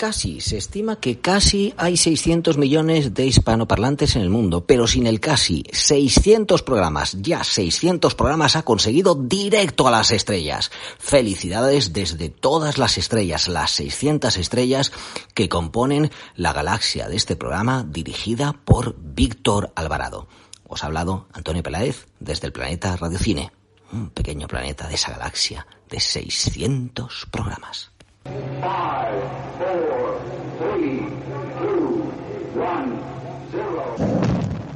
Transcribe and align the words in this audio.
Casi, 0.00 0.40
se 0.40 0.56
estima 0.56 0.98
que 0.98 1.20
casi 1.20 1.74
hay 1.76 1.98
600 1.98 2.56
millones 2.56 3.12
de 3.12 3.26
hispanoparlantes 3.26 4.16
en 4.16 4.22
el 4.22 4.30
mundo, 4.30 4.64
pero 4.64 4.86
sin 4.86 5.06
el 5.06 5.20
casi 5.20 5.62
600 5.72 6.62
programas, 6.62 7.18
ya 7.20 7.44
600 7.44 8.14
programas 8.14 8.56
ha 8.56 8.62
conseguido 8.62 9.14
directo 9.14 9.86
a 9.86 9.90
las 9.90 10.10
estrellas. 10.10 10.70
Felicidades 10.98 11.92
desde 11.92 12.30
todas 12.30 12.78
las 12.78 12.96
estrellas, 12.96 13.46
las 13.46 13.72
600 13.72 14.38
estrellas 14.38 14.90
que 15.34 15.50
componen 15.50 16.10
la 16.34 16.54
galaxia 16.54 17.06
de 17.06 17.16
este 17.16 17.36
programa 17.36 17.84
dirigida 17.86 18.54
por 18.54 18.96
Víctor 18.98 19.70
Alvarado. 19.76 20.28
Os 20.66 20.82
ha 20.82 20.86
hablado 20.86 21.28
Antonio 21.34 21.62
Peláez 21.62 22.06
desde 22.20 22.46
el 22.46 22.54
planeta 22.54 22.96
Radiocine, 22.96 23.52
un 23.92 24.08
pequeño 24.08 24.48
planeta 24.48 24.88
de 24.88 24.94
esa 24.94 25.10
galaxia 25.10 25.66
de 25.90 26.00
600 26.00 27.26
programas. 27.30 27.90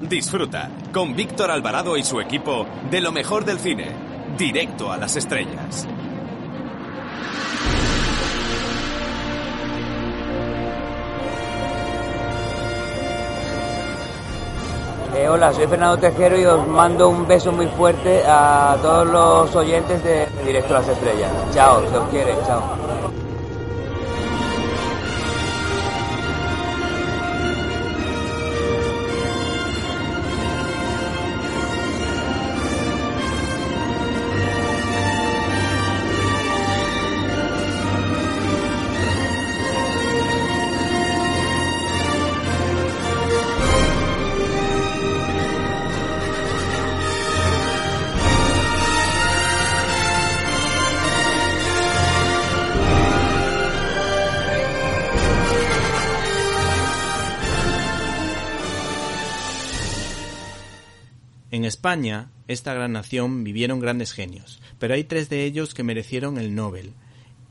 Disfruta 0.01 0.71
con 0.93 1.15
Víctor 1.15 1.51
Alvarado 1.51 1.97
y 1.97 2.05
su 2.05 2.21
equipo 2.21 2.67
de 2.91 3.01
lo 3.01 3.13
mejor 3.13 3.45
del 3.45 3.59
cine, 3.59 3.89
directo 4.39 4.91
a 4.91 4.97
las 4.97 5.17
estrellas. 5.17 5.87
Eh, 15.17 15.29
hola, 15.29 15.53
soy 15.53 15.67
Fernando 15.67 15.99
Tejero 15.99 16.39
y 16.41 16.45
os 16.45 16.67
mando 16.67 17.09
un 17.09 17.27
beso 17.27 17.53
muy 17.53 17.67
fuerte 17.69 18.23
a 18.27 18.77
todos 18.81 19.07
los 19.07 19.55
oyentes 19.55 20.03
de 20.03 20.27
Directo 20.45 20.77
a 20.77 20.81
las 20.81 20.89
Estrellas. 20.89 21.31
Chao, 21.53 21.89
se 21.89 21.97
os 21.97 22.09
quiere, 22.09 22.35
chao. 22.47 23.24
España, 61.85 62.31
esta 62.49 62.73
gran 62.73 62.93
nación, 62.93 63.45
vivieron 63.45 63.79
grandes 63.79 64.13
genios, 64.13 64.63
pero 64.79 64.95
hay 64.95 65.05
tres 65.05 65.29
de 65.29 65.45
ellos 65.45 65.75
que 65.75 65.83
merecieron 65.83 66.39
el 66.39 66.55
Nobel 66.55 66.95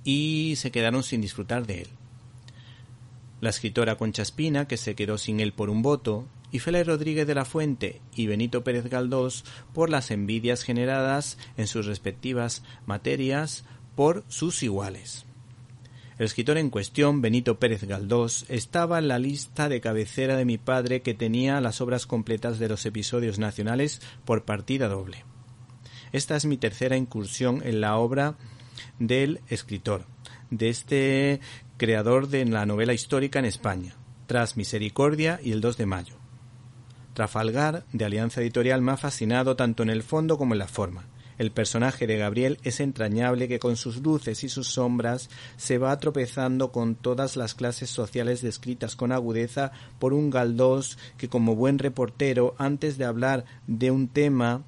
y 0.04 0.56
se 0.58 0.72
quedaron 0.72 1.04
sin 1.04 1.22
disfrutar 1.22 1.68
de 1.68 1.84
él. 1.84 1.88
La 3.42 3.52
escritora 3.52 3.96
Concha 3.96 4.24
Espina, 4.24 4.68
que 4.68 4.78
se 4.78 4.96
quedó 4.96 5.20
sin 5.20 5.40
él 5.40 5.54
por 5.54 5.70
un 5.70 5.84
voto, 5.84 6.26
y 6.52 6.58
Félix 6.58 6.88
Rodríguez 6.88 7.28
de 7.28 7.36
la 7.36 7.46
Fuente 7.46 8.02
y 8.16 8.26
Benito 8.26 8.64
Pérez 8.64 8.86
Galdós 8.86 9.46
por 9.72 9.92
las 9.92 10.10
envidias 10.10 10.64
generadas 10.64 11.38
en 11.56 11.68
sus 11.68 11.86
respectivas 11.86 12.64
materias 12.88 13.66
por 13.96 14.24
sus 14.30 14.64
iguales. 14.64 15.28
El 16.24 16.28
escritor 16.28 16.58
en 16.58 16.70
cuestión, 16.70 17.22
Benito 17.22 17.60
Pérez 17.60 17.84
Galdós, 17.84 18.46
estaba 18.48 18.98
en 18.98 19.10
la 19.10 19.20
lista 19.20 19.68
de 19.68 19.82
cabecera 19.82 20.38
de 20.38 20.46
mi 20.46 20.58
padre 20.58 21.02
que 21.02 21.14
tenía 21.14 21.60
las 21.60 21.82
obras 21.82 22.06
completas 22.06 22.60
de 22.60 22.70
los 22.70 22.86
episodios 22.86 23.40
nacionales 23.40 24.02
por 24.24 24.46
partida 24.46 24.88
doble. 24.88 25.26
Esta 26.14 26.38
es 26.38 26.46
mi 26.46 26.56
tercera 26.56 26.96
incursión 26.96 27.62
en 27.66 27.82
la 27.82 27.98
obra 27.98 28.38
del 29.00 29.42
escritor, 29.50 30.06
de 30.50 30.70
este 30.70 31.42
creador 31.76 32.30
de 32.30 32.46
la 32.46 32.66
novela 32.66 32.94
histórica 32.94 33.40
en 33.40 33.46
España, 33.46 33.94
tras 34.26 34.56
Misericordia 34.56 35.42
y 35.44 35.52
el 35.52 35.60
2 35.60 35.76
de 35.76 35.86
mayo. 35.88 36.16
Trafalgar, 37.16 37.84
de 37.92 38.06
Alianza 38.06 38.40
Editorial, 38.40 38.82
me 38.82 38.94
ha 38.94 38.98
fascinado 38.98 39.58
tanto 39.58 39.84
en 39.84 39.90
el 39.90 40.04
fondo 40.04 40.38
como 40.38 40.54
en 40.54 40.60
la 40.60 40.70
forma. 40.70 41.04
El 41.38 41.52
personaje 41.52 42.08
de 42.08 42.18
Gabriel 42.18 42.60
es 42.64 42.80
entrañable 42.80 43.48
que 43.48 43.60
con 43.60 43.76
sus 43.76 43.98
luces 43.98 44.44
y 44.44 44.50
sus 44.50 44.68
sombras 44.68 45.30
se 45.58 45.78
va 45.78 45.98
tropezando 46.00 46.72
con 46.72 46.96
todas 46.96 47.36
las 47.36 47.54
clases 47.56 47.90
sociales 47.90 48.42
descritas 48.42 48.96
con 48.96 49.12
agudeza 49.12 49.72
por 50.00 50.14
un 50.14 50.30
Galdós 50.30 50.98
que 51.18 51.30
como 51.30 51.56
buen 51.56 51.80
reportero, 51.80 52.56
antes 52.58 52.98
de 52.98 53.06
hablar 53.06 53.46
de 53.68 53.92
un 53.92 54.08
tema, 54.08 54.64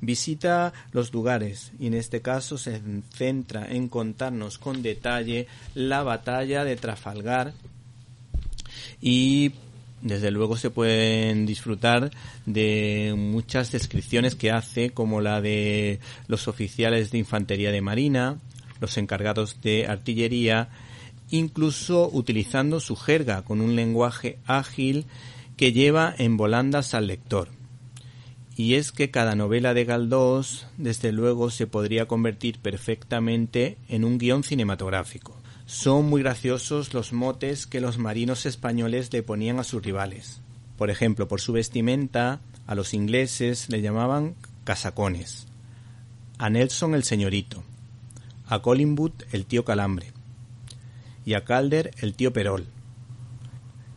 visita 0.00 0.72
los 0.92 1.12
lugares 1.12 1.72
y 1.78 1.86
en 1.86 1.94
este 1.94 2.22
caso 2.22 2.58
se 2.58 2.80
centra 3.12 3.66
en 3.68 3.88
contarnos 3.88 4.58
con 4.58 4.82
detalle 4.82 5.46
la 5.74 6.02
batalla 6.02 6.64
de 6.64 6.76
Trafalgar 6.76 7.52
y 9.00 9.52
desde 10.00 10.30
luego 10.30 10.56
se 10.56 10.70
pueden 10.70 11.46
disfrutar 11.46 12.10
de 12.46 13.14
muchas 13.16 13.72
descripciones 13.72 14.34
que 14.34 14.50
hace, 14.50 14.90
como 14.90 15.20
la 15.20 15.40
de 15.40 16.00
los 16.26 16.48
oficiales 16.48 17.10
de 17.10 17.18
infantería 17.18 17.72
de 17.72 17.80
marina, 17.80 18.38
los 18.80 18.96
encargados 18.96 19.60
de 19.60 19.86
artillería, 19.86 20.68
incluso 21.30 22.08
utilizando 22.12 22.80
su 22.80 22.96
jerga 22.96 23.42
con 23.42 23.60
un 23.60 23.76
lenguaje 23.76 24.38
ágil 24.46 25.06
que 25.56 25.72
lleva 25.72 26.14
en 26.16 26.36
volandas 26.36 26.94
al 26.94 27.08
lector. 27.08 27.48
Y 28.56 28.74
es 28.74 28.90
que 28.90 29.10
cada 29.10 29.36
novela 29.36 29.72
de 29.72 29.84
Galdós, 29.84 30.66
desde 30.78 31.12
luego, 31.12 31.50
se 31.50 31.66
podría 31.68 32.08
convertir 32.08 32.58
perfectamente 32.58 33.78
en 33.88 34.04
un 34.04 34.18
guion 34.18 34.42
cinematográfico. 34.42 35.37
Son 35.68 36.06
muy 36.08 36.22
graciosos 36.22 36.94
los 36.94 37.12
motes 37.12 37.66
que 37.66 37.82
los 37.82 37.98
marinos 37.98 38.46
españoles 38.46 39.12
le 39.12 39.22
ponían 39.22 39.58
a 39.58 39.64
sus 39.64 39.82
rivales. 39.82 40.40
Por 40.78 40.88
ejemplo, 40.88 41.28
por 41.28 41.42
su 41.42 41.52
vestimenta, 41.52 42.40
a 42.66 42.74
los 42.74 42.94
ingleses 42.94 43.68
le 43.68 43.82
llamaban 43.82 44.34
casacones, 44.64 45.46
a 46.38 46.48
Nelson 46.48 46.94
el 46.94 47.04
señorito, 47.04 47.64
a 48.46 48.62
Collingwood 48.62 49.12
el 49.30 49.44
tío 49.44 49.66
Calambre 49.66 50.14
y 51.26 51.34
a 51.34 51.44
Calder 51.44 51.90
el 51.98 52.14
tío 52.14 52.32
Perol. 52.32 52.64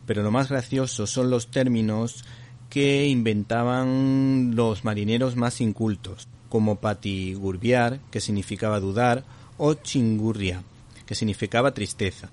Pero 0.04 0.22
lo 0.22 0.30
más 0.30 0.50
gracioso 0.50 1.06
son 1.06 1.30
los 1.30 1.50
términos 1.50 2.22
que 2.68 3.06
inventaban 3.06 4.54
los 4.56 4.84
marineros 4.84 5.36
más 5.36 5.62
incultos, 5.62 6.28
como 6.50 6.80
patigurbiar, 6.80 7.98
que 8.10 8.20
significaba 8.20 8.78
dudar, 8.78 9.24
o 9.56 9.72
chingurria, 9.72 10.64
que 11.06 11.14
significaba 11.14 11.74
tristeza. 11.74 12.30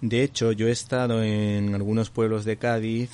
De 0.00 0.22
hecho, 0.22 0.52
yo 0.52 0.68
he 0.68 0.72
estado 0.72 1.22
en 1.22 1.74
algunos 1.74 2.10
pueblos 2.10 2.44
de 2.44 2.58
Cádiz 2.58 3.10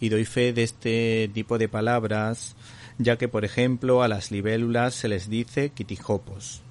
y 0.00 0.08
doy 0.08 0.24
fe 0.24 0.52
de 0.52 0.62
este 0.62 1.30
tipo 1.32 1.58
de 1.58 1.68
palabras, 1.68 2.56
ya 2.98 3.16
que, 3.18 3.28
por 3.28 3.44
ejemplo, 3.44 4.02
a 4.02 4.08
las 4.08 4.30
libélulas 4.30 4.94
se 4.94 5.08
les 5.08 5.28
dice 5.28 5.70
quitijopos. 5.70 6.62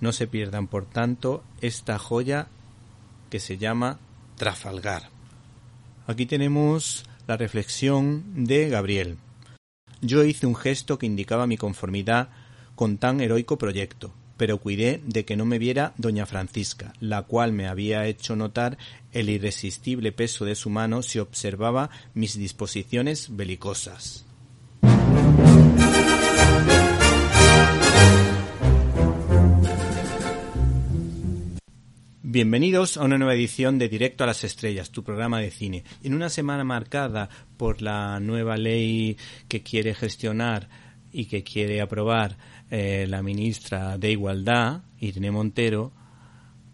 No 0.00 0.12
se 0.12 0.26
pierdan, 0.26 0.68
por 0.68 0.86
tanto, 0.86 1.42
esta 1.60 1.98
joya 1.98 2.48
que 3.30 3.40
se 3.40 3.58
llama 3.58 3.98
Trafalgar. 4.36 5.10
Aquí 6.06 6.26
tenemos 6.26 7.04
la 7.26 7.36
reflexión 7.36 8.44
de 8.44 8.68
Gabriel. 8.68 9.16
Yo 10.00 10.22
hice 10.24 10.46
un 10.46 10.54
gesto 10.54 10.98
que 10.98 11.06
indicaba 11.06 11.46
mi 11.46 11.56
conformidad 11.56 12.28
con 12.74 12.98
tan 12.98 13.20
heroico 13.20 13.56
proyecto, 13.56 14.12
pero 14.44 14.58
cuidé 14.58 15.00
de 15.06 15.24
que 15.24 15.38
no 15.38 15.46
me 15.46 15.58
viera 15.58 15.94
doña 15.96 16.26
Francisca, 16.26 16.92
la 17.00 17.22
cual 17.22 17.54
me 17.54 17.66
había 17.66 18.06
hecho 18.06 18.36
notar 18.36 18.76
el 19.10 19.30
irresistible 19.30 20.12
peso 20.12 20.44
de 20.44 20.54
su 20.54 20.68
mano 20.68 21.00
si 21.00 21.18
observaba 21.18 21.88
mis 22.12 22.36
disposiciones 22.36 23.34
belicosas. 23.34 24.26
Bienvenidos 32.20 32.98
a 32.98 33.04
una 33.04 33.16
nueva 33.16 33.32
edición 33.32 33.78
de 33.78 33.88
Directo 33.88 34.24
a 34.24 34.26
las 34.26 34.44
Estrellas, 34.44 34.90
tu 34.90 35.02
programa 35.02 35.40
de 35.40 35.52
cine. 35.52 35.84
En 36.02 36.12
una 36.12 36.28
semana 36.28 36.64
marcada 36.64 37.30
por 37.56 37.80
la 37.80 38.20
nueva 38.20 38.58
ley 38.58 39.16
que 39.48 39.62
quiere 39.62 39.94
gestionar 39.94 40.68
y 41.14 41.26
que 41.26 41.44
quiere 41.44 41.80
aprobar 41.80 42.36
eh, 42.70 43.06
la 43.08 43.22
ministra 43.22 43.98
de 43.98 44.12
Igualdad, 44.12 44.82
Irene 45.00 45.30
Montero, 45.30 45.92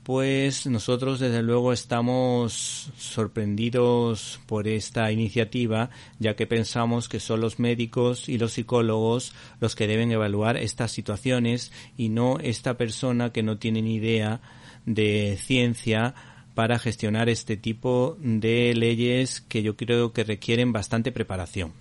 pues 0.02 0.66
nosotros 0.66 1.20
desde 1.20 1.42
luego 1.42 1.72
estamos 1.72 2.90
sorprendidos 2.96 4.40
por 4.46 4.66
esta 4.66 5.12
iniciativa, 5.12 5.90
ya 6.18 6.34
que 6.34 6.46
pensamos 6.46 7.08
que 7.08 7.20
son 7.20 7.40
los 7.40 7.58
médicos 7.58 8.28
y 8.28 8.38
los 8.38 8.52
psicólogos 8.52 9.34
los 9.60 9.76
que 9.76 9.86
deben 9.86 10.10
evaluar 10.10 10.56
estas 10.56 10.90
situaciones 10.90 11.70
y 11.96 12.08
no 12.08 12.38
esta 12.40 12.76
persona 12.76 13.30
que 13.30 13.42
no 13.42 13.58
tiene 13.58 13.82
ni 13.82 13.96
idea 13.96 14.40
de 14.86 15.38
ciencia 15.40 16.14
para 16.54 16.78
gestionar 16.78 17.28
este 17.28 17.56
tipo 17.56 18.16
de 18.20 18.74
leyes 18.74 19.40
que 19.40 19.62
yo 19.62 19.76
creo 19.76 20.12
que 20.12 20.24
requieren 20.24 20.72
bastante 20.72 21.12
preparación. 21.12 21.72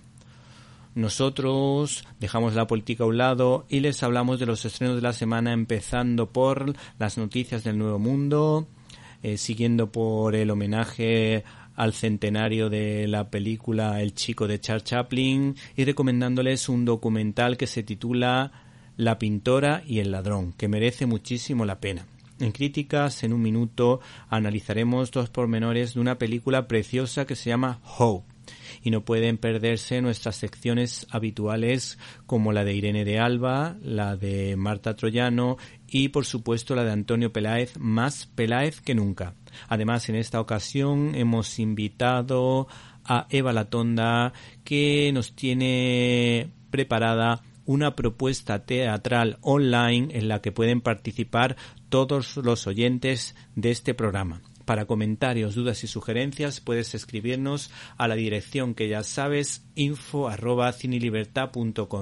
Nosotros 1.00 2.04
dejamos 2.18 2.54
la 2.54 2.66
política 2.66 3.04
a 3.04 3.06
un 3.06 3.16
lado 3.16 3.64
y 3.70 3.80
les 3.80 4.02
hablamos 4.02 4.38
de 4.38 4.44
los 4.44 4.66
estrenos 4.66 4.96
de 4.96 5.02
la 5.02 5.14
semana 5.14 5.54
empezando 5.54 6.30
por 6.30 6.74
las 6.98 7.16
noticias 7.16 7.64
del 7.64 7.78
Nuevo 7.78 7.98
Mundo, 7.98 8.68
eh, 9.22 9.38
siguiendo 9.38 9.90
por 9.90 10.34
el 10.34 10.50
homenaje 10.50 11.42
al 11.74 11.94
centenario 11.94 12.68
de 12.68 13.08
la 13.08 13.30
película 13.30 14.02
El 14.02 14.14
chico 14.14 14.46
de 14.46 14.60
Charles 14.60 14.84
Chaplin 14.84 15.56
y 15.74 15.86
recomendándoles 15.86 16.68
un 16.68 16.84
documental 16.84 17.56
que 17.56 17.66
se 17.66 17.82
titula 17.82 18.52
La 18.98 19.18
pintora 19.18 19.82
y 19.86 20.00
el 20.00 20.10
ladrón, 20.10 20.52
que 20.52 20.68
merece 20.68 21.06
muchísimo 21.06 21.64
la 21.64 21.80
pena. 21.80 22.04
En 22.40 22.52
críticas, 22.52 23.24
en 23.24 23.32
un 23.32 23.40
minuto, 23.40 24.00
analizaremos 24.28 25.10
dos 25.12 25.30
pormenores 25.30 25.94
de 25.94 26.00
una 26.00 26.18
película 26.18 26.68
preciosa 26.68 27.24
que 27.24 27.36
se 27.36 27.48
llama 27.48 27.80
Hope 27.98 28.29
y 28.82 28.90
no 28.90 29.04
pueden 29.04 29.38
perderse 29.38 30.00
nuestras 30.02 30.36
secciones 30.36 31.06
habituales 31.10 31.98
como 32.26 32.52
la 32.52 32.64
de 32.64 32.74
Irene 32.74 33.04
de 33.04 33.18
Alba, 33.18 33.76
la 33.82 34.16
de 34.16 34.56
Marta 34.56 34.96
Troyano 34.96 35.56
y 35.86 36.08
por 36.08 36.24
supuesto 36.24 36.74
la 36.74 36.84
de 36.84 36.92
Antonio 36.92 37.32
Peláez, 37.32 37.78
más 37.78 38.26
Peláez 38.26 38.80
que 38.80 38.94
nunca. 38.94 39.34
Además, 39.68 40.08
en 40.08 40.16
esta 40.16 40.40
ocasión 40.40 41.14
hemos 41.14 41.58
invitado 41.58 42.68
a 43.04 43.26
Eva 43.30 43.52
Latonda 43.52 44.32
que 44.64 45.10
nos 45.12 45.34
tiene 45.34 46.50
preparada 46.70 47.42
una 47.64 47.94
propuesta 47.94 48.64
teatral 48.64 49.38
online 49.42 50.08
en 50.18 50.28
la 50.28 50.40
que 50.40 50.52
pueden 50.52 50.80
participar 50.80 51.56
todos 51.88 52.36
los 52.36 52.66
oyentes 52.66 53.36
de 53.54 53.70
este 53.70 53.94
programa. 53.94 54.42
Para 54.64 54.86
comentarios, 54.86 55.54
dudas 55.54 55.82
y 55.84 55.86
sugerencias 55.86 56.60
puedes 56.60 56.94
escribirnos 56.94 57.70
a 57.96 58.08
la 58.08 58.14
dirección 58.14 58.74
que 58.74 58.88
ya 58.88 59.02
sabes 59.02 59.64
info 59.74 60.28
arroba 60.28 60.74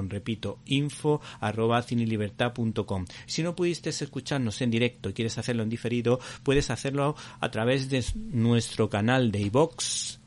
Repito, 0.09 0.59
info 0.67 1.21
arroba 1.41 1.83
Si 1.83 3.43
no 3.43 3.57
pudiste 3.57 3.91
escucharnos 3.91 4.61
en 4.61 4.71
directo 4.71 5.09
y 5.09 5.13
quieres 5.13 5.39
hacerlo 5.39 5.63
en 5.63 5.71
diferido, 5.71 6.21
puedes 6.43 6.71
hacerlo 6.71 7.17
a 7.41 7.51
través 7.51 7.89
de 7.89 8.05
nuestro 8.15 8.91
canal 8.91 9.31
de 9.31 9.41
iVox 9.41 10.21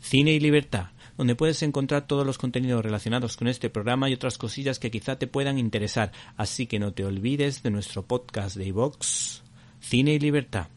Cine 0.00 0.32
y 0.32 0.40
Libertad 0.40 0.90
donde 1.18 1.34
puedes 1.34 1.62
encontrar 1.64 2.06
todos 2.06 2.24
los 2.24 2.38
contenidos 2.38 2.82
relacionados 2.82 3.36
con 3.36 3.48
este 3.48 3.70
programa 3.70 4.08
y 4.08 4.14
otras 4.14 4.38
cosillas 4.38 4.78
que 4.78 4.92
quizá 4.92 5.18
te 5.18 5.26
puedan 5.26 5.58
interesar. 5.58 6.12
Así 6.36 6.68
que 6.68 6.78
no 6.78 6.92
te 6.92 7.04
olvides 7.04 7.64
de 7.64 7.72
nuestro 7.72 8.06
podcast 8.06 8.56
de 8.56 8.66
iVox 8.68 9.42
Cine 9.80 10.14
y 10.14 10.20
Libertad. 10.20 10.68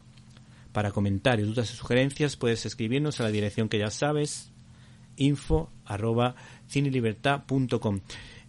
Para 0.72 0.90
comentarios, 0.90 1.48
dudas 1.48 1.72
y 1.72 1.76
sugerencias 1.76 2.36
puedes 2.36 2.64
escribirnos 2.64 3.20
a 3.20 3.24
la 3.24 3.30
dirección 3.30 3.68
que 3.68 3.78
ya 3.78 3.90
sabes, 3.90 4.52
info 5.16 5.70
arroba 5.84 6.34
cinelibertad.com. 6.68 8.00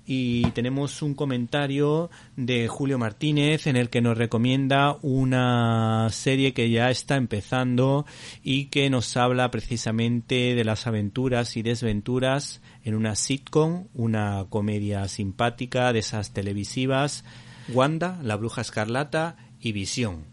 Y 0.05 0.51
tenemos 0.51 1.01
un 1.01 1.13
comentario 1.13 2.09
de 2.35 2.67
Julio 2.67 2.97
Martínez 2.97 3.67
en 3.67 3.77
el 3.77 3.89
que 3.89 4.01
nos 4.01 4.17
recomienda 4.17 4.97
una 5.01 6.09
serie 6.11 6.53
que 6.53 6.69
ya 6.69 6.89
está 6.89 7.15
empezando 7.15 8.05
y 8.43 8.65
que 8.65 8.89
nos 8.89 9.15
habla 9.15 9.49
precisamente 9.49 10.55
de 10.55 10.63
las 10.65 10.87
aventuras 10.87 11.55
y 11.55 11.61
desventuras 11.61 12.61
en 12.83 12.95
una 12.95 13.15
sitcom, 13.15 13.87
una 13.93 14.45
comedia 14.49 15.07
simpática 15.07 15.93
de 15.93 15.99
esas 15.99 16.33
televisivas, 16.33 17.23
Wanda, 17.69 18.19
la 18.21 18.35
bruja 18.35 18.59
escarlata 18.59 19.37
y 19.61 19.71
Visión. 19.71 20.32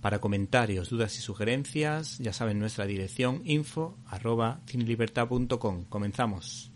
Para 0.00 0.20
comentarios, 0.20 0.90
dudas 0.90 1.18
y 1.18 1.20
sugerencias, 1.20 2.18
ya 2.18 2.32
saben 2.32 2.58
nuestra 2.58 2.86
dirección 2.86 3.42
info 3.44 3.96
arroba 4.06 4.60
Comenzamos. 5.88 6.72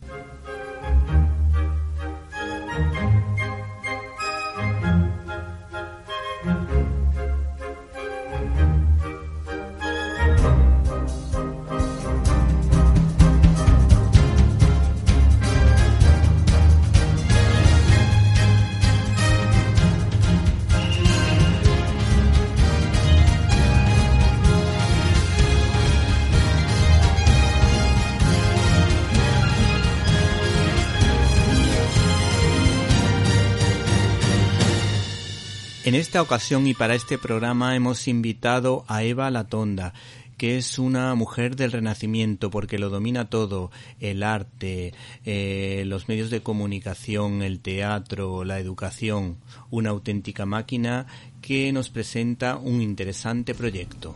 En 35.90 35.96
esta 35.96 36.22
ocasión 36.22 36.68
y 36.68 36.74
para 36.74 36.94
este 36.94 37.18
programa 37.18 37.74
hemos 37.74 38.06
invitado 38.06 38.84
a 38.86 39.02
Eva 39.02 39.28
Latonda, 39.28 39.92
que 40.36 40.56
es 40.56 40.78
una 40.78 41.12
mujer 41.16 41.56
del 41.56 41.72
renacimiento 41.72 42.48
porque 42.48 42.78
lo 42.78 42.90
domina 42.90 43.28
todo, 43.28 43.72
el 43.98 44.22
arte, 44.22 44.94
eh, 45.24 45.82
los 45.86 46.06
medios 46.06 46.30
de 46.30 46.42
comunicación, 46.42 47.42
el 47.42 47.58
teatro, 47.58 48.44
la 48.44 48.60
educación, 48.60 49.38
una 49.68 49.90
auténtica 49.90 50.46
máquina 50.46 51.06
que 51.42 51.72
nos 51.72 51.90
presenta 51.90 52.56
un 52.56 52.82
interesante 52.82 53.52
proyecto. 53.52 54.14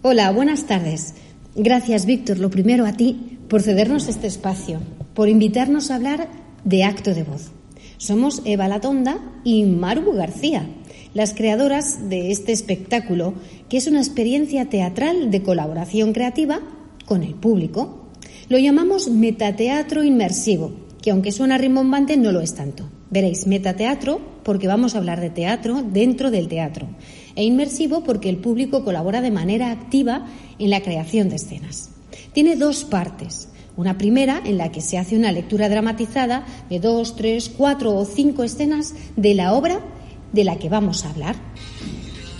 Hola, 0.00 0.32
buenas 0.32 0.66
tardes. 0.66 1.16
Gracias, 1.54 2.06
Víctor, 2.06 2.38
lo 2.38 2.48
primero 2.48 2.86
a 2.86 2.94
ti 2.94 3.40
por 3.50 3.60
cedernos 3.60 4.08
este 4.08 4.26
espacio, 4.26 4.80
por 5.12 5.28
invitarnos 5.28 5.90
a 5.90 5.96
hablar 5.96 6.30
de 6.64 6.84
acto 6.84 7.12
de 7.12 7.24
voz. 7.24 7.52
Somos 7.96 8.42
Eva 8.44 8.68
Latonda 8.68 9.18
y 9.44 9.64
Maru 9.64 10.12
García 10.12 10.68
las 11.14 11.32
creadoras 11.32 12.10
de 12.10 12.32
este 12.32 12.52
espectáculo, 12.52 13.34
que 13.68 13.76
es 13.76 13.86
una 13.86 14.00
experiencia 14.00 14.68
teatral 14.68 15.30
de 15.30 15.42
colaboración 15.42 16.12
creativa 16.12 16.60
con 17.06 17.22
el 17.22 17.34
público. 17.34 18.10
Lo 18.48 18.58
llamamos 18.58 19.08
metateatro 19.08 20.02
inmersivo, 20.02 20.72
que 21.00 21.12
aunque 21.12 21.32
suena 21.32 21.56
rimbombante 21.56 22.16
no 22.16 22.32
lo 22.32 22.40
es 22.40 22.54
tanto. 22.54 22.88
Veréis, 23.10 23.46
metateatro 23.46 24.20
porque 24.42 24.66
vamos 24.66 24.94
a 24.94 24.98
hablar 24.98 25.20
de 25.20 25.30
teatro 25.30 25.82
dentro 25.82 26.30
del 26.30 26.48
teatro 26.48 26.88
e 27.36 27.44
inmersivo 27.44 28.02
porque 28.02 28.28
el 28.28 28.38
público 28.38 28.84
colabora 28.84 29.20
de 29.20 29.30
manera 29.30 29.70
activa 29.70 30.26
en 30.58 30.70
la 30.70 30.82
creación 30.82 31.28
de 31.28 31.36
escenas. 31.36 31.90
Tiene 32.32 32.56
dos 32.56 32.84
partes. 32.84 33.48
Una 33.76 33.98
primera 33.98 34.40
en 34.44 34.56
la 34.56 34.70
que 34.70 34.80
se 34.80 34.98
hace 34.98 35.16
una 35.16 35.32
lectura 35.32 35.68
dramatizada 35.68 36.46
de 36.70 36.78
dos, 36.78 37.16
tres, 37.16 37.48
cuatro 37.48 37.94
o 37.94 38.04
cinco 38.04 38.44
escenas 38.44 38.94
de 39.16 39.34
la 39.34 39.52
obra 39.52 39.80
de 40.32 40.44
la 40.44 40.56
que 40.56 40.68
vamos 40.68 41.04
a 41.04 41.10
hablar. 41.10 41.36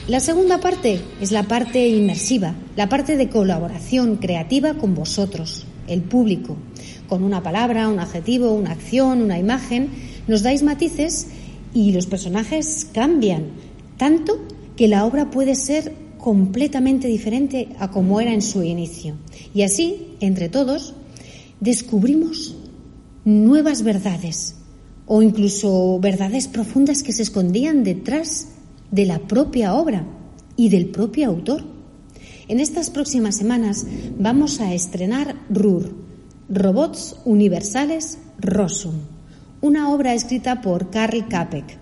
La 0.07 0.21
segunda 0.21 0.61
parte 0.61 1.01
es 1.21 1.33
la 1.33 1.45
parte 1.45 1.89
inmersiva, 1.89 2.55
la 2.77 2.89
parte 2.89 3.17
de 3.17 3.31
colaboración 3.31 4.17
creativa 4.17 4.75
con 4.75 4.95
vosotros, 4.95 5.67
el 5.89 6.03
público. 6.03 6.57
Con 7.09 7.25
una 7.25 7.43
palabra, 7.43 7.89
un 7.89 7.99
adjetivo, 7.99 8.53
una 8.53 8.73
acción, 8.73 9.23
una 9.23 9.39
imagen, 9.39 9.89
nos 10.29 10.43
dais 10.43 10.63
matices 10.63 11.29
y 11.73 11.93
los 11.93 12.07
personajes 12.07 12.87
cambian, 12.93 13.47
tanto 13.97 14.39
que 14.77 14.89
la 14.89 15.05
obra 15.05 15.31
puede 15.31 15.55
ser 15.55 15.95
completamente 16.19 17.09
diferente 17.09 17.69
a 17.79 17.91
como 17.91 18.21
era 18.21 18.33
en 18.33 18.43
su 18.43 18.63
inicio. 18.63 19.17
Y 19.53 19.63
así, 19.63 20.17
entre 20.21 20.49
todos, 20.49 20.95
descubrimos 21.61 22.57
nuevas 23.25 23.83
verdades, 23.83 24.57
o 25.07 25.23
incluso 25.23 25.99
verdades 26.01 26.49
profundas 26.49 27.03
que 27.03 27.13
se 27.13 27.23
escondían 27.23 27.85
detrás 27.85 28.49
de 28.91 29.07
la 29.07 29.19
propia 29.19 29.75
obra 29.75 30.07
y 30.57 30.69
del 30.69 30.87
propio 30.87 31.29
autor. 31.29 31.65
En 32.49 32.61
estas 32.61 32.91
próximas 32.91 33.37
semanas 33.37 33.87
vamos 34.19 34.61
a 34.61 34.75
estrenar 34.75 35.37
RUR, 35.51 35.95
Robots 36.49 37.17
Universales 37.25 38.19
Rossum, 38.39 38.95
una 39.61 39.91
obra 39.91 40.15
escrita 40.15 40.61
por 40.61 40.91
Karl 40.91 41.27
Kapek 41.29 41.79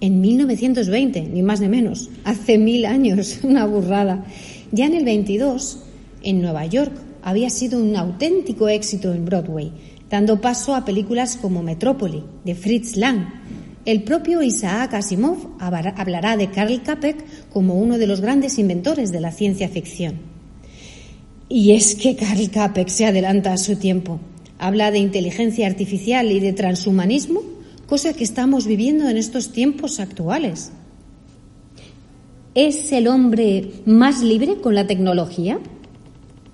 en 0.00 0.20
1920, 0.20 1.22
ni 1.22 1.42
más 1.42 1.60
ni 1.60 1.68
menos, 1.68 2.10
hace 2.24 2.58
mil 2.58 2.86
años, 2.86 3.40
una 3.42 3.66
burrada. 3.66 4.24
Ya 4.72 4.86
en 4.86 4.94
el 4.94 5.04
22, 5.04 5.78
en 6.22 6.42
Nueva 6.42 6.66
York, 6.66 6.92
había 7.26 7.50
sido 7.50 7.82
un 7.82 7.96
auténtico 7.96 8.68
éxito 8.68 9.12
en 9.12 9.24
Broadway 9.24 9.72
dando 10.08 10.40
paso 10.40 10.76
a 10.76 10.84
películas 10.84 11.36
como 11.36 11.60
Metrópoli, 11.60 12.22
de 12.44 12.54
Fritz 12.54 12.96
Lang. 12.96 13.26
El 13.84 14.04
propio 14.04 14.42
Isaac 14.42 14.94
Asimov 14.94 15.56
hablará 15.58 16.36
de 16.36 16.52
Karl 16.52 16.84
Kapek 16.84 17.50
como 17.50 17.74
uno 17.74 17.98
de 17.98 18.06
los 18.06 18.20
grandes 18.20 18.60
inventores 18.60 19.10
de 19.10 19.18
la 19.18 19.32
ciencia 19.32 19.68
ficción. 19.68 20.20
Y 21.48 21.72
es 21.72 21.96
que 21.96 22.14
Karl 22.14 22.48
Kapek 22.48 22.86
se 22.86 23.06
adelanta 23.06 23.52
a 23.52 23.58
su 23.58 23.74
tiempo. 23.74 24.20
Habla 24.60 24.92
de 24.92 24.98
inteligencia 24.98 25.66
artificial 25.66 26.30
y 26.30 26.38
de 26.38 26.52
transhumanismo, 26.52 27.42
cosa 27.88 28.12
que 28.12 28.22
estamos 28.22 28.68
viviendo 28.68 29.08
en 29.08 29.16
estos 29.16 29.50
tiempos 29.50 29.98
actuales. 29.98 30.70
¿Es 32.54 32.92
el 32.92 33.08
hombre 33.08 33.72
más 33.84 34.22
libre 34.22 34.60
con 34.60 34.76
la 34.76 34.86
tecnología? 34.86 35.58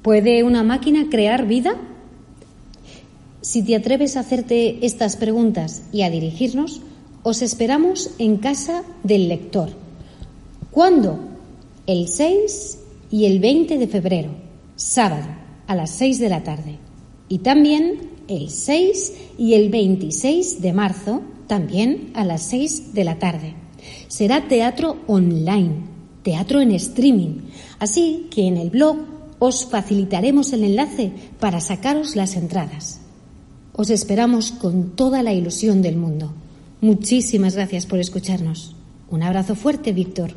¿Puede 0.03 0.43
una 0.43 0.65
máquina 0.65 1.07
crear 1.09 1.47
vida? 1.47 1.77
Si 3.41 3.63
te 3.63 3.77
atreves 3.77 4.17
a 4.17 4.21
hacerte 4.21 4.85
estas 4.85 5.17
preguntas 5.17 5.85
y 5.93 6.03
a 6.03 6.11
dirigirnos, 6.11 6.81
os 7.23 7.41
esperamos 7.41 8.11
en 8.19 8.39
casa 8.39 8.83
del 9.05 9.29
lector. 9.29 9.71
¿Cuándo? 10.73 11.21
El 11.87 12.09
6 12.09 12.79
y 13.13 13.27
el 13.27 13.39
20 13.39 13.79
de 13.79 13.87
febrero, 13.87 14.31
sábado, 14.75 15.29
a 15.69 15.77
las 15.77 15.91
6 15.91 16.19
de 16.19 16.29
la 16.29 16.43
tarde. 16.43 16.79
Y 17.29 17.39
también 17.39 18.11
el 18.27 18.51
6 18.51 19.13
y 19.39 19.55
el 19.55 19.69
26 19.69 20.61
de 20.61 20.73
marzo, 20.73 21.23
también 21.47 22.11
a 22.15 22.25
las 22.25 22.43
6 22.43 22.93
de 22.93 23.05
la 23.05 23.21
tarde. 23.21 23.55
Será 24.09 24.49
teatro 24.49 24.97
online, 25.07 25.75
teatro 26.25 26.61
en 26.61 26.73
streaming. 26.73 27.43
Así 27.79 28.27
que 28.33 28.49
en 28.49 28.57
el 28.57 28.71
blog 28.71 29.12
os 29.45 29.67
facilitaremos 29.67 30.53
el 30.53 30.63
enlace 30.63 31.11
para 31.41 31.59
sacaros 31.61 32.15
las 32.15 32.37
entradas. 32.37 33.01
Os 33.73 33.91
esperamos 33.91 34.53
con 34.53 34.91
toda 34.95 35.25
la 35.25 35.33
ilusión 35.33 35.83
del 35.83 35.97
mundo. 35.97 36.33
Muchísimas 36.81 37.57
gracias 37.57 37.85
por 37.87 37.99
escucharnos. 37.99 38.77
Un 39.11 39.25
abrazo 39.25 39.57
fuerte, 39.57 39.93
Víctor. 39.93 40.37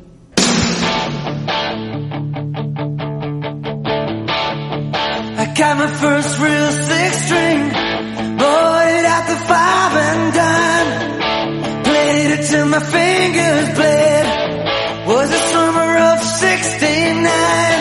Fingers 12.92 13.70
bled. 13.76 14.26
Was 15.08 15.30
the 15.30 15.42
summer 15.54 15.98
of 16.10 16.20
69. 16.22 17.75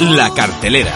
La 0.00 0.32
cartelera. 0.32 0.94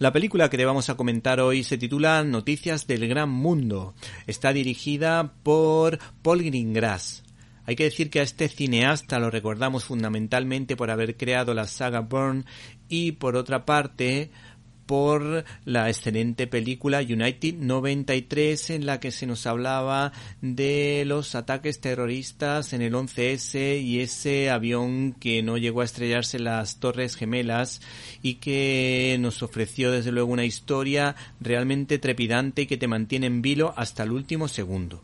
La 0.00 0.12
película 0.12 0.50
que 0.50 0.56
te 0.56 0.64
vamos 0.64 0.90
a 0.90 0.96
comentar 0.96 1.40
hoy 1.40 1.62
se 1.62 1.78
titula 1.78 2.24
Noticias 2.24 2.88
del 2.88 3.06
Gran 3.06 3.30
Mundo. 3.30 3.94
Está 4.26 4.52
dirigida 4.52 5.34
por 5.44 6.00
Paul 6.22 6.42
Greengrass. 6.42 7.27
Hay 7.68 7.76
que 7.76 7.84
decir 7.84 8.08
que 8.08 8.20
a 8.20 8.22
este 8.22 8.48
cineasta 8.48 9.18
lo 9.18 9.30
recordamos 9.30 9.84
fundamentalmente 9.84 10.74
por 10.74 10.90
haber 10.90 11.18
creado 11.18 11.52
la 11.52 11.66
saga 11.66 12.00
Bourne 12.00 12.44
y 12.88 13.12
por 13.12 13.36
otra 13.36 13.66
parte 13.66 14.30
por 14.86 15.44
la 15.66 15.90
excelente 15.90 16.46
película 16.46 17.00
United 17.00 17.56
93 17.56 18.70
en 18.70 18.86
la 18.86 19.00
que 19.00 19.10
se 19.10 19.26
nos 19.26 19.46
hablaba 19.46 20.12
de 20.40 21.04
los 21.06 21.34
ataques 21.34 21.78
terroristas 21.78 22.72
en 22.72 22.80
el 22.80 22.94
11S 22.94 23.82
y 23.82 24.00
ese 24.00 24.48
avión 24.48 25.12
que 25.12 25.42
no 25.42 25.58
llegó 25.58 25.82
a 25.82 25.84
estrellarse 25.84 26.38
las 26.38 26.80
Torres 26.80 27.16
Gemelas 27.16 27.82
y 28.22 28.36
que 28.36 29.18
nos 29.20 29.42
ofreció 29.42 29.92
desde 29.92 30.10
luego 30.10 30.32
una 30.32 30.46
historia 30.46 31.16
realmente 31.38 31.98
trepidante 31.98 32.62
y 32.62 32.66
que 32.66 32.78
te 32.78 32.88
mantiene 32.88 33.26
en 33.26 33.42
vilo 33.42 33.74
hasta 33.76 34.04
el 34.04 34.12
último 34.12 34.48
segundo. 34.48 35.02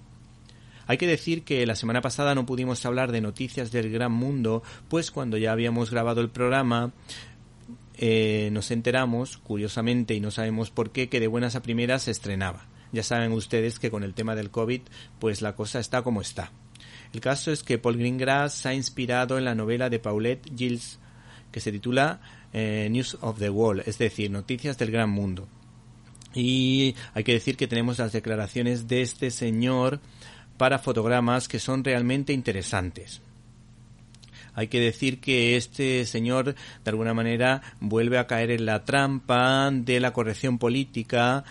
Hay 0.87 0.99
que 0.99 1.07
decir 1.07 1.45
que 1.45 1.67
la 1.67 1.77
semana 1.77 2.01
pasada 2.01 2.35
no 2.35 2.47
pudimos 2.47 2.85
hablar 2.85 3.13
de 3.13 3.21
noticias 3.21 3.73
del 3.73 3.91
gran 3.91 4.13
mundo, 4.13 4.63
pues 4.89 5.11
cuando 5.11 5.37
ya 5.37 5.53
habíamos 5.53 5.91
grabado 5.91 6.21
el 6.21 6.31
programa 6.31 6.93
eh, 7.97 8.49
nos 8.53 8.71
enteramos, 8.71 9.39
curiosamente, 9.39 10.15
y 10.15 10.21
no 10.21 10.31
sabemos 10.31 10.71
por 10.71 10.91
qué, 10.91 11.09
que 11.09 11.21
de 11.21 11.29
buenas 11.29 11.55
a 11.55 11.63
primeras 11.63 12.03
se 12.03 12.11
estrenaba. 12.11 12.67
Ya 12.93 13.03
saben 13.03 13.33
ustedes 13.33 13.79
que 13.79 13.91
con 13.91 14.03
el 14.03 14.15
tema 14.15 14.35
del 14.35 14.51
COVID, 14.51 14.83
pues 15.19 15.43
la 15.43 15.55
cosa 15.55 15.81
está 15.81 16.03
como 16.03 16.21
está. 16.21 16.53
El 17.13 17.21
caso 17.21 17.53
es 17.53 17.63
que 17.63 17.79
Paul 17.79 17.97
Greengrass 17.97 18.55
se 18.55 18.69
ha 18.69 18.75
inspirado 18.75 19.39
en 19.39 19.45
la 19.45 19.55
novela 19.55 19.89
de 19.91 20.01
Paulette 20.01 20.51
Gilles, 20.57 20.99
que 21.53 21.61
se 21.61 21.71
titula 21.71 22.21
eh, 22.53 22.89
News 22.91 23.17
of 23.21 23.39
the 23.39 23.51
World, 23.51 23.85
es 23.87 23.99
decir, 23.99 24.31
Noticias 24.31 24.77
del 24.79 24.91
Gran 24.91 25.11
Mundo. 25.11 25.49
Y 26.35 26.97
hay 27.15 27.23
que 27.23 27.33
decir 27.33 27.57
que 27.57 27.69
tenemos 27.69 27.99
las 27.99 28.13
declaraciones 28.13 28.89
de 28.89 29.03
este 29.03 29.31
señor 29.31 30.01
para 30.57 30.79
fotogramas 30.79 31.49
que 31.49 31.59
son 31.59 31.85
realmente 31.85 32.33
interesantes. 32.33 33.21
Hay 34.55 34.69
que 34.69 34.81
decir 34.81 35.21
que 35.21 35.57
este 35.57 36.05
señor, 36.05 36.55
de 36.55 36.91
alguna 36.91 37.13
manera, 37.13 37.61
vuelve 37.81 38.19
a 38.19 38.27
caer 38.27 38.53
en 38.53 38.67
la 38.67 38.85
trampa 38.85 39.71
de 39.73 39.99
la 39.99 40.13
corrección 40.13 40.59
política, 40.59 41.45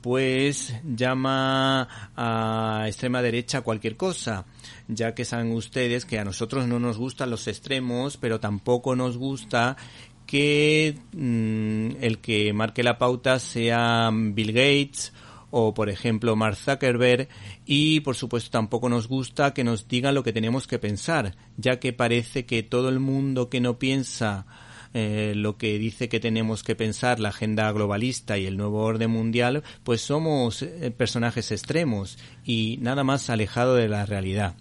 pues 0.00 0.74
llama 0.84 2.10
a 2.16 2.84
extrema 2.86 3.20
derecha 3.20 3.60
cualquier 3.60 3.96
cosa, 3.96 4.46
ya 4.88 5.14
que 5.14 5.24
saben 5.24 5.52
ustedes 5.52 6.06
que 6.06 6.18
a 6.18 6.24
nosotros 6.24 6.66
no 6.66 6.78
nos 6.78 6.96
gustan 6.96 7.30
los 7.30 7.46
extremos, 7.46 8.16
pero 8.16 8.40
tampoco 8.40 8.96
nos 8.96 9.18
gusta 9.18 9.76
que 10.26 10.98
mm, 11.12 12.02
el 12.02 12.18
que 12.18 12.52
marque 12.52 12.82
la 12.82 12.98
pauta 12.98 13.38
sea 13.38 14.10
Bill 14.12 14.52
Gates 14.52 15.12
o 15.50 15.74
por 15.74 15.88
ejemplo 15.88 16.36
Mark 16.36 16.56
Zuckerberg 16.56 17.28
y 17.64 18.00
por 18.00 18.16
supuesto 18.16 18.50
tampoco 18.50 18.88
nos 18.88 19.08
gusta 19.08 19.54
que 19.54 19.64
nos 19.64 19.88
digan 19.88 20.14
lo 20.14 20.22
que 20.22 20.32
tenemos 20.32 20.66
que 20.66 20.78
pensar, 20.78 21.36
ya 21.56 21.78
que 21.78 21.92
parece 21.92 22.46
que 22.46 22.62
todo 22.62 22.88
el 22.88 23.00
mundo 23.00 23.48
que 23.48 23.60
no 23.60 23.78
piensa 23.78 24.46
eh, 24.98 25.34
lo 25.36 25.58
que 25.58 25.78
dice 25.78 26.08
que 26.08 26.20
tenemos 26.20 26.62
que 26.62 26.74
pensar 26.74 27.20
la 27.20 27.28
agenda 27.28 27.70
globalista 27.70 28.38
y 28.38 28.46
el 28.46 28.56
nuevo 28.56 28.82
orden 28.82 29.10
mundial, 29.10 29.62
pues 29.84 30.00
somos 30.00 30.62
eh, 30.62 30.90
personajes 30.96 31.52
extremos 31.52 32.18
y 32.44 32.78
nada 32.80 33.04
más 33.04 33.28
alejado 33.28 33.74
de 33.74 33.88
la 33.88 34.06
realidad. 34.06 34.54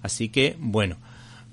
Así 0.00 0.30
que, 0.30 0.56
bueno, 0.58 0.96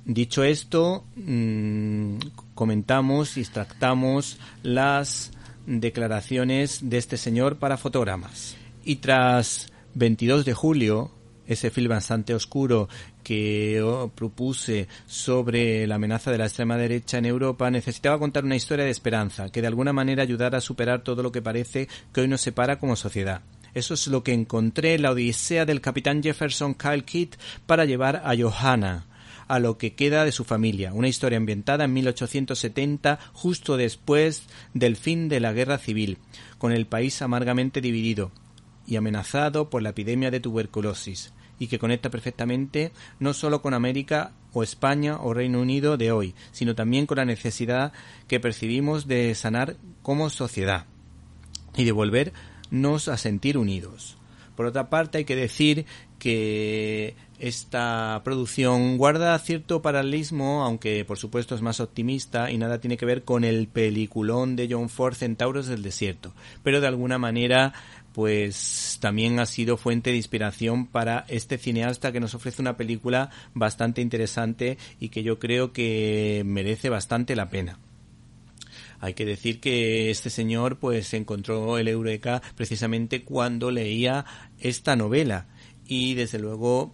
dicho 0.06 0.46
esto, 0.46 1.06
mmm, 1.18 2.16
comentamos 2.56 3.36
y 3.36 3.42
extractamos 3.42 4.38
las 4.64 5.32
declaraciones 5.66 6.90
de 6.90 6.98
este 6.98 7.18
señor 7.18 7.58
para 7.58 7.76
fotogramas. 7.78 8.59
Y 8.84 8.98
tras 8.98 9.72
22 9.96 10.46
de 10.46 10.54
julio, 10.54 11.12
ese 11.50 11.72
film 11.72 11.90
bastante 11.90 12.34
oscuro 12.34 12.88
que 13.24 13.82
oh, 13.82 14.10
propuse 14.10 14.88
sobre 15.08 15.86
la 15.88 15.96
amenaza 15.96 16.32
de 16.32 16.38
la 16.38 16.46
extrema 16.46 16.78
derecha 16.78 17.18
en 17.18 17.26
Europa, 17.26 17.70
necesitaba 17.72 18.20
contar 18.20 18.46
una 18.46 18.56
historia 18.56 18.86
de 18.86 18.92
esperanza 18.92 19.50
que 19.50 19.62
de 19.62 19.68
alguna 19.68 19.92
manera 19.92 20.24
ayudara 20.24 20.60
a 20.60 20.62
superar 20.62 21.04
todo 21.04 21.24
lo 21.24 21.32
que 21.32 21.42
parece 21.42 21.88
que 22.14 22.22
hoy 22.22 22.28
nos 22.28 22.42
separa 22.42 22.80
como 22.80 22.96
sociedad. 22.96 23.42
Eso 23.74 23.94
es 23.94 24.08
lo 24.08 24.24
que 24.24 24.34
encontré 24.34 24.96
en 24.96 25.04
la 25.04 25.12
odisea 25.12 25.66
del 25.66 25.82
capitán 25.82 26.24
Jefferson 26.24 26.74
Kyle 26.74 27.04
Kidd 27.04 27.36
para 27.66 27.86
llevar 27.86 28.22
a 28.26 28.36
Johanna 28.38 29.06
a 29.48 29.60
lo 29.60 29.80
que 29.80 29.96
queda 29.96 30.26
de 30.26 30.32
su 30.32 30.44
familia, 30.44 30.94
una 30.94 31.08
historia 31.08 31.38
ambientada 31.38 31.86
en 31.86 31.94
1870, 31.94 33.20
justo 33.34 33.78
después 33.78 34.44
del 34.76 34.96
fin 34.96 35.28
de 35.28 35.40
la 35.40 35.54
guerra 35.54 35.80
civil, 35.80 36.20
con 36.60 36.72
el 36.72 36.86
país 36.86 37.24
amargamente 37.24 37.82
dividido 37.82 38.32
y 38.90 38.96
amenazado 38.96 39.70
por 39.70 39.84
la 39.84 39.90
epidemia 39.90 40.32
de 40.32 40.40
tuberculosis, 40.40 41.32
y 41.60 41.68
que 41.68 41.78
conecta 41.78 42.10
perfectamente 42.10 42.92
no 43.20 43.34
solo 43.34 43.62
con 43.62 43.76
América 43.76 44.32
o 44.52 44.64
España 44.64 45.18
o 45.22 45.34
Reino 45.34 45.62
Unido 45.62 45.96
de 45.96 46.12
hoy, 46.12 46.34
sino 46.52 46.74
también 46.74 47.06
con 47.06 47.18
la 47.18 47.26
necesidad 47.26 47.94
que 48.28 48.40
percibimos 48.40 49.08
de 49.08 49.36
sanar 49.36 49.76
como 50.02 50.32
sociedad 50.32 50.86
y 51.76 51.84
de 51.84 51.92
volvernos 51.92 53.08
a 53.08 53.18
sentir 53.18 53.58
unidos. 53.58 54.18
Por 54.56 54.66
otra 54.66 54.90
parte, 54.90 55.20
hay 55.20 55.26
que 55.26 55.36
decir 55.36 55.86
que 56.18 57.16
esta 57.40 58.22
producción 58.26 58.98
guarda 58.98 59.40
cierto 59.40 59.82
paralelismo, 59.82 60.64
aunque 60.64 61.06
por 61.06 61.18
supuesto 61.18 61.56
es 61.56 61.62
más 61.62 61.80
optimista 61.80 62.52
y 62.52 62.58
nada 62.58 62.82
tiene 62.82 62.98
que 62.98 63.06
ver 63.06 63.24
con 63.24 63.46
el 63.46 63.68
peliculón 63.70 64.58
de 64.58 64.68
John 64.70 64.90
Ford 64.90 65.16
Centauros 65.16 65.68
del 65.68 65.82
Desierto, 65.82 66.34
pero 66.64 66.82
de 66.82 66.88
alguna 66.88 67.18
manera 67.18 67.74
pues 68.14 68.98
también 69.02 69.40
ha 69.40 69.46
sido 69.46 69.78
fuente 69.78 70.12
de 70.12 70.18
inspiración 70.18 70.88
para 70.88 71.26
este 71.28 71.58
cineasta 71.58 72.12
que 72.12 72.20
nos 72.20 72.34
ofrece 72.34 72.62
una 72.62 72.78
película 72.78 73.30
bastante 73.54 74.02
interesante 74.02 74.78
y 75.00 75.10
que 75.10 75.24
yo 75.24 75.40
creo 75.40 75.72
que 75.72 76.44
merece 76.46 76.90
bastante 76.90 77.36
la 77.36 77.50
pena. 77.50 77.80
Hay 79.02 79.14
que 79.14 79.26
decir 79.26 79.60
que 79.60 80.10
este 80.10 80.30
señor 80.30 80.78
pues 80.78 81.14
encontró 81.14 81.78
el 81.78 81.88
Eureka 81.88 82.42
precisamente 82.56 83.24
cuando 83.24 83.72
leía 83.72 84.26
esta 84.60 84.96
novela 84.96 85.48
y 85.88 86.16
desde 86.16 86.40
luego 86.40 86.94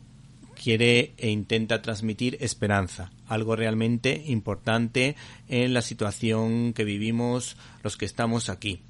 quiere 0.55 1.13
e 1.17 1.29
intenta 1.29 1.81
transmitir 1.81 2.37
esperanza, 2.39 3.11
algo 3.27 3.55
realmente 3.55 4.23
importante 4.27 5.15
en 5.47 5.73
la 5.73 5.81
situación 5.81 6.73
que 6.73 6.83
vivimos 6.85 7.57
los 7.83 7.97
que 7.97 8.05
estamos 8.05 8.49
aquí. 8.49 8.81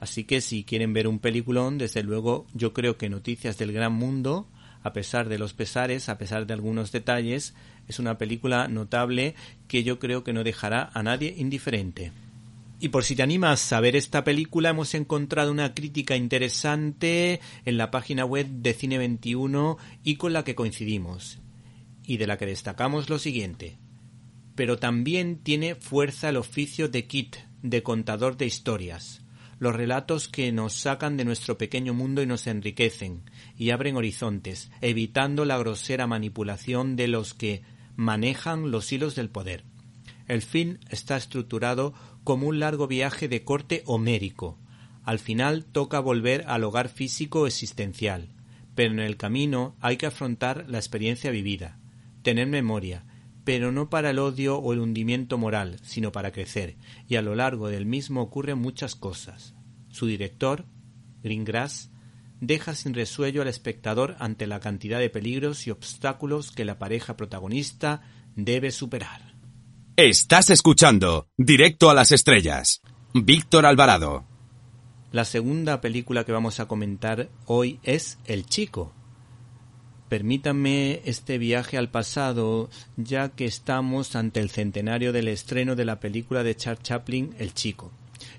Así 0.00 0.24
que 0.24 0.40
si 0.40 0.64
quieren 0.64 0.92
ver 0.92 1.08
un 1.08 1.18
peliculón, 1.18 1.78
desde 1.78 2.02
luego 2.02 2.46
yo 2.52 2.72
creo 2.72 2.98
que 2.98 3.08
Noticias 3.08 3.58
del 3.58 3.72
Gran 3.72 3.92
Mundo, 3.92 4.48
a 4.82 4.92
pesar 4.92 5.28
de 5.28 5.38
los 5.38 5.54
pesares, 5.54 6.08
a 6.08 6.18
pesar 6.18 6.46
de 6.46 6.54
algunos 6.54 6.92
detalles, 6.92 7.54
es 7.88 7.98
una 7.98 8.18
película 8.18 8.68
notable 8.68 9.34
que 9.68 9.82
yo 9.82 9.98
creo 9.98 10.22
que 10.22 10.32
no 10.32 10.44
dejará 10.44 10.90
a 10.92 11.02
nadie 11.02 11.34
indiferente. 11.36 12.12
Y 12.78 12.90
por 12.90 13.04
si 13.04 13.16
te 13.16 13.22
animas 13.22 13.72
a 13.72 13.80
ver 13.80 13.96
esta 13.96 14.22
película, 14.22 14.70
hemos 14.70 14.94
encontrado 14.94 15.50
una 15.50 15.72
crítica 15.72 16.14
interesante 16.14 17.40
en 17.64 17.78
la 17.78 17.90
página 17.90 18.26
web 18.26 18.46
de 18.46 18.74
Cine 18.74 18.98
21 18.98 19.78
y 20.04 20.16
con 20.16 20.34
la 20.34 20.44
que 20.44 20.54
coincidimos, 20.54 21.38
y 22.04 22.18
de 22.18 22.26
la 22.26 22.36
que 22.36 22.44
destacamos 22.44 23.08
lo 23.08 23.18
siguiente. 23.18 23.78
Pero 24.54 24.78
también 24.78 25.38
tiene 25.38 25.74
fuerza 25.74 26.28
el 26.28 26.36
oficio 26.36 26.88
de 26.88 27.06
Kit, 27.06 27.36
de 27.62 27.82
contador 27.82 28.36
de 28.36 28.46
historias, 28.46 29.22
los 29.58 29.74
relatos 29.74 30.28
que 30.28 30.52
nos 30.52 30.74
sacan 30.74 31.16
de 31.16 31.24
nuestro 31.24 31.56
pequeño 31.56 31.94
mundo 31.94 32.22
y 32.22 32.26
nos 32.26 32.46
enriquecen, 32.46 33.22
y 33.56 33.70
abren 33.70 33.96
horizontes, 33.96 34.70
evitando 34.80 35.44
la 35.44 35.58
grosera 35.58 36.06
manipulación 36.06 36.96
de 36.96 37.08
los 37.08 37.34
que 37.34 37.62
manejan 37.96 38.70
los 38.70 38.92
hilos 38.92 39.14
del 39.14 39.30
poder. 39.30 39.64
El 40.28 40.42
film 40.42 40.78
está 40.90 41.16
estructurado 41.16 41.94
como 42.24 42.48
un 42.48 42.58
largo 42.58 42.86
viaje 42.86 43.28
de 43.28 43.44
corte 43.44 43.82
homérico. 43.86 44.58
Al 45.04 45.18
final 45.18 45.64
toca 45.64 46.00
volver 46.00 46.44
al 46.48 46.64
hogar 46.64 46.88
físico 46.88 47.46
existencial, 47.46 48.28
pero 48.74 48.92
en 48.92 49.00
el 49.00 49.16
camino 49.16 49.76
hay 49.80 49.96
que 49.96 50.06
afrontar 50.06 50.66
la 50.68 50.78
experiencia 50.78 51.30
vivida, 51.30 51.78
tener 52.22 52.48
memoria, 52.48 53.04
pero 53.46 53.70
no 53.70 53.88
para 53.88 54.10
el 54.10 54.18
odio 54.18 54.58
o 54.58 54.72
el 54.72 54.80
hundimiento 54.80 55.38
moral, 55.38 55.78
sino 55.84 56.10
para 56.10 56.32
crecer, 56.32 56.76
y 57.06 57.14
a 57.14 57.22
lo 57.22 57.36
largo 57.36 57.68
del 57.68 57.86
mismo 57.86 58.20
ocurren 58.20 58.58
muchas 58.58 58.96
cosas. 58.96 59.54
Su 59.88 60.06
director, 60.06 60.64
Greengrass, 61.22 61.92
deja 62.40 62.74
sin 62.74 62.92
resuello 62.92 63.42
al 63.42 63.48
espectador 63.48 64.16
ante 64.18 64.48
la 64.48 64.58
cantidad 64.58 64.98
de 64.98 65.10
peligros 65.10 65.68
y 65.68 65.70
obstáculos 65.70 66.50
que 66.50 66.64
la 66.64 66.80
pareja 66.80 67.16
protagonista 67.16 68.02
debe 68.34 68.72
superar. 68.72 69.36
Estás 69.94 70.50
escuchando 70.50 71.28
Directo 71.36 71.88
a 71.88 71.94
las 71.94 72.10
Estrellas. 72.10 72.82
Víctor 73.14 73.64
Alvarado. 73.64 74.26
La 75.12 75.24
segunda 75.24 75.80
película 75.80 76.24
que 76.24 76.32
vamos 76.32 76.58
a 76.58 76.66
comentar 76.66 77.30
hoy 77.46 77.78
es 77.84 78.18
El 78.24 78.44
Chico. 78.44 78.95
Permítanme 80.08 81.00
este 81.04 81.36
viaje 81.36 81.76
al 81.76 81.90
pasado, 81.90 82.70
ya 82.96 83.30
que 83.30 83.44
estamos 83.44 84.14
ante 84.14 84.38
el 84.38 84.50
centenario 84.50 85.12
del 85.12 85.26
estreno 85.26 85.74
de 85.74 85.84
la 85.84 85.98
película 85.98 86.44
de 86.44 86.54
Charles 86.54 86.84
Chaplin, 86.84 87.34
El 87.38 87.54
Chico, 87.54 87.90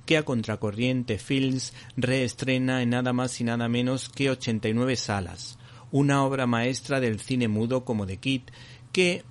que 0.05 0.15
a 0.15 0.23
Contracorriente 0.23 1.17
Films 1.17 1.73
reestrena 1.97 2.81
en 2.81 2.91
nada 2.91 3.11
más 3.11 3.41
y 3.41 3.43
nada 3.43 3.67
menos 3.67 4.07
que 4.07 4.29
89 4.29 4.95
salas, 4.95 5.57
una 5.91 6.23
obra 6.23 6.47
maestra 6.47 7.01
del 7.01 7.19
cine 7.19 7.49
mudo 7.49 7.83
como 7.83 8.05
de 8.05 8.15
Kid, 8.15 8.43
que 8.93 9.23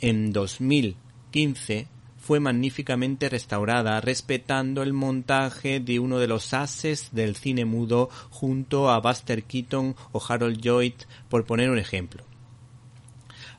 en 0.00 0.32
2015 0.32 1.88
fue 2.22 2.38
magníficamente 2.38 3.28
restaurada, 3.28 4.00
respetando 4.00 4.84
el 4.84 4.92
montaje 4.92 5.80
de 5.80 5.98
uno 5.98 6.20
de 6.20 6.28
los 6.28 6.54
ases 6.54 7.08
del 7.10 7.34
cine 7.34 7.64
mudo 7.64 8.10
junto 8.30 8.90
a 8.90 9.00
Buster 9.00 9.42
Keaton 9.42 9.96
o 10.12 10.22
Harold 10.26 10.60
Lloyd, 10.60 10.94
por 11.28 11.44
poner 11.44 11.68
un 11.68 11.78
ejemplo. 11.78 12.24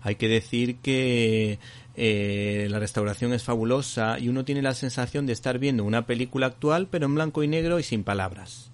Hay 0.01 0.15
que 0.15 0.29
decir 0.29 0.77
que 0.77 1.59
eh, 1.95 2.67
la 2.69 2.79
restauración 2.79 3.33
es 3.33 3.43
fabulosa 3.43 4.17
y 4.17 4.29
uno 4.29 4.45
tiene 4.45 4.61
la 4.61 4.73
sensación 4.73 5.25
de 5.25 5.33
estar 5.33 5.59
viendo 5.59 5.83
una 5.83 6.05
película 6.05 6.47
actual 6.47 6.87
pero 6.89 7.05
en 7.05 7.15
blanco 7.15 7.43
y 7.43 7.49
negro 7.49 7.79
y 7.79 7.83
sin 7.83 8.05
palabras. 8.05 8.72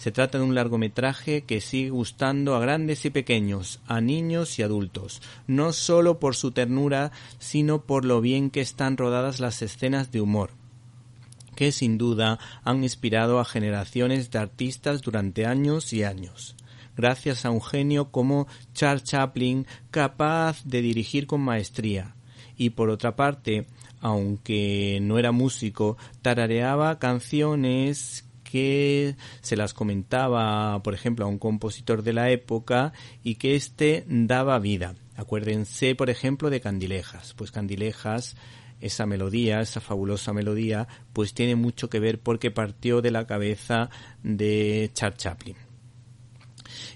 Se 0.00 0.10
trata 0.10 0.38
de 0.38 0.44
un 0.44 0.54
largometraje 0.54 1.42
que 1.42 1.60
sigue 1.60 1.90
gustando 1.90 2.54
a 2.54 2.60
grandes 2.60 3.04
y 3.04 3.10
pequeños, 3.10 3.80
a 3.86 4.00
niños 4.00 4.58
y 4.58 4.62
adultos, 4.62 5.20
no 5.46 5.74
solo 5.74 6.18
por 6.18 6.34
su 6.34 6.52
ternura, 6.52 7.12
sino 7.38 7.82
por 7.82 8.06
lo 8.06 8.22
bien 8.22 8.48
que 8.48 8.62
están 8.62 8.96
rodadas 8.96 9.40
las 9.40 9.60
escenas 9.60 10.10
de 10.10 10.22
humor 10.22 10.52
que 11.54 11.72
sin 11.72 11.98
duda 11.98 12.38
han 12.64 12.82
inspirado 12.82 13.38
a 13.38 13.44
generaciones 13.44 14.30
de 14.30 14.38
artistas 14.38 15.02
durante 15.02 15.44
años 15.44 15.92
y 15.92 16.04
años 16.04 16.56
gracias 16.96 17.44
a 17.44 17.50
un 17.50 17.62
genio 17.62 18.10
como 18.10 18.46
Charles 18.72 19.04
Chaplin 19.04 19.66
capaz 19.90 20.64
de 20.64 20.82
dirigir 20.82 21.26
con 21.26 21.42
maestría. 21.42 22.14
Y 22.56 22.70
por 22.70 22.90
otra 22.90 23.16
parte, 23.16 23.66
aunque 24.00 24.98
no 25.00 25.18
era 25.18 25.32
músico, 25.32 25.96
tarareaba 26.22 26.98
canciones 26.98 28.24
que 28.50 29.16
se 29.40 29.56
las 29.56 29.74
comentaba, 29.74 30.82
por 30.82 30.94
ejemplo, 30.94 31.24
a 31.24 31.28
un 31.28 31.38
compositor 31.38 32.02
de 32.02 32.12
la 32.12 32.30
época 32.30 32.92
y 33.22 33.36
que 33.36 33.54
éste 33.54 34.04
daba 34.08 34.58
vida. 34.58 34.94
Acuérdense, 35.16 35.94
por 35.94 36.10
ejemplo, 36.10 36.50
de 36.50 36.60
Candilejas. 36.60 37.34
Pues 37.34 37.50
Candilejas, 37.52 38.36
esa 38.80 39.06
melodía, 39.06 39.60
esa 39.60 39.80
fabulosa 39.80 40.32
melodía, 40.32 40.88
pues 41.12 41.34
tiene 41.34 41.54
mucho 41.54 41.88
que 41.88 42.00
ver 42.00 42.18
porque 42.20 42.50
partió 42.50 43.02
de 43.02 43.10
la 43.10 43.26
cabeza 43.26 43.90
de 44.22 44.90
Charles 44.94 45.18
Chaplin. 45.18 45.56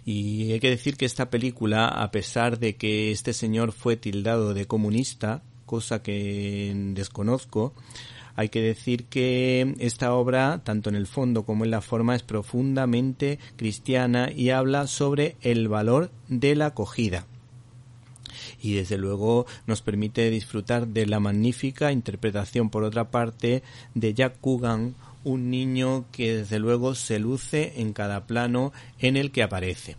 Y 0.04 0.52
hay 0.52 0.60
que 0.60 0.70
decir 0.70 0.96
que 0.96 1.06
esta 1.06 1.30
película, 1.30 1.86
a 1.86 2.10
pesar 2.10 2.58
de 2.58 2.76
que 2.76 3.12
este 3.12 3.32
señor 3.32 3.72
fue 3.72 3.96
tildado 3.96 4.54
de 4.54 4.66
comunista, 4.66 5.42
cosa 5.66 6.02
que 6.02 6.72
desconozco, 6.94 7.74
hay 8.36 8.48
que 8.48 8.60
decir 8.60 9.04
que 9.04 9.74
esta 9.78 10.12
obra, 10.12 10.62
tanto 10.64 10.88
en 10.88 10.96
el 10.96 11.06
fondo 11.06 11.44
como 11.44 11.64
en 11.64 11.70
la 11.70 11.80
forma, 11.80 12.16
es 12.16 12.22
profundamente 12.22 13.38
cristiana 13.56 14.30
y 14.32 14.50
habla 14.50 14.86
sobre 14.86 15.36
el 15.40 15.68
valor 15.68 16.10
de 16.28 16.56
la 16.56 16.66
acogida. 16.66 17.26
Y 18.60 18.74
desde 18.74 18.98
luego 18.98 19.46
nos 19.66 19.82
permite 19.82 20.30
disfrutar 20.30 20.88
de 20.88 21.06
la 21.06 21.20
magnífica 21.20 21.92
interpretación, 21.92 22.70
por 22.70 22.82
otra 22.82 23.10
parte, 23.10 23.62
de 23.94 24.14
Jack 24.14 24.40
Coogan, 24.40 24.94
un 25.22 25.50
niño 25.50 26.06
que 26.10 26.36
desde 26.36 26.58
luego 26.58 26.94
se 26.94 27.18
luce 27.18 27.80
en 27.80 27.92
cada 27.92 28.26
plano 28.26 28.72
en 28.98 29.16
el 29.16 29.30
que 29.30 29.42
aparece. 29.42 29.96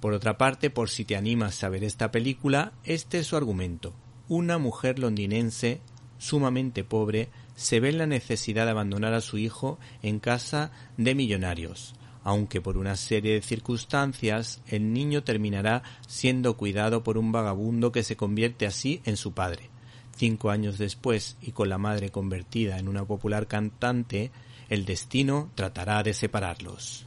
Por 0.00 0.12
otra 0.12 0.36
parte, 0.36 0.70
por 0.70 0.90
si 0.90 1.04
te 1.04 1.16
animas 1.16 1.62
a 1.64 1.68
ver 1.68 1.84
esta 1.84 2.10
película, 2.10 2.72
este 2.84 3.20
es 3.20 3.28
su 3.28 3.36
argumento. 3.36 3.94
Una 4.28 4.58
mujer 4.58 4.98
londinense 4.98 5.80
sumamente 6.18 6.84
pobre 6.84 7.28
se 7.56 7.80
ve 7.80 7.90
en 7.90 7.98
la 7.98 8.06
necesidad 8.06 8.64
de 8.64 8.72
abandonar 8.72 9.14
a 9.14 9.20
su 9.20 9.38
hijo 9.38 9.78
en 10.02 10.18
casa 10.18 10.70
de 10.96 11.14
millonarios, 11.14 11.94
aunque 12.22 12.60
por 12.60 12.76
una 12.76 12.96
serie 12.96 13.34
de 13.34 13.42
circunstancias 13.42 14.60
el 14.66 14.92
niño 14.92 15.22
terminará 15.22 15.82
siendo 16.06 16.56
cuidado 16.56 17.02
por 17.02 17.18
un 17.18 17.32
vagabundo 17.32 17.92
que 17.92 18.02
se 18.02 18.16
convierte 18.16 18.66
así 18.66 19.00
en 19.04 19.16
su 19.16 19.32
padre. 19.32 19.70
Cinco 20.16 20.50
años 20.50 20.78
después, 20.78 21.36
y 21.42 21.52
con 21.52 21.68
la 21.68 21.78
madre 21.78 22.10
convertida 22.10 22.78
en 22.78 22.88
una 22.88 23.04
popular 23.04 23.46
cantante, 23.46 24.30
el 24.68 24.84
destino 24.84 25.50
tratará 25.54 26.02
de 26.02 26.14
separarlos. 26.14 27.04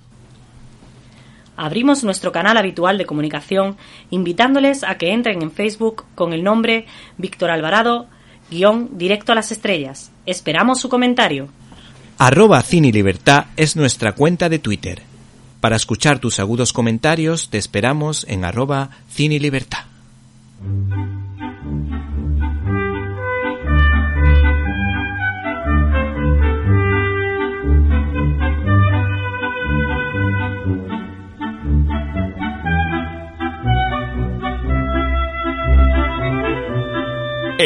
Abrimos 1.55 2.03
nuestro 2.03 2.31
canal 2.31 2.55
habitual 2.57 2.99
de 2.99 3.07
comunicación 3.07 3.77
invitándoles 4.11 4.83
a 4.83 4.97
que 4.99 5.11
entren 5.11 5.41
en 5.41 5.51
Facebook 5.51 6.05
con 6.13 6.33
el 6.33 6.43
nombre 6.43 6.85
Víctor 7.17 7.49
Alvarado 7.49 8.07
guion 8.49 8.97
directo 8.97 9.31
a 9.31 9.35
las 9.35 9.51
estrellas. 9.51 10.11
Esperamos 10.25 10.79
su 10.79 10.89
comentario. 10.89 11.49
Arroba 12.17 12.61
Cine 12.61 12.91
Libertad 12.91 13.45
es 13.55 13.75
nuestra 13.75 14.13
cuenta 14.13 14.49
de 14.49 14.59
Twitter. 14.59 15.01
Para 15.59 15.75
escuchar 15.75 16.19
tus 16.19 16.39
agudos 16.39 16.73
comentarios 16.73 17.49
te 17.49 17.57
esperamos 17.57 18.25
en 18.27 18.45
arroba 18.45 18.89
Cine 19.09 19.39
Libertad. 19.39 19.85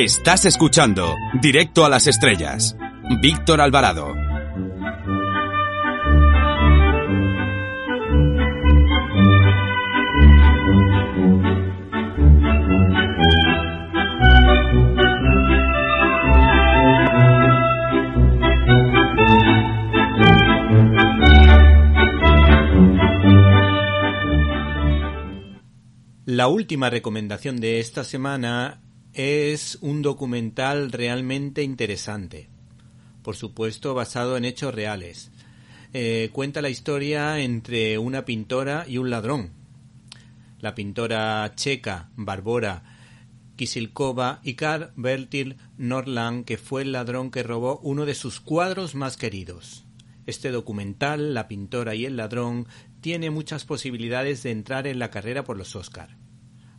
Estás 0.03 0.45
escuchando 0.45 1.15
Directo 1.43 1.85
a 1.85 1.89
las 1.89 2.07
Estrellas. 2.07 2.75
Víctor 3.21 3.61
Alvarado. 3.61 4.15
La 26.25 26.47
última 26.47 26.89
recomendación 26.89 27.57
de 27.57 27.79
esta 27.79 28.03
semana 28.03 28.81
es 29.13 29.77
un 29.81 30.01
documental 30.01 30.91
realmente 30.91 31.63
interesante, 31.63 32.49
por 33.23 33.35
supuesto 33.35 33.93
basado 33.93 34.37
en 34.37 34.45
hechos 34.45 34.73
reales. 34.73 35.31
eh, 35.93 36.29
cuenta 36.31 36.61
la 36.61 36.69
historia 36.69 37.39
entre 37.39 37.97
una 37.97 38.23
pintora 38.23 38.85
y 38.87 38.97
un 38.97 39.09
ladrón. 39.09 39.51
La 40.59 40.73
pintora 40.73 41.51
checa 41.55 42.09
Barbora 42.15 42.83
Kisilkova 43.61 44.39
y 44.41 44.55
Karl 44.55 44.91
Bertil 44.95 45.57
Norland, 45.77 46.45
que 46.45 46.57
fue 46.57 46.81
el 46.81 46.93
ladrón 46.93 47.29
que 47.29 47.43
robó 47.43 47.79
uno 47.83 48.05
de 48.05 48.15
sus 48.15 48.39
cuadros 48.39 48.95
más 48.95 49.17
queridos. 49.17 49.83
Este 50.25 50.49
documental, 50.49 51.33
La 51.33 51.47
pintora 51.47 51.93
y 51.93 52.05
el 52.05 52.17
ladrón, 52.17 52.67
tiene 53.01 53.29
muchas 53.29 53.65
posibilidades 53.65 54.43
de 54.43 54.51
entrar 54.51 54.87
en 54.87 54.97
la 54.97 55.11
carrera 55.11 55.43
por 55.43 55.57
los 55.57 55.75
Oscar. 55.75 56.20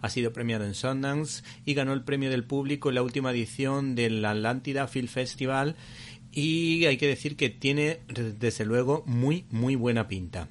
Ha 0.03 0.11
sido 0.11 0.33
premiado 0.33 0.67
en 0.67 0.75
Sundance 0.75 1.43
y 1.65 1.75
ganó 1.75 1.95
el 1.95 2.05
premio 2.05 2.29
del 2.29 2.45
público 2.45 2.91
en 2.91 2.97
la 2.97 3.03
última 3.03 3.31
edición 3.31 3.95
del 3.95 4.23
Atlántida 4.25 4.88
Film 4.88 5.09
Festival 5.09 5.77
y 6.33 6.85
hay 6.87 6.97
que 6.97 7.07
decir 7.07 7.37
que 7.37 7.51
tiene 7.51 8.01
desde 8.09 8.65
luego 8.65 9.05
muy 9.07 9.47
muy 9.51 9.77
buena 9.77 10.09
pinta. 10.09 10.49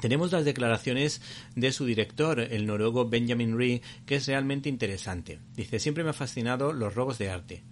Tenemos 0.00 0.30
las 0.30 0.44
declaraciones 0.44 1.20
de 1.56 1.72
su 1.72 1.84
director, 1.84 2.38
el 2.38 2.66
noruego 2.66 3.08
Benjamin 3.08 3.58
Ree, 3.58 3.82
que 4.06 4.16
es 4.16 4.26
realmente 4.26 4.68
interesante. 4.68 5.40
Dice, 5.56 5.80
siempre 5.80 6.04
me 6.04 6.10
ha 6.10 6.14
fascinado 6.14 6.72
los 6.72 6.94
robos 6.94 7.18
de 7.18 7.30
arte. 7.30 7.64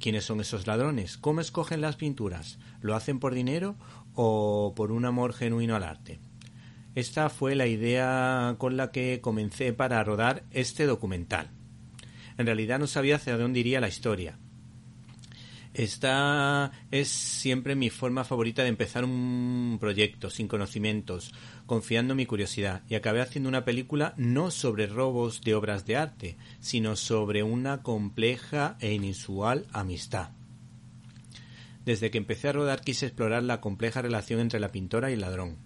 ¿Quiénes 0.00 0.24
son 0.24 0.40
esos 0.40 0.66
ladrones? 0.66 1.18
¿Cómo 1.18 1.40
escogen 1.40 1.82
las 1.82 1.96
pinturas? 1.96 2.58
¿Lo 2.80 2.94
hacen 2.94 3.18
por 3.18 3.34
dinero 3.34 3.76
o 4.14 4.72
por 4.74 4.90
un 4.90 5.04
amor 5.04 5.34
genuino 5.34 5.76
al 5.76 5.84
arte? 5.84 6.18
Esta 6.96 7.28
fue 7.28 7.54
la 7.54 7.66
idea 7.66 8.56
con 8.56 8.78
la 8.78 8.90
que 8.90 9.20
comencé 9.20 9.74
para 9.74 10.02
rodar 10.02 10.44
este 10.50 10.86
documental. 10.86 11.50
En 12.38 12.46
realidad 12.46 12.78
no 12.78 12.86
sabía 12.86 13.16
hacia 13.16 13.36
dónde 13.36 13.60
iría 13.60 13.82
la 13.82 13.88
historia. 13.88 14.38
Esta 15.74 16.72
es 16.90 17.08
siempre 17.08 17.74
mi 17.74 17.90
forma 17.90 18.24
favorita 18.24 18.62
de 18.62 18.70
empezar 18.70 19.04
un 19.04 19.76
proyecto 19.78 20.30
sin 20.30 20.48
conocimientos, 20.48 21.34
confiando 21.66 22.14
en 22.14 22.16
mi 22.16 22.24
curiosidad, 22.24 22.80
y 22.88 22.94
acabé 22.94 23.20
haciendo 23.20 23.50
una 23.50 23.66
película 23.66 24.14
no 24.16 24.50
sobre 24.50 24.86
robos 24.86 25.42
de 25.42 25.54
obras 25.54 25.84
de 25.84 25.98
arte, 25.98 26.38
sino 26.60 26.96
sobre 26.96 27.42
una 27.42 27.82
compleja 27.82 28.78
e 28.80 28.94
inusual 28.94 29.66
amistad. 29.74 30.30
Desde 31.84 32.10
que 32.10 32.16
empecé 32.16 32.48
a 32.48 32.52
rodar 32.52 32.80
quise 32.80 33.04
explorar 33.04 33.42
la 33.42 33.60
compleja 33.60 34.00
relación 34.00 34.40
entre 34.40 34.60
la 34.60 34.72
pintora 34.72 35.10
y 35.10 35.12
el 35.12 35.20
ladrón. 35.20 35.65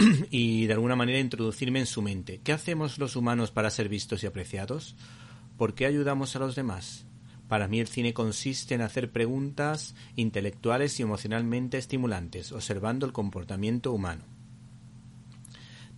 y 0.30 0.66
de 0.66 0.72
alguna 0.72 0.96
manera 0.96 1.18
introducirme 1.18 1.80
en 1.80 1.86
su 1.86 2.02
mente. 2.02 2.40
¿Qué 2.42 2.52
hacemos 2.52 2.98
los 2.98 3.16
humanos 3.16 3.50
para 3.50 3.70
ser 3.70 3.88
vistos 3.88 4.22
y 4.22 4.26
apreciados? 4.26 4.96
¿Por 5.56 5.74
qué 5.74 5.86
ayudamos 5.86 6.34
a 6.36 6.38
los 6.38 6.54
demás? 6.54 7.06
Para 7.48 7.68
mí 7.68 7.80
el 7.80 7.88
cine 7.88 8.14
consiste 8.14 8.74
en 8.74 8.82
hacer 8.82 9.10
preguntas 9.10 9.94
intelectuales 10.16 10.98
y 10.98 11.02
emocionalmente 11.02 11.78
estimulantes, 11.78 12.52
observando 12.52 13.06
el 13.06 13.12
comportamiento 13.12 13.92
humano. 13.92 14.24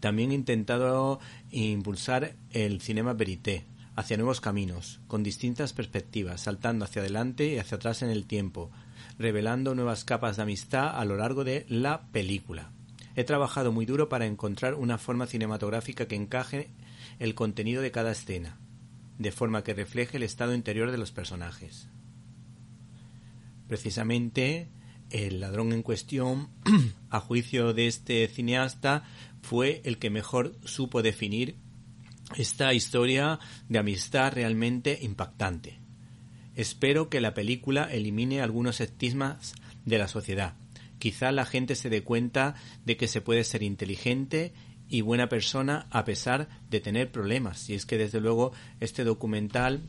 También 0.00 0.32
he 0.32 0.34
intentado 0.34 1.20
impulsar 1.50 2.34
el 2.50 2.80
cinema 2.80 3.12
verité 3.12 3.66
hacia 3.94 4.16
nuevos 4.16 4.40
caminos, 4.40 5.00
con 5.06 5.22
distintas 5.22 5.74
perspectivas, 5.74 6.40
saltando 6.40 6.84
hacia 6.84 7.02
adelante 7.02 7.46
y 7.52 7.58
hacia 7.58 7.76
atrás 7.76 8.02
en 8.02 8.10
el 8.10 8.26
tiempo, 8.26 8.70
revelando 9.18 9.74
nuevas 9.74 10.04
capas 10.04 10.36
de 10.36 10.42
amistad 10.42 10.98
a 10.98 11.04
lo 11.04 11.16
largo 11.16 11.44
de 11.44 11.66
la 11.68 12.08
película. 12.10 12.72
He 13.14 13.25
trabajado 13.25 13.72
muy 13.72 13.87
duro 13.87 14.09
para 14.09 14.27
encontrar 14.27 14.75
una 14.75 14.98
forma 14.98 15.27
cinematográfica 15.27 16.07
que 16.07 16.16
encaje 16.16 16.70
el 17.18 17.35
contenido 17.35 17.83
de 17.83 17.90
cada 17.90 18.12
escena, 18.12 18.59
de 19.18 19.33
forma 19.33 19.62
que 19.62 19.75
refleje 19.75 20.16
el 20.16 20.22
estado 20.22 20.55
interior 20.55 20.90
de 20.90 20.98
los 20.98 21.12
personajes. 21.12 21.88
Precisamente, 23.68 24.68
el 25.11 25.40
ladrón 25.40 25.72
en 25.72 25.83
cuestión, 25.83 26.48
a 27.11 27.20
juicio 27.20 27.75
de 27.75 27.87
este 27.87 28.27
cineasta, 28.29 29.05
fue 29.42 29.83
el 29.85 29.98
que 29.98 30.11
mejor 30.11 30.57
supo 30.64 31.03
definir 31.03 31.57
esta 32.37 32.72
historia 32.72 33.38
de 33.68 33.79
amistad 33.79 34.33
realmente 34.33 34.98
impactante. 35.03 35.79
Espero 36.55 37.09
que 37.09 37.20
la 37.20 37.35
película 37.35 37.85
elimine 37.85 38.40
algunos 38.40 38.81
estigmas 38.81 39.55
de 39.85 39.98
la 39.98 40.09
sociedad. 40.09 40.55
Quizá 41.02 41.32
la 41.32 41.44
gente 41.44 41.74
se 41.74 41.90
dé 41.90 42.04
cuenta 42.04 42.54
de 42.84 42.96
que 42.96 43.08
se 43.08 43.20
puede 43.20 43.42
ser 43.42 43.64
inteligente 43.64 44.52
y 44.88 45.00
buena 45.00 45.28
persona 45.28 45.88
a 45.90 46.04
pesar 46.04 46.48
de 46.70 46.78
tener 46.78 47.10
problemas. 47.10 47.68
Y 47.68 47.74
es 47.74 47.86
que 47.86 47.98
desde 47.98 48.20
luego 48.20 48.52
este 48.78 49.02
documental 49.02 49.82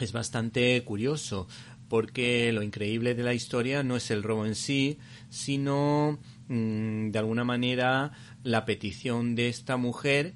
es 0.00 0.10
bastante 0.10 0.82
curioso 0.82 1.46
porque 1.88 2.50
lo 2.50 2.64
increíble 2.64 3.14
de 3.14 3.22
la 3.22 3.34
historia 3.34 3.84
no 3.84 3.94
es 3.94 4.10
el 4.10 4.24
robo 4.24 4.44
en 4.44 4.56
sí, 4.56 4.98
sino 5.28 6.18
mm, 6.48 7.12
de 7.12 7.18
alguna 7.20 7.44
manera 7.44 8.10
la 8.42 8.64
petición 8.64 9.36
de 9.36 9.48
esta 9.48 9.76
mujer, 9.76 10.34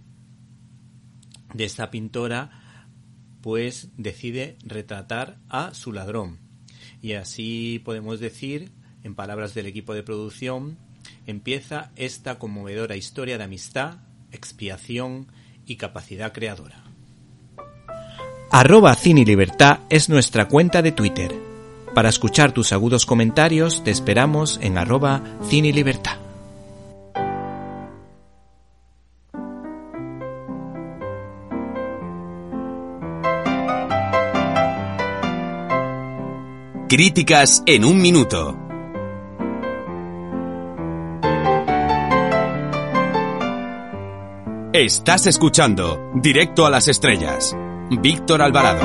de 1.53 1.64
esta 1.64 1.90
pintora, 1.90 2.92
pues 3.40 3.88
decide 3.96 4.57
retratar 4.62 5.40
a 5.48 5.74
su 5.74 5.92
ladrón. 5.92 6.38
Y 7.03 7.14
así 7.14 7.83
podemos 7.85 8.20
decir, 8.20 8.70
en 9.05 9.15
palabras 9.15 9.55
del 9.55 9.67
equipo 9.67 9.95
de 9.95 10.03
producción, 10.03 10.79
empieza 11.27 11.91
esta 11.97 12.39
conmovedora 12.39 12.97
historia 12.97 13.39
de 13.39 13.45
amistad, 13.45 13.99
expiación 14.33 15.27
y 15.67 15.77
capacidad 15.77 16.33
creadora. 16.33 16.85
Arroba 18.51 18.95
Cine 18.95 19.25
Libertad 19.25 19.81
es 19.91 20.09
nuestra 20.09 20.49
cuenta 20.49 20.83
de 20.83 20.93
Twitter. 20.93 21.33
Para 21.95 22.09
escuchar 22.09 22.53
tus 22.53 22.73
agudos 22.73 23.07
comentarios 23.07 23.85
te 23.85 23.91
esperamos 23.91 24.59
en 24.63 24.79
arroba 24.79 25.23
Cine 25.49 25.73
Libertad. 25.73 26.19
Críticas 36.89 37.63
en 37.67 37.85
un 37.85 38.03
minuto. 38.03 38.69
Estás 44.83 45.27
escuchando 45.27 46.11
Directo 46.14 46.64
a 46.64 46.71
las 46.71 46.88
Estrellas. 46.88 47.55
Víctor 48.01 48.40
Alvarado. 48.40 48.81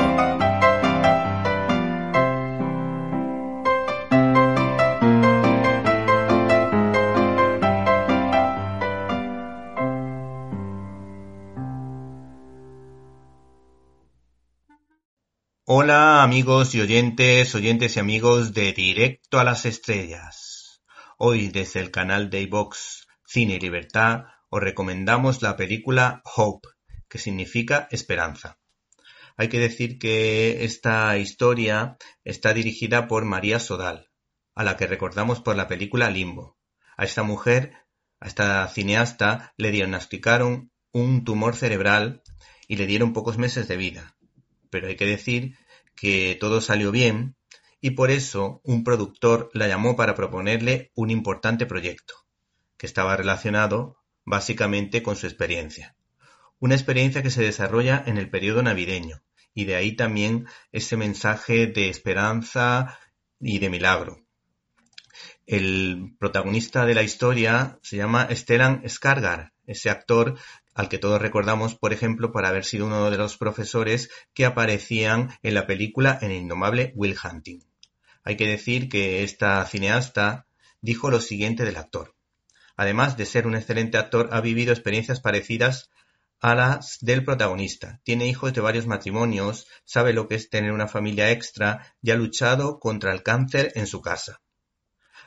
Hola 15.64 16.22
amigos 16.22 16.74
y 16.74 16.82
oyentes, 16.82 17.54
oyentes 17.54 17.96
y 17.96 18.00
amigos 18.00 18.52
de 18.52 18.74
Directo 18.74 19.40
a 19.40 19.44
las 19.44 19.64
Estrellas. 19.64 20.82
Hoy 21.16 21.48
desde 21.48 21.80
el 21.80 21.90
canal 21.90 22.28
de 22.28 22.42
iVox 22.42 23.06
Cine 23.24 23.54
y 23.54 23.60
Libertad 23.60 24.35
os 24.56 24.62
recomendamos 24.62 25.42
la 25.42 25.54
película 25.54 26.22
Hope, 26.24 26.68
que 27.10 27.18
significa 27.18 27.88
esperanza. 27.90 28.58
Hay 29.36 29.48
que 29.48 29.58
decir 29.58 29.98
que 29.98 30.64
esta 30.64 31.18
historia 31.18 31.98
está 32.24 32.54
dirigida 32.54 33.06
por 33.06 33.26
María 33.26 33.58
Sodal, 33.58 34.08
a 34.54 34.64
la 34.64 34.78
que 34.78 34.86
recordamos 34.86 35.42
por 35.42 35.56
la 35.56 35.68
película 35.68 36.08
Limbo. 36.08 36.56
A 36.96 37.04
esta 37.04 37.22
mujer, 37.22 37.74
a 38.18 38.28
esta 38.28 38.66
cineasta, 38.68 39.52
le 39.58 39.72
diagnosticaron 39.72 40.72
un 40.90 41.24
tumor 41.24 41.54
cerebral 41.54 42.22
y 42.66 42.76
le 42.76 42.86
dieron 42.86 43.12
pocos 43.12 43.36
meses 43.36 43.68
de 43.68 43.76
vida. 43.76 44.16
Pero 44.70 44.88
hay 44.88 44.96
que 44.96 45.04
decir 45.04 45.58
que 45.94 46.34
todo 46.40 46.62
salió 46.62 46.92
bien 46.92 47.36
y 47.82 47.90
por 47.90 48.10
eso 48.10 48.62
un 48.64 48.84
productor 48.84 49.50
la 49.52 49.68
llamó 49.68 49.96
para 49.96 50.14
proponerle 50.14 50.92
un 50.94 51.10
importante 51.10 51.66
proyecto, 51.66 52.14
que 52.78 52.86
estaba 52.86 53.18
relacionado 53.18 53.98
básicamente 54.26 55.02
con 55.02 55.16
su 55.16 55.26
experiencia. 55.26 55.96
Una 56.58 56.74
experiencia 56.74 57.22
que 57.22 57.30
se 57.30 57.42
desarrolla 57.42 58.02
en 58.06 58.18
el 58.18 58.28
periodo 58.28 58.62
navideño, 58.62 59.22
y 59.54 59.64
de 59.64 59.76
ahí 59.76 59.96
también 59.96 60.46
ese 60.72 60.98
mensaje 60.98 61.66
de 61.66 61.88
esperanza 61.88 62.98
y 63.40 63.58
de 63.58 63.70
milagro. 63.70 64.26
El 65.46 66.16
protagonista 66.18 66.84
de 66.84 66.94
la 66.94 67.02
historia 67.02 67.78
se 67.82 67.96
llama 67.96 68.28
Stellan 68.30 68.82
Skargar, 68.88 69.52
ese 69.64 69.90
actor 69.90 70.38
al 70.74 70.88
que 70.90 70.98
todos 70.98 71.22
recordamos, 71.22 71.74
por 71.74 71.92
ejemplo, 71.92 72.32
por 72.32 72.44
haber 72.44 72.64
sido 72.64 72.86
uno 72.86 73.10
de 73.10 73.16
los 73.16 73.38
profesores 73.38 74.10
que 74.34 74.44
aparecían 74.44 75.30
en 75.42 75.54
la 75.54 75.66
película 75.66 76.18
En 76.20 76.32
el 76.32 76.38
indomable 76.38 76.92
Will 76.96 77.16
Hunting. 77.16 77.60
Hay 78.24 78.36
que 78.36 78.46
decir 78.46 78.88
que 78.88 79.22
esta 79.22 79.64
cineasta 79.64 80.46
dijo 80.82 81.10
lo 81.10 81.20
siguiente 81.20 81.64
del 81.64 81.76
actor. 81.76 82.15
Además 82.76 83.16
de 83.16 83.26
ser 83.26 83.46
un 83.46 83.56
excelente 83.56 83.98
actor, 83.98 84.28
ha 84.32 84.40
vivido 84.40 84.72
experiencias 84.72 85.20
parecidas 85.20 85.90
a 86.40 86.54
las 86.54 86.98
del 87.00 87.24
protagonista. 87.24 88.00
Tiene 88.04 88.28
hijos 88.28 88.52
de 88.52 88.60
varios 88.60 88.86
matrimonios, 88.86 89.66
sabe 89.84 90.12
lo 90.12 90.28
que 90.28 90.34
es 90.34 90.50
tener 90.50 90.72
una 90.72 90.88
familia 90.88 91.30
extra 91.30 91.94
y 92.02 92.10
ha 92.10 92.16
luchado 92.16 92.78
contra 92.78 93.12
el 93.12 93.22
cáncer 93.22 93.72
en 93.74 93.86
su 93.86 94.02
casa. 94.02 94.40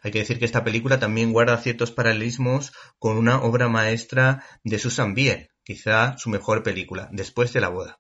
Hay 0.01 0.11
que 0.11 0.19
decir 0.19 0.39
que 0.39 0.45
esta 0.45 0.63
película 0.63 0.99
también 0.99 1.33
guarda 1.33 1.57
ciertos 1.57 1.91
paralelismos 1.91 2.71
con 2.99 3.17
una 3.17 3.41
obra 3.41 3.67
maestra 3.67 4.45
de 4.63 4.79
Susan 4.79 5.13
Bier, 5.13 5.49
quizá 5.63 6.17
su 6.17 6.29
mejor 6.29 6.63
película, 6.63 7.09
Después 7.11 7.51
de 7.51 7.61
la 7.61 7.69
boda. 7.69 7.97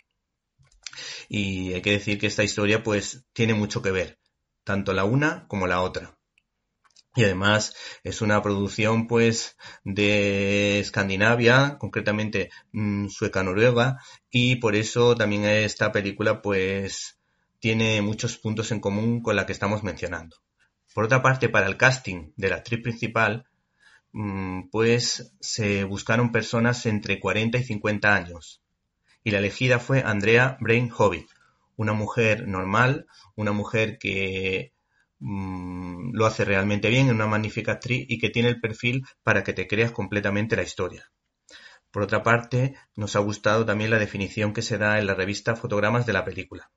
Y 1.27 1.73
hay 1.73 1.81
que 1.81 1.91
decir 1.91 2.19
que 2.19 2.27
esta 2.27 2.43
historia 2.43 2.83
pues 2.83 3.25
tiene 3.33 3.53
mucho 3.53 3.81
que 3.81 3.91
ver, 3.91 4.19
tanto 4.63 4.93
la 4.93 5.03
una 5.03 5.47
como 5.47 5.67
la 5.67 5.81
otra. 5.81 6.18
Y 7.19 7.25
además 7.25 7.75
es 8.05 8.21
una 8.21 8.41
producción 8.41 9.05
pues 9.05 9.57
de 9.83 10.79
Escandinavia, 10.79 11.75
concretamente 11.77 12.49
mm, 12.71 13.09
sueca-noruega, 13.09 13.97
y 14.31 14.55
por 14.55 14.73
eso 14.73 15.15
también 15.17 15.43
esta 15.43 15.91
película 15.91 16.41
pues 16.41 17.19
tiene 17.59 18.01
muchos 18.01 18.37
puntos 18.37 18.71
en 18.71 18.79
común 18.79 19.21
con 19.21 19.35
la 19.35 19.45
que 19.45 19.51
estamos 19.51 19.83
mencionando. 19.83 20.37
Por 20.93 21.03
otra 21.03 21.21
parte, 21.21 21.49
para 21.49 21.67
el 21.67 21.75
casting 21.75 22.31
de 22.37 22.51
la 22.51 22.55
actriz 22.55 22.81
principal, 22.81 23.45
mm, 24.13 24.69
pues 24.71 25.33
se 25.41 25.83
buscaron 25.83 26.31
personas 26.31 26.85
entre 26.85 27.19
40 27.19 27.57
y 27.57 27.63
50 27.65 28.15
años. 28.15 28.61
Y 29.25 29.31
la 29.31 29.39
elegida 29.39 29.79
fue 29.79 30.03
Andrea 30.05 30.55
Brain 30.61 30.89
Hobbit, 30.97 31.27
una 31.75 31.91
mujer 31.91 32.47
normal, 32.47 33.07
una 33.35 33.51
mujer 33.51 33.97
que 33.99 34.71
mm, 35.19 36.11
lo 36.13 36.25
hace 36.25 36.45
realmente 36.45 36.89
bien, 36.89 37.09
una 37.09 37.27
magnífica 37.27 37.73
actriz 37.73 38.05
y 38.09 38.17
que 38.19 38.29
tiene 38.29 38.49
el 38.49 38.59
perfil 38.59 39.03
para 39.23 39.43
que 39.43 39.53
te 39.53 39.67
creas 39.67 39.91
completamente 39.91 40.55
la 40.55 40.63
historia. 40.63 41.11
Por 41.91 42.03
otra 42.03 42.21
parte, 42.23 42.75
nos 42.95 43.15
ha 43.15 43.19
gustado 43.19 43.65
también 43.65 43.89
la 43.89 43.99
definición 43.99 44.53
que 44.53 44.61
se 44.61 44.77
da 44.77 44.99
en 44.99 45.07
la 45.07 45.15
revista 45.15 45.55
Fotogramas 45.55 46.05
de 46.05 46.13
la 46.13 46.23
película. 46.23 46.71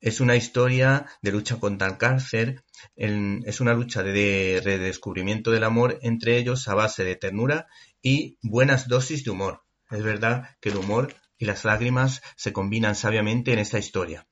Es 0.00 0.20
una 0.20 0.36
historia 0.36 1.06
de 1.22 1.32
lucha 1.32 1.58
contra 1.58 1.88
el 1.88 1.96
cáncer, 1.96 2.64
es 2.94 3.60
una 3.60 3.74
lucha 3.74 4.02
de 4.02 4.60
redescubrimiento 4.62 5.50
del 5.50 5.64
amor 5.64 5.98
entre 6.02 6.36
ellos 6.36 6.68
a 6.68 6.74
base 6.74 7.02
de 7.02 7.16
ternura 7.16 7.66
y 8.02 8.38
buenas 8.42 8.88
dosis 8.88 9.24
de 9.24 9.30
humor. 9.30 9.62
Es 9.90 10.02
verdad 10.02 10.56
que 10.60 10.68
el 10.68 10.76
humor 10.76 11.14
y 11.38 11.46
las 11.46 11.64
lágrimas 11.64 12.22
se 12.36 12.52
combinan 12.52 12.94
sabiamente 12.94 13.52
en 13.52 13.58
esta 13.58 13.78
historia. 13.78 14.26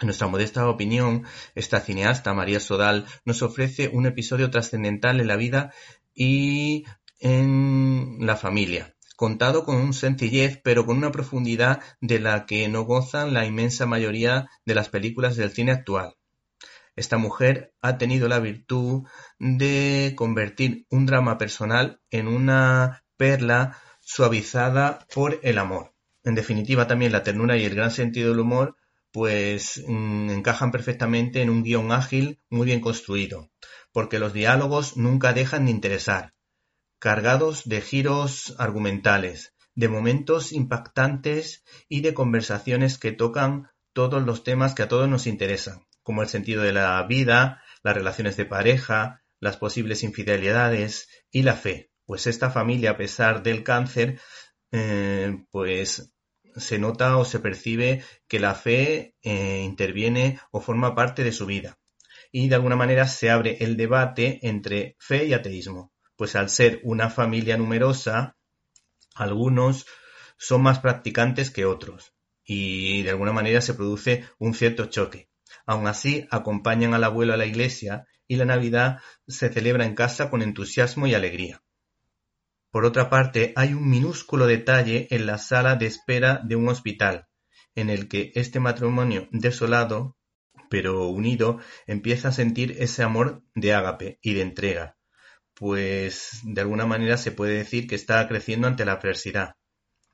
En 0.00 0.06
nuestra 0.06 0.28
modesta 0.28 0.68
opinión, 0.68 1.24
esta 1.54 1.80
cineasta, 1.80 2.32
María 2.34 2.60
Sodal, 2.60 3.06
nos 3.24 3.42
ofrece 3.42 3.88
un 3.88 4.06
episodio 4.06 4.50
trascendental 4.50 5.20
en 5.20 5.26
la 5.26 5.36
vida 5.36 5.72
y 6.14 6.84
en 7.18 8.18
la 8.20 8.36
familia 8.36 8.94
contado 9.18 9.64
con 9.64 9.74
un 9.74 9.94
sencillez 9.94 10.60
pero 10.62 10.86
con 10.86 10.96
una 10.96 11.10
profundidad 11.10 11.80
de 12.00 12.20
la 12.20 12.46
que 12.46 12.68
no 12.68 12.82
gozan 12.82 13.34
la 13.34 13.44
inmensa 13.44 13.84
mayoría 13.84 14.48
de 14.64 14.76
las 14.76 14.90
películas 14.90 15.34
del 15.34 15.50
cine 15.50 15.72
actual. 15.72 16.14
Esta 16.94 17.18
mujer 17.18 17.74
ha 17.80 17.98
tenido 17.98 18.28
la 18.28 18.38
virtud 18.38 19.08
de 19.40 20.14
convertir 20.16 20.86
un 20.88 21.04
drama 21.04 21.36
personal 21.36 22.00
en 22.12 22.28
una 22.28 23.02
perla 23.16 23.76
suavizada 24.00 25.04
por 25.12 25.40
el 25.42 25.58
amor. 25.58 25.94
En 26.22 26.36
definitiva, 26.36 26.86
también 26.86 27.10
la 27.10 27.24
ternura 27.24 27.56
y 27.56 27.64
el 27.64 27.74
gran 27.74 27.90
sentido 27.90 28.30
del 28.30 28.38
humor 28.38 28.76
pues 29.18 29.82
mm, 29.84 30.30
encajan 30.30 30.70
perfectamente 30.70 31.42
en 31.42 31.50
un 31.50 31.64
guion 31.64 31.90
ágil 31.90 32.40
muy 32.50 32.66
bien 32.66 32.80
construido, 32.80 33.50
porque 33.90 34.20
los 34.20 34.32
diálogos 34.32 34.96
nunca 34.96 35.32
dejan 35.32 35.64
de 35.64 35.72
interesar, 35.72 36.34
cargados 37.00 37.68
de 37.68 37.80
giros 37.80 38.54
argumentales, 38.58 39.54
de 39.74 39.88
momentos 39.88 40.52
impactantes 40.52 41.64
y 41.88 42.02
de 42.02 42.14
conversaciones 42.14 42.96
que 42.96 43.10
tocan 43.10 43.72
todos 43.92 44.22
los 44.22 44.44
temas 44.44 44.76
que 44.76 44.84
a 44.84 44.88
todos 44.88 45.08
nos 45.08 45.26
interesan, 45.26 45.84
como 46.04 46.22
el 46.22 46.28
sentido 46.28 46.62
de 46.62 46.72
la 46.72 47.02
vida, 47.02 47.60
las 47.82 47.96
relaciones 47.96 48.36
de 48.36 48.44
pareja, 48.44 49.24
las 49.40 49.56
posibles 49.56 50.04
infidelidades 50.04 51.08
y 51.32 51.42
la 51.42 51.56
fe. 51.56 51.90
Pues 52.06 52.28
esta 52.28 52.50
familia, 52.50 52.92
a 52.92 52.96
pesar 52.96 53.42
del 53.42 53.64
cáncer, 53.64 54.20
eh, 54.70 55.44
pues 55.50 56.12
se 56.58 56.78
nota 56.78 57.16
o 57.16 57.24
se 57.24 57.40
percibe 57.40 58.02
que 58.26 58.40
la 58.40 58.54
fe 58.54 59.14
eh, 59.22 59.62
interviene 59.64 60.40
o 60.50 60.60
forma 60.60 60.94
parte 60.94 61.24
de 61.24 61.32
su 61.32 61.46
vida. 61.46 61.78
Y 62.30 62.48
de 62.48 62.54
alguna 62.56 62.76
manera 62.76 63.08
se 63.08 63.30
abre 63.30 63.56
el 63.60 63.76
debate 63.76 64.40
entre 64.42 64.96
fe 64.98 65.26
y 65.26 65.32
ateísmo 65.32 65.92
pues 66.18 66.34
al 66.34 66.50
ser 66.50 66.80
una 66.82 67.10
familia 67.10 67.56
numerosa, 67.56 68.36
algunos 69.14 69.86
son 70.36 70.62
más 70.62 70.80
practicantes 70.80 71.52
que 71.52 71.64
otros 71.64 72.12
y 72.44 73.02
de 73.04 73.10
alguna 73.10 73.32
manera 73.32 73.60
se 73.60 73.72
produce 73.72 74.24
un 74.38 74.52
cierto 74.52 74.86
choque. 74.86 75.30
Aun 75.64 75.86
así, 75.86 76.26
acompañan 76.30 76.92
al 76.92 77.04
abuelo 77.04 77.34
a 77.34 77.36
la 77.36 77.46
iglesia 77.46 78.04
y 78.26 78.34
la 78.34 78.44
Navidad 78.44 78.98
se 79.28 79.48
celebra 79.48 79.86
en 79.86 79.94
casa 79.94 80.28
con 80.28 80.42
entusiasmo 80.42 81.06
y 81.06 81.14
alegría. 81.14 81.62
Por 82.70 82.84
otra 82.84 83.08
parte, 83.08 83.52
hay 83.56 83.72
un 83.72 83.88
minúsculo 83.88 84.46
detalle 84.46 85.08
en 85.10 85.26
la 85.26 85.38
sala 85.38 85.76
de 85.76 85.86
espera 85.86 86.40
de 86.44 86.56
un 86.56 86.68
hospital, 86.68 87.26
en 87.74 87.88
el 87.88 88.08
que 88.08 88.32
este 88.34 88.60
matrimonio 88.60 89.28
desolado, 89.30 90.16
pero 90.68 91.08
unido, 91.08 91.58
empieza 91.86 92.28
a 92.28 92.32
sentir 92.32 92.76
ese 92.78 93.02
amor 93.02 93.42
de 93.54 93.72
ágape 93.72 94.18
y 94.20 94.34
de 94.34 94.42
entrega, 94.42 94.96
pues 95.54 96.40
de 96.44 96.60
alguna 96.60 96.84
manera 96.84 97.16
se 97.16 97.32
puede 97.32 97.56
decir 97.56 97.86
que 97.86 97.94
está 97.94 98.26
creciendo 98.28 98.68
ante 98.68 98.84
la 98.84 98.92
adversidad. 98.92 99.54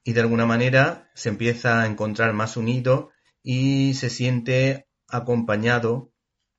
Y 0.05 0.13
de 0.13 0.21
alguna 0.21 0.47
manera 0.47 1.11
se 1.15 1.31
empieza 1.31 1.83
a 1.83 1.87
encontrar 1.87 2.35
más 2.35 2.57
unido 2.57 3.11
y 3.43 3.95
se 3.95 4.11
siente 4.11 4.87
acompañado, 5.09 6.13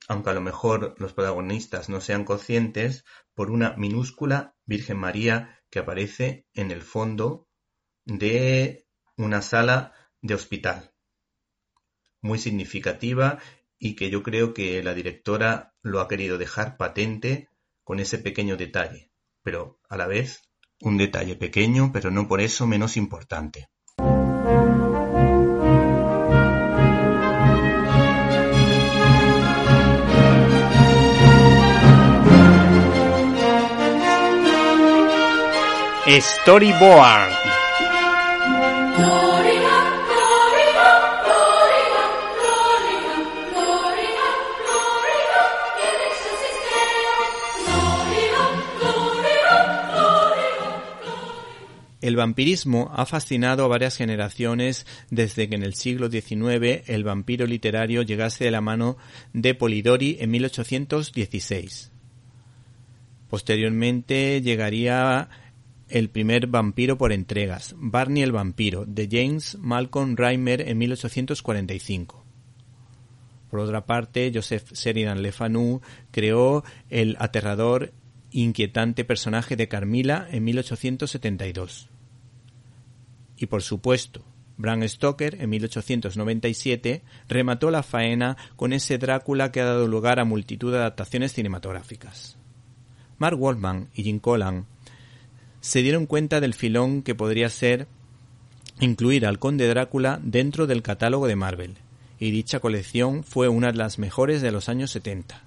aunque 0.08 0.32
a 0.32 0.34
lo 0.34 0.42
mejor 0.42 0.96
los 0.98 1.14
protagonistas 1.14 1.88
no 1.88 2.02
sean 2.02 2.26
conscientes, 2.26 3.06
por 3.34 3.50
una 3.50 3.76
minúscula 3.78 4.56
Virgen 4.66 4.98
María 4.98 5.62
que 5.76 5.80
aparece 5.80 6.48
en 6.54 6.72
el 6.72 6.82
fondo 6.82 7.50
de 8.06 8.88
una 9.18 9.42
sala 9.42 9.92
de 10.22 10.34
hospital. 10.34 10.94
Muy 12.22 12.40
significativa 12.40 13.40
y 13.78 13.98
que 13.98 14.10
yo 14.10 14.24
creo 14.24 14.54
que 14.54 14.82
la 14.82 14.94
directora 14.94 15.76
lo 15.82 16.00
ha 16.00 16.08
querido 16.08 16.38
dejar 16.38 16.78
patente 16.78 17.50
con 17.84 18.00
ese 18.00 18.18
pequeño 18.20 18.56
detalle, 18.56 19.12
pero 19.44 19.82
a 19.90 19.98
la 19.98 20.08
vez 20.08 20.44
un 20.80 20.96
detalle 20.96 21.36
pequeño, 21.36 21.92
pero 21.92 22.10
no 22.10 22.30
por 22.30 22.40
eso 22.40 22.66
menos 22.66 22.96
importante. 22.96 23.68
Storyboard 36.08 37.32
El 52.02 52.16
vampirismo 52.16 52.92
ha 52.94 53.08
fascinado 53.08 53.66
a 53.66 53.68
varias 53.68 53.98
generaciones 53.98 54.86
desde 55.10 55.50
que 55.50 55.56
en 55.56 55.64
el 55.64 55.74
siglo 55.74 56.12
XIX 56.12 56.88
el 56.88 57.04
vampiro 57.04 57.48
literario 57.48 58.04
llegase 58.04 58.44
de 58.44 58.52
la 58.52 58.62
mano 58.62 58.98
de 59.34 59.56
Polidori 59.56 60.18
en 60.20 60.30
1816. 60.30 61.92
Posteriormente 63.28 64.40
llegaría 64.44 65.30
el 65.90 66.10
primer 66.10 66.48
vampiro 66.48 66.98
por 66.98 67.12
entregas, 67.12 67.76
Barney 67.78 68.24
el 68.24 68.32
vampiro, 68.32 68.86
de 68.86 69.08
James 69.12 69.58
Malcolm 69.60 70.16
Reimer 70.16 70.62
en 70.62 70.78
1845. 70.78 72.24
Por 73.50 73.60
otra 73.60 73.86
parte, 73.86 74.32
Joseph 74.34 74.74
Sheridan 74.74 75.22
Le 75.22 75.32
Fanu 75.32 75.82
creó 76.12 76.64
el 76.90 77.16
aterrador 77.20 77.94
inquietante 78.32 79.06
personaje 79.06 79.56
de 79.56 79.68
Carmila 79.68 80.28
en 80.30 80.44
1872. 80.44 81.90
Y 83.38 83.46
por 83.46 83.62
supuesto, 83.62 84.24
Bram 84.58 84.88
Stoker, 84.88 85.42
en 85.42 85.50
1897, 85.50 87.04
remató 87.28 87.72
la 87.72 87.84
faena 87.84 88.38
con 88.56 88.74
ese 88.74 88.98
Drácula 88.98 89.52
que 89.52 89.62
ha 89.62 89.66
dado 89.66 89.88
lugar 89.88 90.20
a 90.20 90.26
multitud 90.26 90.72
de 90.72 90.80
adaptaciones 90.80 91.34
cinematográficas. 91.34 92.38
Mark 93.18 93.40
Waldman 93.40 93.90
y 93.94 94.04
Jim 94.04 94.20
Collan 94.20 94.66
se 95.66 95.82
dieron 95.82 96.06
cuenta 96.06 96.42
del 96.42 96.54
filón 96.54 97.02
que 97.02 97.16
podría 97.16 97.50
ser 97.50 97.88
incluir 98.80 99.26
al 99.26 99.40
Conde 99.40 99.68
Drácula 99.68 100.20
dentro 100.22 100.68
del 100.68 100.84
catálogo 100.84 101.26
de 101.26 101.36
Marvel, 101.36 101.78
y 102.20 102.30
dicha 102.30 102.60
colección 102.60 103.24
fue 103.24 103.48
una 103.48 103.72
de 103.72 103.80
las 103.80 103.98
mejores 103.98 104.44
de 104.44 104.52
los 104.52 104.70
años 104.70 104.92
70. 104.92 105.42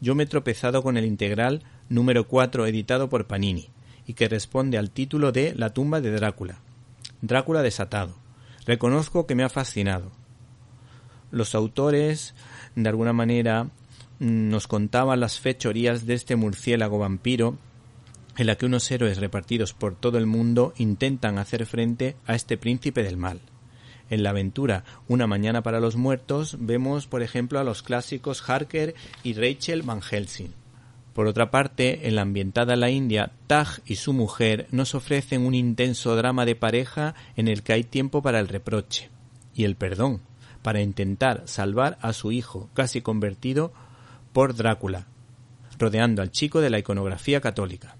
Yo 0.00 0.14
me 0.14 0.22
he 0.22 0.26
tropezado 0.26 0.82
con 0.82 0.96
el 0.96 1.04
integral 1.04 1.62
número 1.90 2.26
4 2.26 2.66
editado 2.66 3.10
por 3.10 3.26
Panini, 3.26 3.68
y 4.06 4.14
que 4.14 4.30
responde 4.30 4.78
al 4.78 4.90
título 4.90 5.30
de 5.30 5.54
La 5.54 5.74
tumba 5.74 6.00
de 6.00 6.10
Drácula, 6.10 6.60
Drácula 7.20 7.60
desatado. 7.60 8.14
Reconozco 8.64 9.26
que 9.26 9.34
me 9.34 9.44
ha 9.44 9.50
fascinado. 9.50 10.10
Los 11.30 11.54
autores, 11.54 12.34
de 12.76 12.88
alguna 12.88 13.12
manera, 13.12 13.68
nos 14.20 14.66
contaba 14.66 15.16
las 15.16 15.38
fechorías 15.38 16.06
de 16.06 16.14
este 16.14 16.34
murciélago 16.34 16.98
vampiro 16.98 17.58
en 18.36 18.46
la 18.46 18.56
que 18.56 18.66
unos 18.66 18.90
héroes 18.90 19.18
repartidos 19.18 19.72
por 19.72 19.94
todo 19.94 20.18
el 20.18 20.26
mundo 20.26 20.72
intentan 20.76 21.38
hacer 21.38 21.66
frente 21.66 22.16
a 22.26 22.34
este 22.34 22.56
príncipe 22.56 23.02
del 23.02 23.16
mal. 23.16 23.40
En 24.10 24.22
la 24.22 24.30
aventura 24.30 24.84
Una 25.08 25.26
mañana 25.26 25.62
para 25.62 25.80
los 25.80 25.96
muertos 25.96 26.56
vemos, 26.58 27.06
por 27.06 27.22
ejemplo, 27.22 27.60
a 27.60 27.64
los 27.64 27.82
clásicos 27.82 28.42
Harker 28.48 28.94
y 29.22 29.34
Rachel 29.34 29.82
Van 29.82 30.02
Helsing. 30.02 30.52
Por 31.14 31.26
otra 31.26 31.50
parte, 31.50 32.08
en 32.08 32.16
la 32.16 32.22
ambientada 32.22 32.76
la 32.76 32.90
India, 32.90 33.32
Taj 33.46 33.80
y 33.84 33.96
su 33.96 34.12
mujer 34.12 34.66
nos 34.70 34.94
ofrecen 34.94 35.44
un 35.44 35.54
intenso 35.54 36.16
drama 36.16 36.44
de 36.44 36.56
pareja 36.56 37.14
en 37.36 37.48
el 37.48 37.62
que 37.62 37.72
hay 37.72 37.84
tiempo 37.84 38.22
para 38.22 38.40
el 38.40 38.48
reproche 38.48 39.10
y 39.54 39.64
el 39.64 39.76
perdón, 39.76 40.20
para 40.62 40.80
intentar 40.80 41.42
salvar 41.46 41.98
a 42.00 42.12
su 42.12 42.32
hijo, 42.32 42.70
casi 42.74 43.02
convertido 43.02 43.72
por 44.32 44.54
Drácula, 44.54 45.06
rodeando 45.78 46.22
al 46.22 46.30
chico 46.30 46.60
de 46.60 46.70
la 46.70 46.78
iconografía 46.78 47.40
católica. 47.40 47.96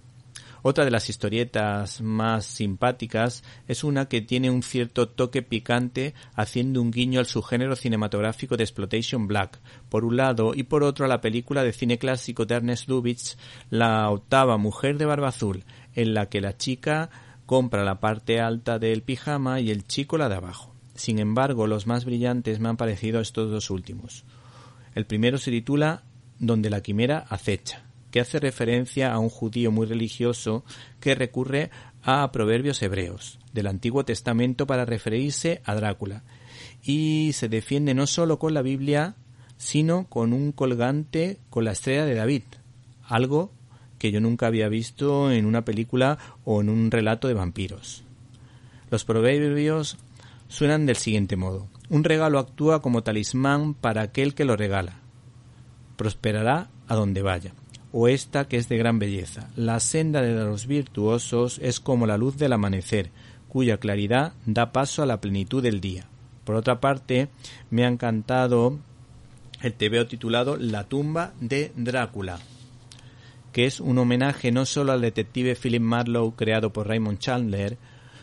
Otra 0.62 0.84
de 0.84 0.90
las 0.90 1.08
historietas 1.08 2.02
más 2.02 2.44
simpáticas 2.44 3.42
es 3.66 3.82
una 3.82 4.08
que 4.08 4.20
tiene 4.20 4.50
un 4.50 4.62
cierto 4.62 5.08
toque 5.08 5.42
picante 5.42 6.12
haciendo 6.34 6.82
un 6.82 6.90
guiño 6.90 7.18
al 7.18 7.26
subgénero 7.26 7.76
cinematográfico 7.76 8.58
de 8.58 8.64
Exploitation 8.64 9.26
Black, 9.26 9.58
por 9.88 10.04
un 10.04 10.18
lado, 10.18 10.52
y 10.54 10.64
por 10.64 10.82
otro 10.82 11.06
a 11.06 11.08
la 11.08 11.22
película 11.22 11.62
de 11.62 11.72
cine 11.72 11.98
clásico 11.98 12.44
de 12.44 12.56
Ernest 12.56 12.88
Lubitsch, 12.88 13.36
La 13.70 14.10
octava 14.10 14.58
mujer 14.58 14.98
de 14.98 15.06
barba 15.06 15.28
azul, 15.28 15.64
en 15.94 16.12
la 16.12 16.28
que 16.28 16.42
la 16.42 16.56
chica 16.56 17.08
compra 17.46 17.82
la 17.82 17.98
parte 17.98 18.40
alta 18.40 18.78
del 18.78 19.02
pijama 19.02 19.60
y 19.60 19.70
el 19.70 19.86
chico 19.86 20.18
la 20.18 20.28
de 20.28 20.36
abajo. 20.36 20.74
Sin 20.94 21.18
embargo, 21.18 21.66
los 21.66 21.86
más 21.86 22.04
brillantes 22.04 22.60
me 22.60 22.68
han 22.68 22.76
parecido 22.76 23.20
estos 23.20 23.50
dos 23.50 23.70
últimos. 23.70 24.24
El 24.94 25.06
primero 25.06 25.38
se 25.38 25.50
titula 25.50 26.02
Donde 26.38 26.68
la 26.68 26.82
quimera 26.82 27.24
acecha 27.30 27.89
que 28.10 28.20
hace 28.20 28.40
referencia 28.40 29.12
a 29.12 29.18
un 29.18 29.28
judío 29.28 29.70
muy 29.70 29.86
religioso 29.86 30.64
que 31.00 31.14
recurre 31.14 31.70
a 32.02 32.30
proverbios 32.32 32.82
hebreos 32.82 33.38
del 33.52 33.66
Antiguo 33.66 34.04
Testamento 34.04 34.66
para 34.66 34.84
referirse 34.84 35.60
a 35.64 35.74
Drácula 35.74 36.22
y 36.82 37.32
se 37.34 37.48
defiende 37.48 37.94
no 37.94 38.06
solo 38.06 38.38
con 38.38 38.54
la 38.54 38.62
Biblia 38.62 39.16
sino 39.56 40.06
con 40.08 40.32
un 40.32 40.52
colgante 40.52 41.38
con 41.50 41.64
la 41.64 41.72
estrella 41.72 42.06
de 42.06 42.14
David, 42.14 42.42
algo 43.04 43.52
que 43.98 44.10
yo 44.10 44.20
nunca 44.20 44.46
había 44.46 44.68
visto 44.68 45.30
en 45.30 45.44
una 45.44 45.66
película 45.66 46.18
o 46.44 46.62
en 46.62 46.70
un 46.70 46.90
relato 46.90 47.28
de 47.28 47.34
vampiros. 47.34 48.02
Los 48.90 49.04
proverbios 49.04 49.98
suenan 50.48 50.86
del 50.86 50.96
siguiente 50.96 51.36
modo. 51.36 51.68
Un 51.90 52.04
regalo 52.04 52.38
actúa 52.38 52.80
como 52.80 53.02
talismán 53.02 53.74
para 53.74 54.00
aquel 54.00 54.34
que 54.34 54.46
lo 54.46 54.56
regala. 54.56 55.00
Prosperará 55.96 56.70
a 56.88 56.94
donde 56.94 57.20
vaya 57.20 57.52
o 57.92 58.08
esta 58.08 58.46
que 58.46 58.56
es 58.56 58.68
de 58.68 58.78
gran 58.78 58.98
belleza. 58.98 59.50
La 59.56 59.80
senda 59.80 60.22
de 60.22 60.34
los 60.34 60.66
virtuosos 60.66 61.58
es 61.62 61.80
como 61.80 62.06
la 62.06 62.18
luz 62.18 62.36
del 62.36 62.52
amanecer, 62.52 63.10
cuya 63.48 63.78
claridad 63.78 64.32
da 64.46 64.72
paso 64.72 65.02
a 65.02 65.06
la 65.06 65.20
plenitud 65.20 65.62
del 65.62 65.80
día. 65.80 66.06
Por 66.44 66.54
otra 66.54 66.80
parte, 66.80 67.28
me 67.70 67.84
ha 67.84 67.88
encantado 67.88 68.78
el 69.62 69.74
TVO 69.74 70.06
titulado 70.06 70.56
La 70.56 70.84
tumba 70.84 71.32
de 71.40 71.72
Drácula, 71.76 72.38
que 73.52 73.66
es 73.66 73.80
un 73.80 73.98
homenaje 73.98 74.52
no 74.52 74.64
solo 74.66 74.92
al 74.92 75.00
detective 75.00 75.56
Philip 75.56 75.82
Marlowe 75.82 76.34
creado 76.36 76.72
por 76.72 76.88
Raymond 76.88 77.18
Chandler, 77.18 77.76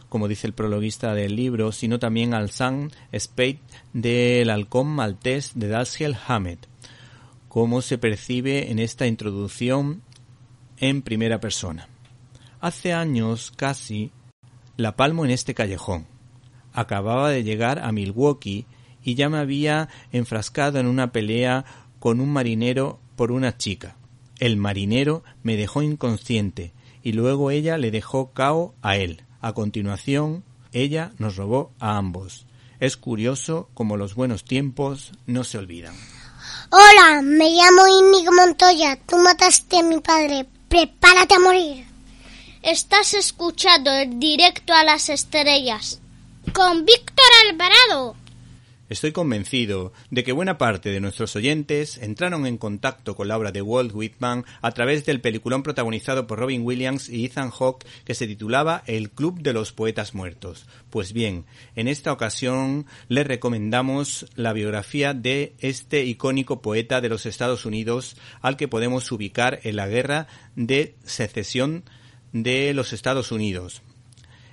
como 0.10 0.30
dice 0.30 0.47
el 0.47 0.53
prologuista 0.53 1.13
del 1.13 1.36
libro, 1.36 1.73
sino 1.73 1.99
también 1.99 2.34
al 2.34 2.49
Sam 2.49 2.89
Spade 3.13 3.60
del 3.93 4.49
halcón 4.49 4.88
maltés 4.88 5.51
de 5.56 5.67
Dashiell 5.67 6.17
Hammett 6.27 6.65
cómo 7.58 7.82
se 7.82 7.98
percibe 7.98 8.70
en 8.70 8.78
esta 8.78 9.08
introducción 9.08 10.04
en 10.78 11.02
primera 11.02 11.39
persona. 11.39 11.89
Hace 12.62 12.93
años 12.93 13.52
casi 13.56 14.12
la 14.76 14.96
palmo 14.96 15.26
en 15.26 15.32
este 15.32 15.56
callejón. 15.56 16.06
Acababa 16.72 17.32
de 17.32 17.43
llegar 17.43 17.80
a 17.80 17.91
Milwaukee 17.91 18.67
y 19.04 19.15
ya 19.15 19.28
me 19.30 19.39
había 19.39 19.89
enfrascado 20.12 20.80
en 20.80 20.86
una 20.86 21.12
pelea 21.12 21.65
con 21.98 22.20
un 22.20 22.30
marinero 22.30 23.00
por 23.15 23.32
una 23.32 23.58
chica. 23.58 23.98
El 24.38 24.56
marinero 24.56 25.24
me 25.41 25.56
dejó 25.56 25.82
inconsciente 25.82 26.74
y 27.02 27.13
luego 27.13 27.50
ella 27.50 27.80
le 27.80 27.89
dejó 27.89 28.34
cao 28.34 28.76
a 28.84 28.98
él. 28.98 29.24
A 29.41 29.54
continuación, 29.54 30.43
ella 30.74 31.12
nos 31.17 31.38
robó 31.38 31.72
a 31.80 31.98
ambos. 31.98 32.46
Es 32.80 32.98
curioso 32.98 33.72
como 33.74 33.98
los 33.98 34.13
buenos 34.13 34.43
tiempos 34.43 35.12
no 35.26 35.43
se 35.43 35.58
olvidan. 35.58 35.96
Hola, 36.70 37.22
me 37.22 37.50
llamo 37.50 37.88
Inigo 37.88 38.32
Montoya. 38.34 38.98
Tú 39.06 39.18
mataste 39.18 39.80
a 39.80 39.84
mi 39.84 40.00
padre. 40.00 40.46
Prepárate 40.68 41.36
a 41.36 41.40
morir. 41.40 41.86
Estás 42.62 43.14
escuchando 43.14 43.92
directo 44.08 44.74
a 44.74 44.84
las 44.84 45.10
estrellas 45.10 46.00
con 46.54 46.86
Víctor 46.86 47.26
Alvarado. 47.50 48.16
Estoy 48.89 49.12
convencido 49.12 49.91
de 50.12 50.23
que 50.23 50.32
buena 50.32 50.58
parte 50.58 50.91
de 50.91 51.02
nuestros 51.02 51.36
oyentes 51.36 51.97
entraron 51.97 52.45
en 52.45 52.58
contacto 52.58 53.17
con 53.17 53.28
la 53.28 53.38
obra 53.38 53.52
de 53.52 53.62
Walt 53.62 53.93
Whitman 53.93 54.45
a 54.62 54.71
través 54.71 55.06
del 55.06 55.19
peliculón 55.19 55.62
protagonizado 55.62 56.26
por 56.26 56.39
Robin 56.39 56.62
Williams 56.63 57.10
y 57.10 57.26
Ethan 57.26 57.52
Hawke 57.52 57.86
que 58.06 58.15
se 58.15 58.28
titulaba 58.28 58.84
El 58.86 59.10
Club 59.10 59.41
de 59.41 59.52
los 59.52 59.73
Poetas 59.73 60.15
Muertos. 60.15 60.67
Pues 60.89 61.12
bien, 61.12 61.45
en 61.76 61.89
esta 61.89 62.13
ocasión 62.13 62.86
les 63.10 63.28
recomendamos 63.28 64.26
la 64.36 64.54
biografía 64.54 65.13
de 65.13 65.54
este 65.60 66.06
icónico 66.06 66.62
poeta 66.62 67.02
de 67.02 67.10
los 67.10 67.26
Estados 67.26 67.65
Unidos 67.65 68.15
al 68.39 68.56
que 68.56 68.69
podemos 68.69 69.12
ubicar 69.12 69.60
en 69.63 69.76
la 69.76 69.88
guerra 69.88 70.28
de 70.56 70.95
secesión 71.04 71.84
de 72.32 72.73
los 72.73 72.93
Estados 72.93 73.34
Unidos 73.34 73.82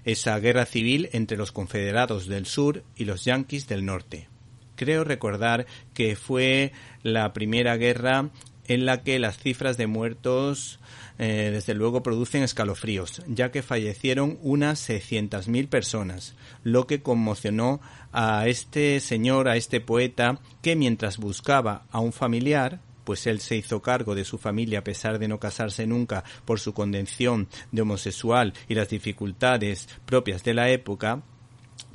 esa 0.05 0.39
guerra 0.39 0.67
civil 0.67 1.09
entre 1.13 1.37
los 1.37 1.53
confederados 1.53 2.27
del 2.27 2.47
sur 2.47 2.83
y 2.97 3.05
los 3.05 3.25
yanquis 3.25 3.67
del 3.69 3.85
norte. 3.85 4.29
Creo 4.77 5.05
recordar 5.05 5.67
que 5.95 6.17
fue 6.17 6.73
la 7.03 7.33
primera 7.33 7.77
guerra 7.77 8.31
en 8.67 8.87
la 8.87 9.03
que 9.03 9.19
las 9.19 9.39
cifras 9.39 9.77
de 9.77 9.87
muertos 9.87 10.81
eh, 11.19 11.51
desde 11.53 11.75
luego 11.75 12.03
producen 12.03 12.43
escalofríos, 12.43 13.23
ya 13.29 13.53
que 13.53 13.63
fallecieron 13.63 14.39
unas 14.43 14.89
600.000 14.89 15.69
personas, 15.69 16.35
lo 16.65 16.87
que 16.87 17.03
conmocionó 17.03 17.81
a 18.13 18.49
este 18.49 18.99
señor, 19.01 19.49
a 19.49 19.57
este 19.57 19.81
poeta, 19.81 20.41
que 20.63 20.77
mientras 20.77 21.19
buscaba 21.19 21.87
a 21.91 22.01
un 22.01 22.13
familiar, 22.13 22.81
pues 23.05 23.27
él 23.27 23.41
se 23.41 23.57
hizo 23.57 23.83
cargo 23.83 24.15
de 24.15 24.25
su 24.25 24.39
familia 24.39 24.81
a 24.81 24.85
pesar 24.85 25.19
de 25.19 25.29
no 25.29 25.39
casarse 25.39 25.87
nunca 25.87 26.25
por 26.45 26.59
su 26.59 26.75
condición 26.75 27.49
de 27.71 27.83
homosexual 27.83 28.55
y 28.69 28.75
las 28.75 28.89
dificultades 28.89 29.89
propias 30.07 30.43
de 30.43 30.55
la 30.55 30.71
época, 30.71 31.23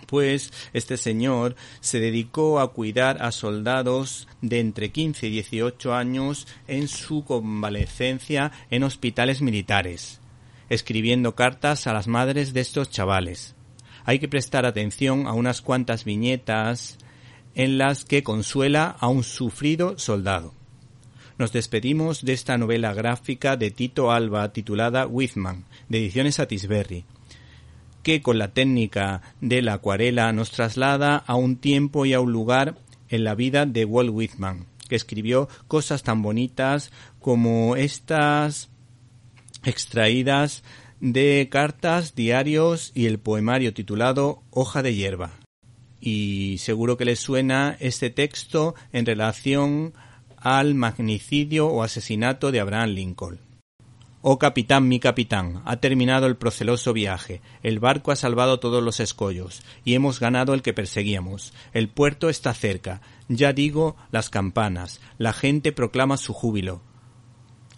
pues 0.09 0.51
este 0.73 0.97
señor 0.97 1.55
se 1.81 1.99
dedicó 1.99 2.59
a 2.59 2.73
cuidar 2.73 3.21
a 3.21 3.31
soldados 3.31 4.27
de 4.41 4.59
entre 4.59 4.91
15 4.91 5.27
y 5.27 5.31
18 5.31 5.93
años 5.93 6.47
en 6.67 6.87
su 6.87 7.23
convalecencia 7.23 8.51
en 8.71 8.83
hospitales 8.83 9.41
militares, 9.41 10.19
escribiendo 10.69 11.35
cartas 11.35 11.85
a 11.85 11.93
las 11.93 12.07
madres 12.07 12.53
de 12.53 12.61
estos 12.61 12.89
chavales. 12.89 13.55
Hay 14.03 14.17
que 14.17 14.27
prestar 14.27 14.65
atención 14.65 15.27
a 15.27 15.33
unas 15.33 15.61
cuantas 15.61 16.05
viñetas 16.05 16.97
en 17.53 17.77
las 17.77 18.05
que 18.05 18.23
consuela 18.23 18.95
a 18.99 19.07
un 19.09 19.23
sufrido 19.23 19.99
soldado 19.99 20.58
nos 21.39 21.53
despedimos 21.53 22.23
de 22.25 22.33
esta 22.33 22.57
novela 22.57 22.93
gráfica 22.93 23.55
de 23.55 23.71
Tito 23.71 24.11
Alba 24.11 24.51
titulada 24.51 25.07
Whitman, 25.07 25.63
de 25.87 25.99
ediciones 25.99 26.35
Satisberry, 26.35 27.05
que 28.03 28.21
con 28.21 28.37
la 28.37 28.49
técnica 28.49 29.21
de 29.39 29.61
la 29.61 29.75
acuarela 29.75 30.33
nos 30.33 30.51
traslada 30.51 31.15
a 31.15 31.35
un 31.35 31.55
tiempo 31.55 32.05
y 32.05 32.13
a 32.13 32.19
un 32.19 32.33
lugar 32.33 32.75
en 33.07 33.23
la 33.23 33.35
vida 33.35 33.65
de 33.65 33.85
Walt 33.85 34.11
Whitman, 34.11 34.65
que 34.89 34.97
escribió 34.97 35.47
cosas 35.69 36.03
tan 36.03 36.21
bonitas 36.21 36.91
como 37.19 37.77
estas 37.77 38.69
extraídas 39.63 40.63
de 40.99 41.47
cartas, 41.49 42.15
diarios 42.15 42.91
y 42.93 43.05
el 43.05 43.17
poemario 43.17 43.73
titulado 43.73 44.43
Hoja 44.51 44.83
de 44.83 44.93
hierba. 44.93 45.31
Y 46.01 46.57
seguro 46.59 46.97
que 46.97 47.05
les 47.05 47.19
suena 47.21 47.77
este 47.79 48.09
texto 48.09 48.75
en 48.91 49.05
relación 49.05 49.93
al 50.41 50.75
magnicidio 50.75 51.67
o 51.67 51.83
asesinato 51.83 52.51
de 52.51 52.59
Abraham 52.59 52.89
Lincoln. 52.89 53.39
Oh 54.21 54.37
capitán, 54.37 54.87
mi 54.89 54.99
capitán, 54.99 55.61
ha 55.63 55.77
terminado 55.77 56.27
el 56.27 56.35
proceloso 56.35 56.91
viaje, 56.91 57.41
el 57.63 57.79
barco 57.79 58.11
ha 58.11 58.17
salvado 58.17 58.59
todos 58.59 58.83
los 58.83 58.99
escollos, 58.99 59.61
y 59.85 59.93
hemos 59.93 60.19
ganado 60.19 60.53
el 60.53 60.61
que 60.61 60.73
perseguíamos. 60.73 61.53
El 61.71 61.87
puerto 61.87 62.29
está 62.29 62.53
cerca, 62.53 63.01
ya 63.29 63.53
digo 63.53 63.95
las 64.11 64.29
campanas, 64.29 64.99
la 65.17 65.31
gente 65.31 65.71
proclama 65.71 66.17
su 66.17 66.33
júbilo. 66.33 66.81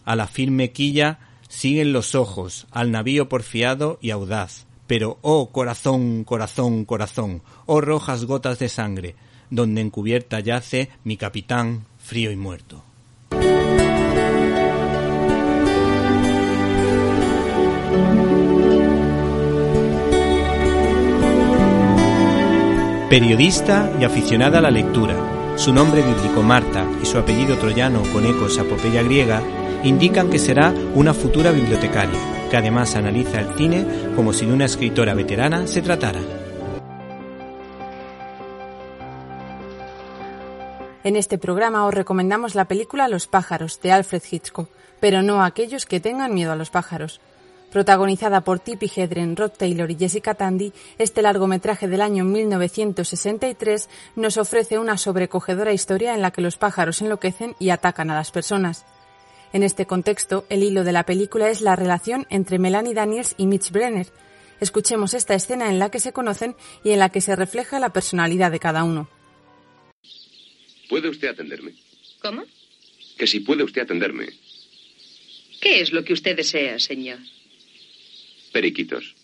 A 0.04 0.16
la 0.16 0.26
firme 0.26 0.72
quilla 0.72 1.20
siguen 1.48 1.94
los 1.94 2.16
ojos, 2.16 2.66
al 2.72 2.92
navío 2.92 3.30
porfiado 3.30 4.00
y 4.02 4.10
audaz. 4.10 4.66
Pero, 4.88 5.20
oh 5.22 5.52
corazón, 5.52 6.24
corazón, 6.24 6.86
corazón, 6.86 7.44
oh 7.68 7.82
rojas 7.82 8.26
gotas 8.26 8.58
de 8.58 8.68
sangre, 8.68 9.16
donde 9.52 9.82
encubierta 9.82 10.40
yace 10.40 10.90
mi 11.04 11.18
capitán 11.18 11.86
frío 12.04 12.32
y 12.32 12.36
muerto. 12.36 12.84
Periodista 23.10 23.92
y 24.00 24.06
aficionada 24.06 24.60
a 24.60 24.62
la 24.62 24.72
lectura, 24.72 25.16
su 25.58 25.74
nombre 25.74 26.02
bíblico 26.02 26.42
Marta 26.44 26.86
y 27.04 27.06
su 27.06 27.18
apellido 27.18 27.58
troyano 27.58 28.04
con 28.14 28.26
ecos 28.26 28.58
a 28.58 28.64
Popeya 28.64 29.04
griega 29.04 29.42
indican 29.84 30.30
que 30.30 30.40
será 30.40 30.74
una 30.96 31.14
futura 31.14 31.52
bibliotecaria, 31.52 32.20
que 32.50 32.56
además 32.56 32.96
analiza 32.96 33.42
el 33.42 33.54
cine 33.58 33.86
como 34.16 34.32
si 34.32 34.46
de 34.46 34.54
una 34.54 34.66
escritora 34.66 35.14
veterana 35.14 35.68
se 35.68 35.82
tratara. 35.82 36.41
En 41.04 41.16
este 41.16 41.40
programa 41.40 41.88
os 41.88 41.94
recomendamos 41.96 42.54
la 42.54 42.66
película 42.66 43.08
Los 43.08 43.26
pájaros 43.26 43.82
de 43.82 43.92
Alfred 43.92 44.22
Hitchcock, 44.30 44.70
pero 45.00 45.24
no 45.24 45.44
aquellos 45.44 45.88
que 45.88 46.00
tengan 46.00 46.32
miedo 46.32 46.52
a 46.52 46.56
los 46.56 46.70
pájaros. 46.70 47.22
Protagonizada 47.72 48.42
por 48.42 48.60
Tippi 48.60 48.92
Hedren, 48.96 49.36
Rod 49.36 49.54
Taylor 49.58 49.90
y 49.90 49.96
Jessica 49.96 50.36
Tandy, 50.36 50.74
este 51.00 51.24
largometraje 51.24 51.88
del 51.88 52.02
año 52.02 52.24
1963 52.24 53.90
nos 54.16 54.38
ofrece 54.38 54.78
una 54.78 54.98
sobrecogedora 54.98 55.74
historia 55.74 56.14
en 56.14 56.22
la 56.22 56.30
que 56.30 56.42
los 56.42 56.58
pájaros 56.58 57.02
enloquecen 57.02 57.56
y 57.58 57.72
atacan 57.72 58.12
a 58.12 58.16
las 58.16 58.30
personas. 58.30 58.86
En 59.54 59.64
este 59.64 59.88
contexto, 59.88 60.46
el 60.50 60.62
hilo 60.62 60.84
de 60.84 60.92
la 60.92 61.08
película 61.08 61.50
es 61.50 61.62
la 61.62 61.76
relación 61.76 62.28
entre 62.30 62.60
Melanie 62.60 62.94
Daniels 62.94 63.34
y 63.38 63.48
Mitch 63.48 63.72
Brenner. 63.72 64.08
Escuchemos 64.60 65.16
esta 65.16 65.34
escena 65.34 65.72
en 65.72 65.80
la 65.80 65.90
que 65.90 66.00
se 66.00 66.14
conocen 66.14 66.56
y 66.84 66.92
en 66.92 67.00
la 67.00 67.10
que 67.10 67.22
se 67.22 67.36
refleja 67.36 67.80
la 67.80 67.90
personalidad 67.90 68.52
de 68.52 68.60
cada 68.60 68.84
uno. 68.84 69.08
¿Puede 70.92 71.08
usted 71.08 71.30
atenderme? 71.30 71.72
¿Cómo? 72.20 72.46
Que 73.18 73.26
si 73.26 73.40
puede 73.40 73.64
usted 73.64 73.84
atenderme. 73.84 74.28
¿Qué 75.62 75.80
es 75.80 75.94
lo 75.94 76.04
que 76.04 76.12
usted 76.12 76.36
desea, 76.36 76.80
señor? 76.80 77.20
Periquitos. 78.52 79.16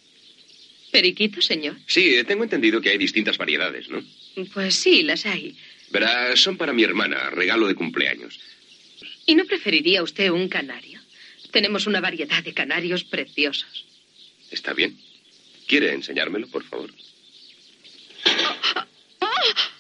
¿Periquito, 0.93 1.41
señor? 1.41 1.75
Sí, 1.85 2.15
eh, 2.15 2.23
tengo 2.23 2.45
entendido 2.45 2.79
que 2.79 2.91
hay 2.91 2.97
distintas 2.97 3.37
variedades, 3.37 3.89
¿no? 3.89 4.01
Pues 4.53 4.75
sí, 4.75 5.03
las 5.03 5.25
hay. 5.25 5.57
Verá, 5.89 6.37
son 6.37 6.55
para 6.55 6.71
mi 6.71 6.83
hermana, 6.83 7.31
regalo 7.31 7.67
de 7.67 7.75
cumpleaños. 7.75 8.39
¿Y 9.25 9.35
no 9.35 9.43
preferiría 9.43 10.01
usted 10.03 10.29
un 10.29 10.47
canario? 10.47 11.01
Tenemos 11.51 11.85
una 11.85 11.99
variedad 11.99 12.41
de 12.45 12.53
canarios 12.53 13.03
preciosos. 13.03 13.85
Está 14.51 14.73
bien. 14.73 14.97
¿Quiere 15.67 15.91
enseñármelo, 15.91 16.47
por 16.47 16.63
favor? 16.63 16.93
¿Qué 18.23 18.29
ha 18.45 18.51
ocurrido? 18.51 19.76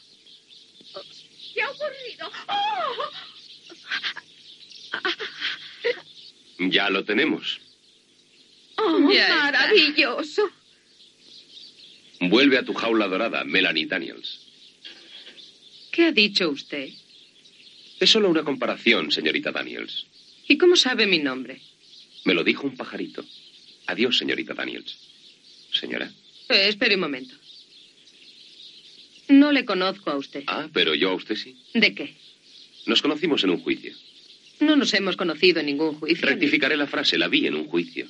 Ya 6.59 6.89
lo 6.89 7.03
tenemos. 7.03 7.59
¡Oh, 8.77 9.09
Ya 9.11 9.23
está. 9.27 9.43
maravilloso! 9.43 10.49
Vuelve 12.19 12.57
a 12.57 12.63
tu 12.63 12.73
jaula 12.73 13.07
dorada, 13.07 13.43
Melanie 13.43 13.85
Daniels. 13.85 14.39
¿Qué 15.91 16.05
ha 16.05 16.11
dicho 16.11 16.49
usted? 16.49 16.89
Es 17.99 18.09
solo 18.09 18.29
una 18.29 18.43
comparación, 18.43 19.11
señorita 19.11 19.51
Daniels. 19.51 20.05
¿Y 20.47 20.57
cómo 20.57 20.75
sabe 20.75 21.05
mi 21.07 21.19
nombre? 21.19 21.61
Me 22.25 22.33
lo 22.33 22.43
dijo 22.43 22.65
un 22.67 22.75
pajarito. 22.75 23.23
Adiós, 23.87 24.17
señorita 24.17 24.53
Daniels. 24.53 24.97
Señora. 25.71 26.11
Eh, 26.49 26.67
espere 26.69 26.95
un 26.95 27.01
momento. 27.01 27.35
No 29.29 29.51
le 29.51 29.65
conozco 29.65 30.09
a 30.09 30.17
usted. 30.17 30.43
Ah, 30.47 30.69
pero 30.73 30.95
yo 30.95 31.09
a 31.11 31.15
usted 31.15 31.35
sí. 31.35 31.55
¿De 31.73 31.93
qué? 31.93 32.15
Nos 32.85 33.01
conocimos 33.01 33.43
en 33.43 33.49
un 33.51 33.59
juicio. 33.59 33.93
No 34.59 34.75
nos 34.75 34.93
hemos 34.93 35.17
conocido 35.17 35.59
en 35.59 35.65
ningún 35.67 35.95
juicio. 35.95 36.25
ni- 36.25 36.31
Rectificaré 36.31 36.77
la 36.77 36.87
frase, 36.87 37.17
la 37.17 37.27
vi 37.27 37.45
en 37.47 37.55
un 37.55 37.65
juicio. 37.65 38.07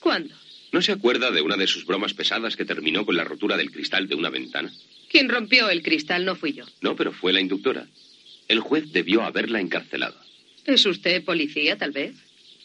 ¿Cuándo? 0.00 0.34
¿No 0.72 0.80
se 0.82 0.92
acuerda 0.92 1.30
de 1.30 1.40
una 1.42 1.56
de 1.56 1.66
sus 1.66 1.84
bromas 1.86 2.14
pesadas 2.14 2.56
que 2.56 2.64
terminó 2.64 3.04
con 3.04 3.16
la 3.16 3.24
rotura 3.24 3.56
del 3.56 3.70
cristal 3.70 4.08
de 4.08 4.14
una 4.14 4.30
ventana? 4.30 4.72
Quien 5.10 5.28
rompió 5.28 5.68
el 5.70 5.82
cristal 5.82 6.24
no 6.24 6.34
fui 6.36 6.52
yo. 6.52 6.64
No, 6.80 6.96
pero 6.96 7.12
fue 7.12 7.32
la 7.32 7.40
inductora. 7.40 7.86
El 8.48 8.60
juez 8.60 8.92
debió 8.92 9.22
haberla 9.22 9.60
encarcelado. 9.60 10.16
¿Es 10.64 10.84
usted 10.86 11.22
policía, 11.24 11.76
tal 11.78 11.92
vez? 11.92 12.14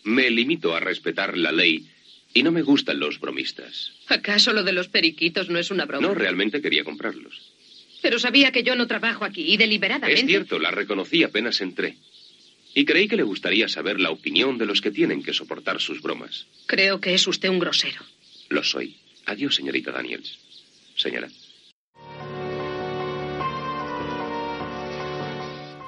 Me 0.04 0.30
limito 0.30 0.76
a 0.76 0.80
respetar 0.80 1.38
la 1.38 1.52
ley 1.52 1.88
y 2.34 2.44
no 2.44 2.52
me 2.52 2.62
gustan 2.62 3.00
los 3.00 3.20
bromistas. 3.20 3.92
¿Acaso 4.08 4.54
lo 4.54 4.64
de 4.64 4.72
los 4.74 4.88
periquitos 4.88 5.50
no 5.50 5.60
es 5.60 5.70
una 5.72 5.86
broma? 5.86 6.08
No, 6.08 6.14
realmente 6.16 6.62
quería 6.62 6.84
comprarlos. 6.84 7.49
Pero 8.02 8.20
sabía 8.20 8.52
que 8.52 8.64
yo 8.64 8.76
no 8.76 8.88
trabajo 8.88 9.26
aquí 9.26 9.54
y 9.54 9.58
deliberadamente. 9.58 10.22
Es 10.22 10.28
cierto, 10.28 10.60
la 10.60 10.72
reconocí 10.72 11.24
apenas 11.24 11.62
entré. 11.62 11.98
Y 12.74 12.86
creí 12.86 13.08
que 13.08 13.18
le 13.18 13.24
gustaría 13.24 13.68
saber 13.68 14.00
la 14.00 14.12
opinión 14.12 14.58
de 14.58 14.66
los 14.66 14.82
que 14.82 14.92
tienen 14.92 15.24
que 15.24 15.34
soportar 15.34 15.82
sus 15.82 16.02
bromas. 16.02 16.46
Creo 16.68 17.02
que 17.02 17.14
es 17.14 17.28
usted 17.28 17.50
un 17.50 17.60
grosero. 17.60 18.02
Lo 18.50 18.64
soy. 18.64 18.96
Adiós, 19.26 19.56
señorita 19.56 19.92
Daniels. 19.92 20.38
Señora. 20.96 21.30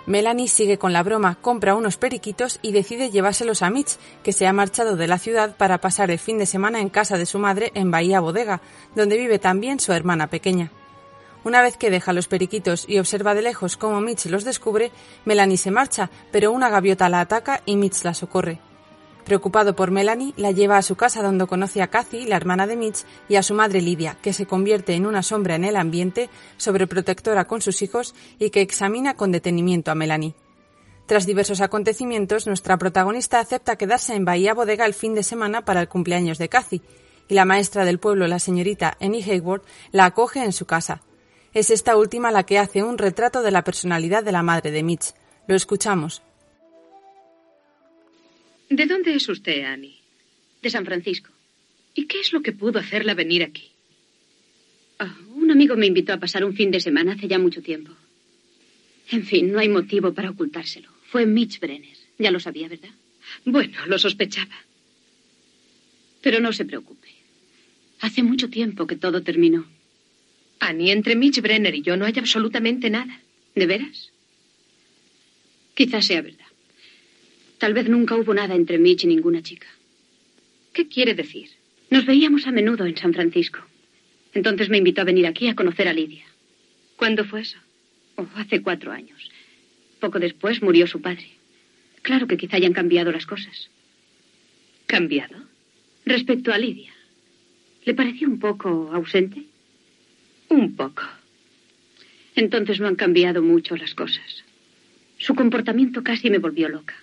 Melanie 0.08 0.48
sigue 0.48 0.78
con 0.78 0.92
la 0.92 1.04
broma, 1.04 1.36
compra 1.36 1.76
unos 1.76 1.96
periquitos 1.96 2.60
y 2.62 2.72
decide 2.72 3.12
llevárselos 3.12 3.62
a 3.62 3.70
Mitch, 3.70 3.98
que 4.24 4.34
se 4.34 4.46
ha 4.46 4.52
marchado 4.52 4.98
de 4.98 5.08
la 5.08 5.20
ciudad 5.20 5.56
para 5.56 5.80
pasar 5.80 6.12
el 6.12 6.20
fin 6.20 6.38
de 6.38 6.46
semana 6.46 6.82
en 6.82 6.90
casa 6.90 7.18
de 7.18 7.26
su 7.26 7.40
madre 7.40 7.72
en 7.76 7.92
Bahía 7.92 8.20
Bodega, 8.20 8.62
donde 8.96 9.18
vive 9.18 9.40
también 9.40 9.80
su 9.80 9.94
hermana 9.94 10.28
pequeña. 10.28 10.72
Una 11.44 11.62
vez 11.62 11.76
que 11.76 11.90
deja 11.90 12.14
los 12.14 12.28
periquitos 12.28 12.86
y 12.88 13.00
observa 13.00 13.34
de 13.34 13.42
lejos 13.42 13.76
cómo 13.76 14.00
Mitch 14.00 14.28
los 14.28 14.44
descubre, 14.44 14.92
Melanie 15.26 15.58
se 15.58 15.72
marcha, 15.72 16.12
pero 16.32 16.52
una 16.52 16.70
gaviota 16.70 17.10
la 17.10 17.22
ataca 17.22 17.62
y 17.66 17.78
Mitch 17.78 18.04
la 18.04 18.14
socorre. 18.14 18.60
Preocupado 19.26 19.76
por 19.76 19.92
Melanie, 19.92 20.34
la 20.38 20.52
lleva 20.52 20.78
a 20.78 20.82
su 20.82 20.96
casa 20.96 21.22
donde 21.22 21.48
conoce 21.48 21.82
a 21.82 21.88
Cathy, 21.88 22.26
la 22.26 22.38
hermana 22.38 22.68
de 22.68 22.76
Mitch, 22.76 23.06
y 23.30 23.36
a 23.36 23.44
su 23.44 23.54
madre 23.54 23.82
Lidia, 23.82 24.18
que 24.22 24.34
se 24.34 24.46
convierte 24.46 24.94
en 24.94 25.06
una 25.06 25.24
sombra 25.24 25.56
en 25.56 25.64
el 25.64 25.76
ambiente, 25.76 26.30
sobreprotectora 26.58 27.46
con 27.46 27.62
sus 27.62 27.82
hijos 27.82 28.16
y 28.40 28.50
que 28.50 28.62
examina 28.62 29.16
con 29.16 29.32
detenimiento 29.32 29.92
a 29.92 29.96
Melanie. 29.96 30.36
Tras 31.06 31.26
diversos 31.26 31.62
acontecimientos, 31.62 32.48
nuestra 32.48 32.78
protagonista 32.78 33.40
acepta 33.40 33.78
quedarse 33.78 34.16
en 34.16 34.26
Bahía 34.26 34.54
Bodega 34.54 34.86
el 34.86 34.94
fin 34.94 35.14
de 35.14 35.24
semana 35.24 35.66
para 35.66 35.82
el 35.82 35.88
cumpleaños 35.88 36.38
de 36.38 36.50
Cathy, 36.50 36.82
y 37.28 37.34
la 37.34 37.46
maestra 37.46 37.86
del 37.86 38.00
pueblo, 38.00 38.28
la 38.28 38.40
señorita 38.40 38.98
Annie 39.00 39.24
Hayward, 39.24 39.62
la 39.92 40.06
acoge 40.06 40.44
en 40.44 40.52
su 40.52 40.66
casa. 40.66 41.02
Es 41.54 41.70
esta 41.70 41.98
última 41.98 42.32
la 42.32 42.46
que 42.46 42.58
hace 42.58 42.82
un 42.82 42.98
retrato 42.98 43.42
de 43.42 43.52
la 43.52 43.64
personalidad 43.64 44.24
de 44.24 44.32
la 44.32 44.42
madre 44.42 44.72
de 44.72 44.84
Mitch. 44.84 45.14
Lo 45.48 45.56
escuchamos. 45.56 46.22
¿De 48.70 48.86
dónde 48.86 49.16
es 49.16 49.28
usted, 49.28 49.66
Annie? 49.66 50.00
De 50.62 50.70
San 50.70 50.86
Francisco. 50.86 51.30
¿Y 51.94 52.06
qué 52.06 52.22
es 52.22 52.32
lo 52.32 52.42
que 52.42 52.54
pudo 52.54 52.80
hacerla 52.80 53.16
venir 53.16 53.44
aquí? 53.44 53.70
Ah, 54.98 55.14
un 55.36 55.52
amigo 55.52 55.76
me 55.76 55.88
invitó 55.88 56.14
a 56.14 56.20
pasar 56.20 56.46
un 56.46 56.54
fin 56.54 56.72
de 56.72 56.80
semana 56.80 57.14
hace 57.14 57.28
ya 57.28 57.38
mucho 57.38 57.62
tiempo. 57.62 57.92
En 59.10 59.26
fin, 59.26 59.52
no 59.52 59.60
hay 59.60 59.68
motivo 59.68 60.14
para 60.14 60.30
ocultárselo. 60.30 60.90
Fue 61.08 61.26
Mitch 61.26 61.60
Brenner. 61.60 61.98
Ya 62.18 62.32
lo 62.32 62.40
sabía, 62.40 62.70
¿verdad? 62.70 62.92
Bueno, 63.44 63.86
lo 63.88 64.00
sospechaba. 64.00 64.56
Pero 66.22 66.40
no 66.40 66.54
se 66.54 66.64
preocupe. 66.64 67.10
Hace 68.00 68.24
mucho 68.24 68.50
tiempo 68.50 68.88
que 68.88 68.96
todo 68.96 69.22
terminó. 69.22 69.66
Annie, 70.62 70.92
entre 70.92 71.16
Mitch 71.16 71.42
Brenner 71.42 71.74
y 71.74 71.82
yo 71.82 71.98
no 71.98 72.06
hay 72.06 72.14
absolutamente 72.18 72.90
nada. 72.92 73.20
¿De 73.56 73.66
veras? 73.66 74.12
Quizás 75.74 76.06
sea 76.06 76.22
verdad. 76.22 76.46
Tal 77.58 77.74
vez 77.74 77.90
nunca 77.90 78.16
hubo 78.16 78.32
nada 78.34 78.54
entre 78.54 78.78
Mitch 78.78 79.04
y 79.04 79.08
ninguna 79.08 79.42
chica. 79.42 79.68
¿Qué 80.72 80.88
quiere 80.88 81.16
decir? 81.16 81.50
Nos 81.90 82.06
veíamos 82.06 82.46
a 82.46 82.52
menudo 82.52 82.86
en 82.86 82.96
San 82.96 83.12
Francisco. 83.12 83.60
Entonces 84.36 84.70
me 84.70 84.78
invitó 84.78 85.02
a 85.02 85.06
venir 85.06 85.26
aquí 85.26 85.48
a 85.48 85.56
conocer 85.56 85.88
a 85.88 85.94
Lidia. 85.94 86.26
¿Cuándo 86.96 87.26
fue 87.26 87.42
eso? 87.42 87.58
Oh, 88.18 88.28
hace 88.36 88.62
cuatro 88.62 88.92
años. 88.92 89.32
Poco 90.00 90.20
después 90.20 90.62
murió 90.62 90.86
su 90.86 91.02
padre. 91.02 91.28
Claro 92.04 92.28
que 92.28 92.38
quizá 92.38 92.58
hayan 92.58 92.74
cambiado 92.74 93.12
las 93.12 93.26
cosas. 93.26 93.72
¿Cambiado? 94.86 95.38
Respecto 96.06 96.54
a 96.54 96.60
Lidia. 96.60 96.94
¿Le 97.84 97.96
pareció 97.96 98.28
un 98.28 98.40
poco 98.40 98.92
ausente? 98.94 99.51
Un 100.52 100.76
poco. 100.76 101.04
Entonces 102.36 102.82
no 102.82 102.88
han 102.88 102.98
cambiado 102.98 103.42
mucho 103.42 103.78
las 103.78 103.96
cosas. 103.96 104.44
Su 105.18 105.34
comportamiento 105.34 106.04
casi 106.04 106.30
me 106.30 106.40
volvió 106.40 106.68
loca. 106.68 106.96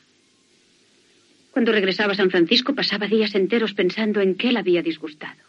Cuando 1.51 1.73
regresaba 1.73 2.13
a 2.13 2.17
San 2.17 2.31
Francisco 2.31 2.75
pasaba 2.75 3.07
días 3.07 3.35
enteros 3.35 3.73
pensando 3.73 4.21
en 4.21 4.35
qué 4.35 4.53
la 4.53 4.61
había 4.61 4.83
disgustado. 4.83 5.41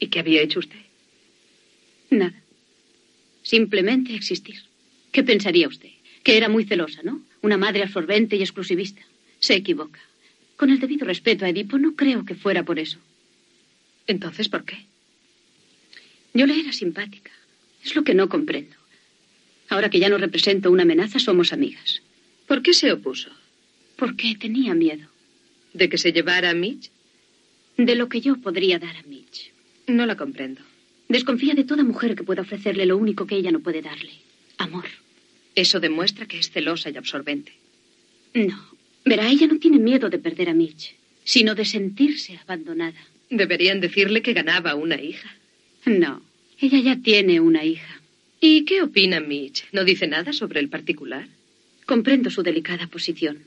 ¿Y 0.00 0.08
qué 0.08 0.18
había 0.18 0.42
hecho 0.42 0.58
usted? 0.58 0.80
Nada. 2.10 2.34
Simplemente 3.42 4.16
existir. 4.16 4.56
¿Qué 5.12 5.22
pensaría 5.22 5.68
usted? 5.68 5.90
Que 6.24 6.36
era 6.36 6.48
muy 6.48 6.64
celosa, 6.64 7.02
¿no? 7.04 7.22
Una 7.42 7.56
madre 7.56 7.84
absorbente 7.84 8.34
y 8.34 8.40
exclusivista. 8.40 9.02
Se 9.38 9.54
equivoca. 9.54 10.00
Con 10.56 10.70
el 10.70 10.80
debido 10.80 11.06
respeto 11.06 11.44
a 11.44 11.50
Edipo, 11.50 11.78
no 11.78 11.94
creo 11.94 12.24
que 12.24 12.34
fuera 12.34 12.64
por 12.64 12.80
eso. 12.80 12.98
Entonces, 14.08 14.48
¿por 14.48 14.64
qué? 14.64 14.87
Yo 16.34 16.46
le 16.46 16.60
era 16.60 16.72
simpática. 16.72 17.30
Es 17.84 17.94
lo 17.94 18.04
que 18.04 18.14
no 18.14 18.28
comprendo. 18.28 18.76
Ahora 19.68 19.90
que 19.90 19.98
ya 19.98 20.08
no 20.08 20.18
represento 20.18 20.70
una 20.70 20.82
amenaza, 20.82 21.18
somos 21.18 21.52
amigas. 21.52 22.02
¿Por 22.46 22.62
qué 22.62 22.72
se 22.72 22.92
opuso? 22.92 23.30
Porque 23.96 24.34
tenía 24.38 24.74
miedo. 24.74 25.08
¿De 25.72 25.88
que 25.88 25.98
se 25.98 26.12
llevara 26.12 26.50
a 26.50 26.54
Mitch? 26.54 26.90
De 27.76 27.94
lo 27.94 28.08
que 28.08 28.20
yo 28.20 28.36
podría 28.36 28.78
dar 28.78 28.96
a 28.96 29.02
Mitch. 29.02 29.52
No 29.86 30.06
la 30.06 30.16
comprendo. 30.16 30.62
Desconfía 31.08 31.54
de 31.54 31.64
toda 31.64 31.84
mujer 31.84 32.14
que 32.14 32.24
pueda 32.24 32.42
ofrecerle 32.42 32.86
lo 32.86 32.96
único 32.96 33.26
que 33.26 33.36
ella 33.36 33.50
no 33.50 33.60
puede 33.60 33.82
darle. 33.82 34.12
Amor. 34.58 34.86
Eso 35.54 35.80
demuestra 35.80 36.26
que 36.26 36.38
es 36.38 36.50
celosa 36.50 36.90
y 36.90 36.96
absorbente. 36.96 37.52
No. 38.34 38.58
Verá, 39.04 39.30
ella 39.30 39.46
no 39.46 39.58
tiene 39.58 39.78
miedo 39.78 40.10
de 40.10 40.18
perder 40.18 40.50
a 40.50 40.54
Mitch, 40.54 40.94
sino 41.24 41.54
de 41.54 41.64
sentirse 41.64 42.38
abandonada. 42.38 43.00
Deberían 43.30 43.80
decirle 43.80 44.22
que 44.22 44.34
ganaba 44.34 44.74
una 44.74 45.00
hija. 45.00 45.34
No. 45.86 46.22
Ella 46.60 46.80
ya 46.80 46.96
tiene 46.96 47.40
una 47.40 47.64
hija. 47.64 48.00
¿Y 48.40 48.64
qué 48.64 48.82
opina 48.82 49.20
Mitch? 49.20 49.66
¿No 49.72 49.84
dice 49.84 50.06
nada 50.06 50.32
sobre 50.32 50.60
el 50.60 50.68
particular? 50.68 51.26
Comprendo 51.86 52.30
su 52.30 52.42
delicada 52.42 52.86
posición. 52.86 53.44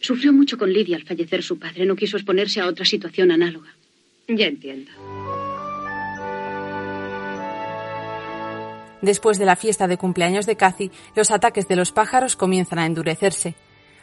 Sufrió 0.00 0.32
mucho 0.32 0.58
con 0.58 0.72
Lidia 0.72 0.96
al 0.96 1.04
fallecer 1.04 1.42
su 1.42 1.58
padre. 1.58 1.86
No 1.86 1.96
quiso 1.96 2.16
exponerse 2.16 2.60
a 2.60 2.66
otra 2.66 2.84
situación 2.84 3.30
análoga. 3.30 3.74
Ya 4.28 4.46
entiendo. 4.46 4.90
Después 9.00 9.38
de 9.38 9.46
la 9.46 9.56
fiesta 9.56 9.86
de 9.86 9.96
cumpleaños 9.96 10.46
de 10.46 10.56
Cathy, 10.56 10.90
los 11.14 11.30
ataques 11.30 11.68
de 11.68 11.76
los 11.76 11.92
pájaros 11.92 12.36
comienzan 12.36 12.80
a 12.80 12.86
endurecerse. 12.86 13.54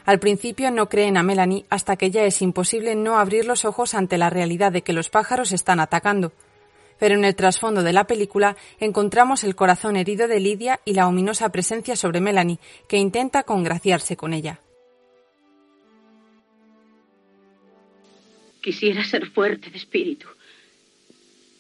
Al 0.06 0.20
principio 0.20 0.72
no 0.72 0.88
creen 0.88 1.18
a 1.18 1.24
Melanie 1.24 1.66
hasta 1.70 1.98
que 1.98 2.12
ya 2.12 2.24
es 2.24 2.42
imposible 2.42 2.96
no 2.96 3.18
abrir 3.18 3.46
los 3.46 3.66
ojos 3.66 3.94
ante 3.94 4.18
la 4.18 4.30
realidad 4.30 4.72
de 4.72 4.84
que 4.84 4.94
los 4.94 5.10
pájaros 5.10 5.52
están 5.52 5.80
atacando. 5.80 6.32
Pero 7.00 7.16
en 7.16 7.26
el 7.26 7.36
trasfondo 7.36 7.84
de 7.84 7.94
la 7.94 8.08
película 8.08 8.56
encontramos 8.80 9.44
el 9.44 9.56
corazón 9.56 9.98
herido 9.98 10.28
de 10.28 10.40
Lidia 10.40 10.80
y 10.86 10.94
la 10.94 11.08
ominosa 11.08 11.52
presencia 11.52 11.96
sobre 11.96 12.22
Melanie, 12.22 12.60
que 12.88 12.98
intenta 12.98 13.44
congraciarse 13.44 14.16
con 14.16 14.34
ella. 14.34 14.60
Quisiera 18.62 19.04
ser 19.04 19.28
fuerte 19.28 19.70
de 19.70 19.78
espíritu. 19.78 20.28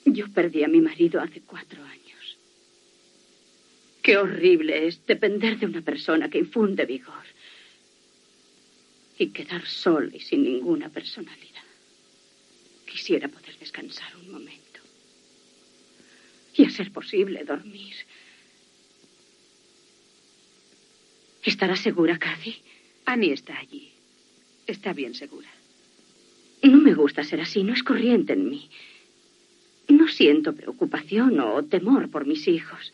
Yo 0.05 0.31
perdí 0.33 0.63
a 0.63 0.67
mi 0.67 0.81
marido 0.81 1.21
hace 1.21 1.41
cuatro 1.41 1.83
años. 1.83 2.37
Qué 4.01 4.17
horrible 4.17 4.87
es 4.87 5.05
depender 5.05 5.59
de 5.59 5.65
una 5.65 5.81
persona 5.81 6.29
que 6.29 6.39
infunde 6.39 6.85
vigor 6.85 7.25
y 9.17 9.29
quedar 9.29 9.65
sola 9.65 10.15
y 10.15 10.19
sin 10.19 10.43
ninguna 10.43 10.89
personalidad. 10.89 11.63
Quisiera 12.85 13.27
poder 13.27 13.57
descansar 13.59 14.15
un 14.15 14.31
momento 14.31 14.64
y, 16.57 16.65
a 16.65 16.69
ser 16.69 16.91
posible, 16.91 17.43
dormir. 17.43 17.95
¿Estará 21.43 21.75
segura, 21.75 22.17
Cathy? 22.17 22.55
Annie 23.05 23.33
está 23.33 23.57
allí. 23.57 23.91
Está 24.65 24.93
bien 24.93 25.13
segura. 25.13 25.49
No 26.63 26.77
me 26.77 26.95
gusta 26.95 27.23
ser 27.23 27.41
así, 27.41 27.63
no 27.63 27.73
es 27.73 27.83
corriente 27.83 28.33
en 28.33 28.49
mí. 28.49 28.69
No 29.87 30.07
siento 30.07 30.55
preocupación 30.55 31.39
o 31.39 31.63
temor 31.63 32.09
por 32.09 32.25
mis 32.25 32.47
hijos. 32.47 32.91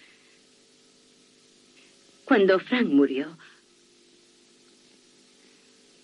Cuando 2.26 2.60
Frank 2.60 2.88
murió, 2.88 3.38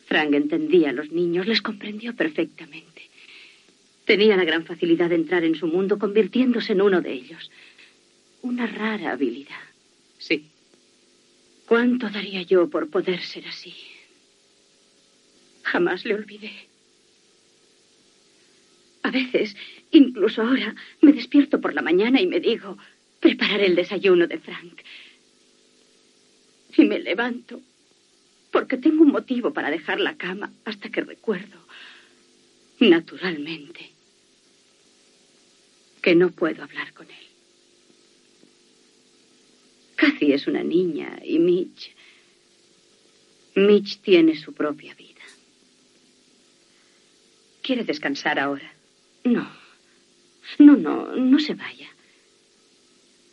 Frank 0.07 0.33
entendía 0.33 0.91
a 0.91 0.93
los 0.93 1.11
niños, 1.11 1.47
les 1.47 1.61
comprendió 1.61 2.15
perfectamente. 2.15 2.86
Tenía 4.07 4.37
la 4.37 4.45
gran 4.45 4.65
facilidad 4.65 5.09
de 5.09 5.15
entrar 5.15 5.43
en 5.43 5.55
su 5.55 5.67
mundo 5.67 5.99
convirtiéndose 5.99 6.71
en 6.71 6.81
uno 6.81 7.01
de 7.01 7.11
ellos. 7.11 7.51
Una 8.41 8.65
rara 8.65 9.11
habilidad. 9.11 9.59
Sí. 10.17 10.47
¿Cuánto 11.67 12.09
daría 12.09 12.41
yo 12.43 12.69
por 12.69 12.89
poder 12.89 13.21
ser 13.21 13.45
así? 13.45 13.75
Jamás 15.63 16.05
le 16.05 16.13
olvidé. 16.13 16.53
A 19.03 19.11
veces, 19.11 19.57
incluso 19.91 20.41
ahora, 20.41 20.73
me 21.01 21.11
despierto 21.11 21.59
por 21.59 21.73
la 21.73 21.81
mañana 21.81 22.21
y 22.21 22.27
me 22.27 22.39
digo, 22.39 22.77
prepararé 23.19 23.65
el 23.65 23.75
desayuno 23.75 24.25
de 24.25 24.39
Frank 24.39 24.83
y 26.77 26.85
me 26.85 26.99
levanto 26.99 27.59
porque 28.51 28.77
tengo 28.77 29.03
un 29.03 29.11
motivo 29.11 29.51
para 29.51 29.69
dejar 29.69 29.99
la 29.99 30.15
cama 30.15 30.53
hasta 30.63 30.89
que 30.89 31.01
recuerdo, 31.01 31.59
naturalmente, 32.79 33.96
que 36.07 36.15
no 36.15 36.31
puedo 36.31 36.63
hablar 36.63 36.93
con 36.93 37.05
él. 37.05 37.27
Cathy 39.97 40.31
es 40.31 40.47
una 40.47 40.63
niña 40.63 41.19
y 41.21 41.37
Mitch. 41.37 41.93
Mitch 43.55 43.99
tiene 43.99 44.37
su 44.37 44.53
propia 44.53 44.95
vida. 44.95 45.25
¿Quiere 47.61 47.83
descansar 47.83 48.39
ahora? 48.39 48.71
No. 49.25 49.51
No, 50.59 50.77
no, 50.77 51.13
no 51.13 51.39
se 51.39 51.55
vaya. 51.55 51.89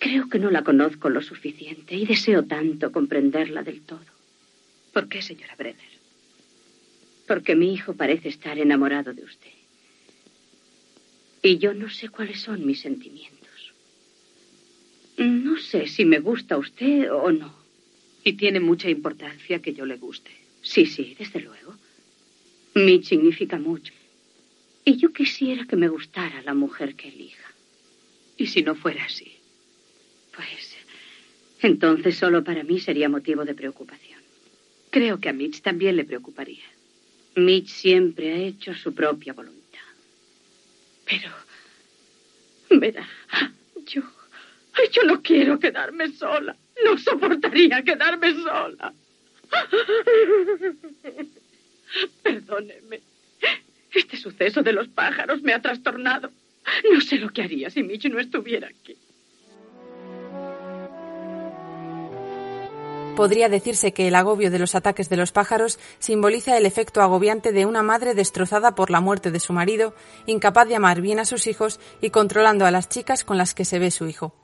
Creo 0.00 0.28
que 0.28 0.40
no 0.40 0.50
la 0.50 0.64
conozco 0.64 1.10
lo 1.10 1.22
suficiente 1.22 1.94
y 1.94 2.06
deseo 2.06 2.42
tanto 2.42 2.90
comprenderla 2.90 3.62
del 3.62 3.82
todo. 3.82 4.10
¿Por 4.92 5.08
qué, 5.08 5.22
señora 5.22 5.54
Brenner? 5.54 5.94
Porque 7.28 7.54
mi 7.54 7.72
hijo 7.72 7.94
parece 7.94 8.30
estar 8.30 8.58
enamorado 8.58 9.14
de 9.14 9.22
usted. 9.22 9.63
Y 11.44 11.58
yo 11.58 11.74
no 11.74 11.90
sé 11.90 12.08
cuáles 12.08 12.40
son 12.40 12.64
mis 12.64 12.80
sentimientos. 12.80 13.74
No 15.18 15.58
sé 15.58 15.86
si 15.88 16.06
me 16.06 16.18
gusta 16.18 16.56
usted 16.56 17.12
o 17.12 17.30
no. 17.32 17.54
Y 18.24 18.32
tiene 18.32 18.60
mucha 18.60 18.88
importancia 18.88 19.60
que 19.60 19.74
yo 19.74 19.84
le 19.84 19.98
guste. 19.98 20.30
Sí, 20.62 20.86
sí, 20.86 21.14
desde 21.18 21.40
luego. 21.40 21.74
Mitch 22.74 23.08
significa 23.08 23.58
mucho. 23.58 23.92
Y 24.86 24.96
yo 24.96 25.12
quisiera 25.12 25.66
que 25.66 25.76
me 25.76 25.88
gustara 25.88 26.40
la 26.40 26.54
mujer 26.54 26.94
que 26.94 27.08
elija. 27.08 27.52
¿Y 28.38 28.46
si 28.46 28.62
no 28.62 28.74
fuera 28.74 29.04
así? 29.04 29.30
Pues 30.34 30.74
entonces 31.60 32.16
solo 32.16 32.42
para 32.42 32.64
mí 32.64 32.80
sería 32.80 33.10
motivo 33.10 33.44
de 33.44 33.54
preocupación. 33.54 34.20
Creo 34.88 35.20
que 35.20 35.28
a 35.28 35.34
Mitch 35.34 35.60
también 35.60 35.96
le 35.96 36.04
preocuparía. 36.04 36.64
Mitch 37.36 37.68
siempre 37.68 38.32
ha 38.32 38.38
hecho 38.38 38.72
su 38.72 38.94
propia 38.94 39.34
voluntad. 39.34 39.63
Pero, 41.04 41.30
verá, 42.70 43.08
yo, 43.86 44.02
yo 44.92 45.02
no 45.04 45.22
quiero 45.22 45.58
quedarme 45.58 46.10
sola. 46.12 46.56
No 46.84 46.98
soportaría 46.98 47.82
quedarme 47.82 48.34
sola. 48.34 48.92
Perdóneme. 52.22 53.00
Este 53.92 54.16
suceso 54.16 54.62
de 54.62 54.72
los 54.72 54.88
pájaros 54.88 55.42
me 55.42 55.52
ha 55.52 55.62
trastornado. 55.62 56.32
No 56.92 57.00
sé 57.00 57.18
lo 57.18 57.30
que 57.30 57.42
haría 57.42 57.70
si 57.70 57.82
Mitch 57.82 58.06
no 58.06 58.18
estuviera 58.18 58.68
aquí. 58.68 58.96
Podría 63.16 63.48
decirse 63.48 63.92
que 63.92 64.08
el 64.08 64.16
agobio 64.16 64.50
de 64.50 64.58
los 64.58 64.74
ataques 64.74 65.08
de 65.08 65.16
los 65.16 65.30
pájaros 65.30 65.78
simboliza 66.00 66.56
el 66.56 66.66
efecto 66.66 67.00
agobiante 67.00 67.52
de 67.52 67.64
una 67.64 67.84
madre 67.84 68.12
destrozada 68.14 68.74
por 68.74 68.90
la 68.90 69.00
muerte 69.00 69.30
de 69.30 69.38
su 69.38 69.52
marido, 69.52 69.94
incapaz 70.26 70.66
de 70.66 70.74
amar 70.74 71.00
bien 71.00 71.20
a 71.20 71.24
sus 71.24 71.46
hijos 71.46 71.78
y 72.00 72.10
controlando 72.10 72.66
a 72.66 72.72
las 72.72 72.88
chicas 72.88 73.22
con 73.22 73.38
las 73.38 73.54
que 73.54 73.64
se 73.64 73.78
ve 73.78 73.92
su 73.92 74.08
hijo. 74.08 74.34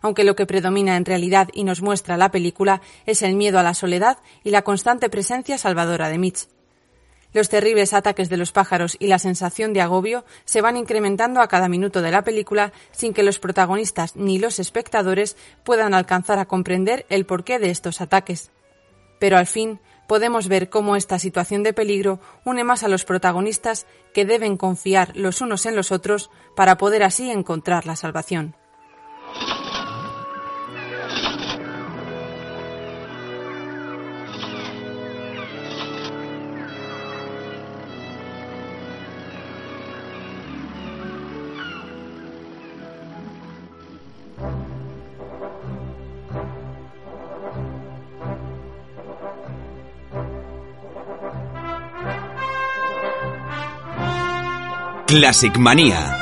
Aunque 0.00 0.24
lo 0.24 0.34
que 0.34 0.46
predomina 0.46 0.96
en 0.96 1.04
realidad 1.04 1.48
y 1.52 1.64
nos 1.64 1.82
muestra 1.82 2.16
la 2.16 2.30
película 2.30 2.80
es 3.04 3.20
el 3.20 3.36
miedo 3.36 3.58
a 3.58 3.62
la 3.62 3.74
soledad 3.74 4.16
y 4.44 4.50
la 4.50 4.62
constante 4.62 5.10
presencia 5.10 5.58
salvadora 5.58 6.08
de 6.08 6.16
Mitch. 6.16 6.55
Los 7.32 7.48
terribles 7.48 7.92
ataques 7.92 8.28
de 8.28 8.36
los 8.36 8.52
pájaros 8.52 8.96
y 8.98 9.08
la 9.08 9.18
sensación 9.18 9.72
de 9.72 9.80
agobio 9.80 10.24
se 10.44 10.60
van 10.60 10.76
incrementando 10.76 11.40
a 11.40 11.48
cada 11.48 11.68
minuto 11.68 12.02
de 12.02 12.10
la 12.10 12.22
película 12.22 12.72
sin 12.92 13.12
que 13.12 13.22
los 13.22 13.38
protagonistas 13.38 14.16
ni 14.16 14.38
los 14.38 14.58
espectadores 14.58 15.36
puedan 15.64 15.94
alcanzar 15.94 16.38
a 16.38 16.46
comprender 16.46 17.04
el 17.08 17.26
porqué 17.26 17.58
de 17.58 17.70
estos 17.70 18.00
ataques. 18.00 18.50
Pero 19.18 19.38
al 19.38 19.46
fin 19.46 19.80
podemos 20.06 20.48
ver 20.48 20.70
cómo 20.70 20.96
esta 20.96 21.18
situación 21.18 21.62
de 21.62 21.72
peligro 21.72 22.20
une 22.44 22.64
más 22.64 22.82
a 22.82 22.88
los 22.88 23.04
protagonistas 23.04 23.86
que 24.14 24.24
deben 24.24 24.56
confiar 24.56 25.16
los 25.16 25.40
unos 25.40 25.66
en 25.66 25.76
los 25.76 25.92
otros 25.92 26.30
para 26.54 26.76
poder 26.76 27.02
así 27.02 27.30
encontrar 27.30 27.86
la 27.86 27.96
salvación. 27.96 28.54
Classic 55.06 55.56
Manía. 55.56 56.15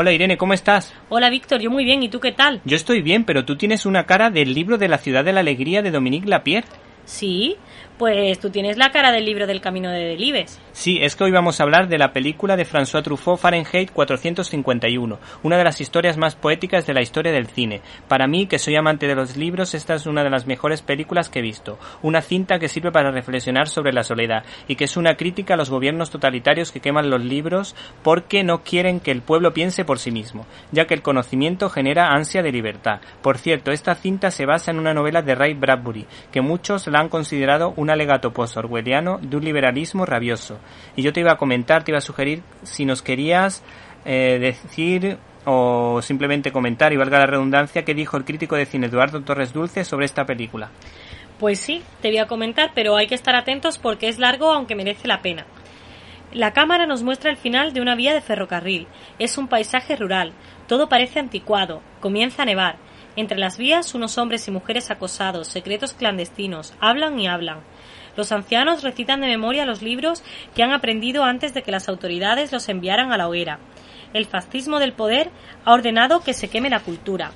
Hola 0.00 0.12
Irene, 0.12 0.38
¿cómo 0.38 0.52
estás? 0.52 0.94
Hola 1.08 1.28
Víctor, 1.28 1.60
yo 1.60 1.72
muy 1.72 1.84
bien, 1.84 2.04
¿y 2.04 2.08
tú 2.08 2.20
qué 2.20 2.30
tal? 2.30 2.60
Yo 2.64 2.76
estoy 2.76 3.02
bien, 3.02 3.24
pero 3.24 3.44
tú 3.44 3.56
tienes 3.56 3.84
una 3.84 4.06
cara 4.06 4.30
del 4.30 4.54
libro 4.54 4.78
de 4.78 4.86
la 4.86 4.98
ciudad 4.98 5.24
de 5.24 5.32
la 5.32 5.40
alegría 5.40 5.82
de 5.82 5.90
Dominique 5.90 6.28
Lapierre. 6.28 6.68
Sí, 7.04 7.56
pues 7.98 8.38
tú 8.38 8.50
tienes 8.50 8.76
la 8.76 8.92
cara 8.92 9.10
del 9.10 9.24
libro 9.24 9.48
del 9.48 9.60
camino 9.60 9.90
de 9.90 10.04
Delibes. 10.04 10.60
Sí, 10.78 11.00
es 11.02 11.16
que 11.16 11.24
hoy 11.24 11.32
vamos 11.32 11.58
a 11.58 11.64
hablar 11.64 11.88
de 11.88 11.98
la 11.98 12.12
película 12.12 12.56
de 12.56 12.64
François 12.64 13.02
Truffaut 13.02 13.36
Fahrenheit 13.36 13.90
451, 13.90 15.18
una 15.42 15.56
de 15.56 15.64
las 15.64 15.80
historias 15.80 16.16
más 16.16 16.36
poéticas 16.36 16.86
de 16.86 16.94
la 16.94 17.02
historia 17.02 17.32
del 17.32 17.48
cine. 17.48 17.82
Para 18.06 18.28
mí, 18.28 18.46
que 18.46 18.60
soy 18.60 18.76
amante 18.76 19.08
de 19.08 19.16
los 19.16 19.36
libros, 19.36 19.74
esta 19.74 19.96
es 19.96 20.06
una 20.06 20.22
de 20.22 20.30
las 20.30 20.46
mejores 20.46 20.82
películas 20.82 21.30
que 21.30 21.40
he 21.40 21.42
visto. 21.42 21.80
Una 22.00 22.22
cinta 22.22 22.60
que 22.60 22.68
sirve 22.68 22.92
para 22.92 23.10
reflexionar 23.10 23.66
sobre 23.66 23.92
la 23.92 24.04
soledad 24.04 24.44
y 24.68 24.76
que 24.76 24.84
es 24.84 24.96
una 24.96 25.16
crítica 25.16 25.54
a 25.54 25.56
los 25.56 25.68
gobiernos 25.68 26.10
totalitarios 26.10 26.70
que 26.70 26.78
queman 26.78 27.10
los 27.10 27.24
libros 27.24 27.74
porque 28.04 28.44
no 28.44 28.62
quieren 28.62 29.00
que 29.00 29.10
el 29.10 29.22
pueblo 29.22 29.52
piense 29.52 29.84
por 29.84 29.98
sí 29.98 30.12
mismo, 30.12 30.46
ya 30.70 30.86
que 30.86 30.94
el 30.94 31.02
conocimiento 31.02 31.70
genera 31.70 32.12
ansia 32.12 32.40
de 32.44 32.52
libertad. 32.52 33.00
Por 33.20 33.38
cierto, 33.38 33.72
esta 33.72 33.96
cinta 33.96 34.30
se 34.30 34.46
basa 34.46 34.70
en 34.70 34.78
una 34.78 34.94
novela 34.94 35.22
de 35.22 35.34
Ray 35.34 35.54
Bradbury, 35.54 36.06
que 36.30 36.40
muchos 36.40 36.86
la 36.86 37.00
han 37.00 37.08
considerado 37.08 37.74
un 37.74 37.90
alegato 37.90 38.32
post-orwelliano 38.32 39.18
de 39.20 39.36
un 39.36 39.44
liberalismo 39.44 40.06
rabioso. 40.06 40.60
Y 40.96 41.02
yo 41.02 41.12
te 41.12 41.20
iba 41.20 41.32
a 41.32 41.36
comentar, 41.36 41.84
te 41.84 41.92
iba 41.92 41.98
a 41.98 42.02
sugerir 42.02 42.42
si 42.62 42.84
nos 42.84 43.02
querías 43.02 43.62
eh, 44.04 44.38
decir 44.40 45.18
o 45.44 46.02
simplemente 46.02 46.52
comentar, 46.52 46.92
y 46.92 46.96
valga 46.96 47.18
la 47.18 47.26
redundancia, 47.26 47.84
qué 47.84 47.94
dijo 47.94 48.16
el 48.16 48.24
crítico 48.24 48.56
de 48.56 48.66
cine 48.66 48.88
Eduardo 48.88 49.22
Torres 49.22 49.52
Dulce 49.52 49.84
sobre 49.84 50.04
esta 50.04 50.26
película. 50.26 50.70
Pues 51.38 51.60
sí, 51.60 51.82
te 52.02 52.08
voy 52.08 52.18
a 52.18 52.26
comentar, 52.26 52.72
pero 52.74 52.96
hay 52.96 53.06
que 53.06 53.14
estar 53.14 53.34
atentos 53.34 53.78
porque 53.78 54.08
es 54.08 54.18
largo 54.18 54.52
aunque 54.52 54.74
merece 54.74 55.08
la 55.08 55.22
pena. 55.22 55.46
La 56.32 56.52
cámara 56.52 56.84
nos 56.84 57.02
muestra 57.02 57.30
el 57.30 57.38
final 57.38 57.72
de 57.72 57.80
una 57.80 57.94
vía 57.94 58.12
de 58.12 58.20
ferrocarril. 58.20 58.86
Es 59.18 59.38
un 59.38 59.48
paisaje 59.48 59.96
rural. 59.96 60.32
Todo 60.66 60.88
parece 60.88 61.20
anticuado. 61.20 61.80
Comienza 62.00 62.42
a 62.42 62.44
nevar. 62.44 62.76
Entre 63.16 63.38
las 63.38 63.56
vías, 63.56 63.94
unos 63.94 64.18
hombres 64.18 64.46
y 64.46 64.50
mujeres 64.50 64.90
acosados, 64.90 65.48
secretos 65.48 65.94
clandestinos, 65.94 66.74
hablan 66.80 67.18
y 67.18 67.28
hablan. 67.28 67.60
Los 68.18 68.32
ancianos 68.32 68.82
recitan 68.82 69.20
de 69.20 69.28
memoria 69.28 69.64
los 69.64 69.80
libros 69.80 70.24
que 70.56 70.64
han 70.64 70.72
aprendido 70.72 71.22
antes 71.22 71.54
de 71.54 71.62
que 71.62 71.70
las 71.70 71.88
autoridades 71.88 72.50
los 72.50 72.68
enviaran 72.68 73.12
a 73.12 73.16
la 73.16 73.28
hoguera. 73.28 73.60
El 74.12 74.26
fascismo 74.26 74.80
del 74.80 74.92
poder 74.92 75.30
ha 75.64 75.72
ordenado 75.72 76.24
que 76.24 76.34
se 76.34 76.48
queme 76.48 76.68
la 76.68 76.80
cultura. 76.80 77.30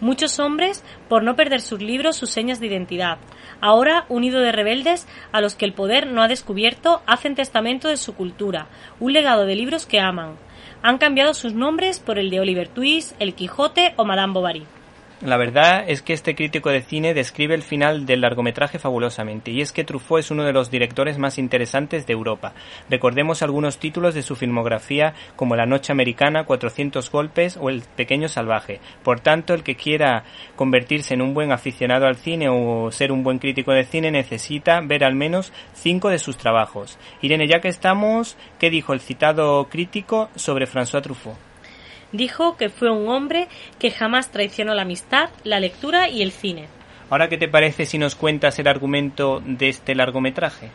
Muchos 0.00 0.40
hombres, 0.40 0.82
por 1.08 1.22
no 1.22 1.36
perder 1.36 1.60
sus 1.60 1.80
libros, 1.80 2.16
sus 2.16 2.30
señas 2.30 2.58
de 2.58 2.66
identidad. 2.66 3.18
Ahora, 3.60 4.04
unido 4.08 4.40
de 4.40 4.50
rebeldes 4.50 5.06
a 5.30 5.40
los 5.40 5.54
que 5.54 5.64
el 5.64 5.74
poder 5.74 6.08
no 6.08 6.22
ha 6.22 6.28
descubierto, 6.28 7.00
hacen 7.06 7.36
testamento 7.36 7.86
de 7.86 7.96
su 7.96 8.16
cultura, 8.16 8.66
un 8.98 9.12
legado 9.12 9.46
de 9.46 9.54
libros 9.54 9.86
que 9.86 10.00
aman. 10.00 10.34
Han 10.82 10.98
cambiado 10.98 11.34
sus 11.34 11.54
nombres 11.54 12.00
por 12.00 12.18
el 12.18 12.30
de 12.30 12.40
Oliver 12.40 12.66
Twist, 12.66 13.14
El 13.20 13.34
Quijote 13.36 13.94
o 13.96 14.04
Madame 14.04 14.32
Bovary. 14.32 14.66
La 15.24 15.38
verdad 15.38 15.86
es 15.88 16.02
que 16.02 16.12
este 16.12 16.34
crítico 16.34 16.68
de 16.68 16.82
cine 16.82 17.14
describe 17.14 17.54
el 17.54 17.62
final 17.62 18.04
del 18.04 18.20
largometraje 18.20 18.78
fabulosamente, 18.78 19.52
y 19.52 19.62
es 19.62 19.72
que 19.72 19.82
Truffaut 19.82 20.20
es 20.20 20.30
uno 20.30 20.44
de 20.44 20.52
los 20.52 20.70
directores 20.70 21.16
más 21.16 21.38
interesantes 21.38 22.06
de 22.06 22.12
Europa. 22.12 22.52
Recordemos 22.90 23.40
algunos 23.40 23.78
títulos 23.78 24.12
de 24.12 24.22
su 24.22 24.36
filmografía 24.36 25.14
como 25.34 25.56
La 25.56 25.64
Noche 25.64 25.92
Americana, 25.92 26.44
400 26.44 27.10
golpes 27.10 27.56
o 27.58 27.70
El 27.70 27.84
Pequeño 27.96 28.28
Salvaje. 28.28 28.80
Por 29.02 29.20
tanto, 29.20 29.54
el 29.54 29.62
que 29.62 29.76
quiera 29.76 30.24
convertirse 30.56 31.14
en 31.14 31.22
un 31.22 31.32
buen 31.32 31.52
aficionado 31.52 32.04
al 32.06 32.16
cine 32.16 32.50
o 32.50 32.92
ser 32.92 33.10
un 33.10 33.24
buen 33.24 33.38
crítico 33.38 33.72
de 33.72 33.84
cine 33.84 34.10
necesita 34.10 34.82
ver 34.82 35.04
al 35.04 35.14
menos 35.14 35.54
cinco 35.72 36.10
de 36.10 36.18
sus 36.18 36.36
trabajos. 36.36 36.98
Irene, 37.22 37.48
ya 37.48 37.62
que 37.62 37.68
estamos, 37.68 38.36
¿qué 38.58 38.68
dijo 38.68 38.92
el 38.92 39.00
citado 39.00 39.70
crítico 39.70 40.28
sobre 40.36 40.66
François 40.66 41.00
Truffaut? 41.00 41.53
Dijo 42.14 42.56
que 42.56 42.68
fue 42.68 42.92
un 42.92 43.08
hombre 43.08 43.48
que 43.80 43.90
jamás 43.90 44.30
traicionó 44.30 44.72
la 44.72 44.82
amistad, 44.82 45.30
la 45.42 45.58
lectura 45.58 46.08
y 46.08 46.22
el 46.22 46.30
cine. 46.30 46.68
Ahora, 47.10 47.28
¿qué 47.28 47.36
te 47.36 47.48
parece 47.48 47.86
si 47.86 47.98
nos 47.98 48.14
cuentas 48.14 48.56
el 48.60 48.68
argumento 48.68 49.42
de 49.44 49.68
este 49.68 49.96
largometraje? 49.96 50.70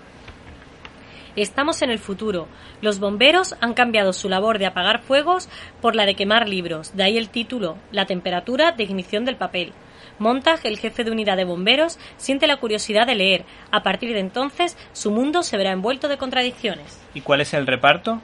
Estamos 1.37 1.81
en 1.81 1.91
el 1.91 1.99
futuro. 1.99 2.49
Los 2.81 2.99
bomberos 2.99 3.55
han 3.61 3.73
cambiado 3.73 4.11
su 4.11 4.27
labor 4.27 4.59
de 4.59 4.65
apagar 4.65 5.01
fuegos 5.01 5.47
por 5.79 5.95
la 5.95 6.05
de 6.05 6.15
quemar 6.15 6.49
libros. 6.49 6.93
De 6.97 7.03
ahí 7.03 7.17
el 7.17 7.29
título, 7.29 7.77
La 7.93 8.05
temperatura 8.05 8.73
de 8.73 8.83
ignición 8.83 9.23
del 9.23 9.37
papel. 9.37 9.71
Montag, 10.17 10.59
el 10.65 10.77
jefe 10.77 11.05
de 11.05 11.11
unidad 11.11 11.37
de 11.37 11.45
bomberos, 11.45 11.99
siente 12.17 12.47
la 12.47 12.57
curiosidad 12.57 13.07
de 13.07 13.15
leer. 13.15 13.45
A 13.71 13.81
partir 13.81 14.11
de 14.11 14.19
entonces, 14.19 14.77
su 14.91 15.09
mundo 15.09 15.41
se 15.43 15.55
verá 15.55 15.71
envuelto 15.71 16.09
de 16.09 16.17
contradicciones. 16.17 17.01
¿Y 17.13 17.21
cuál 17.21 17.39
es 17.39 17.53
el 17.53 17.65
reparto? 17.65 18.21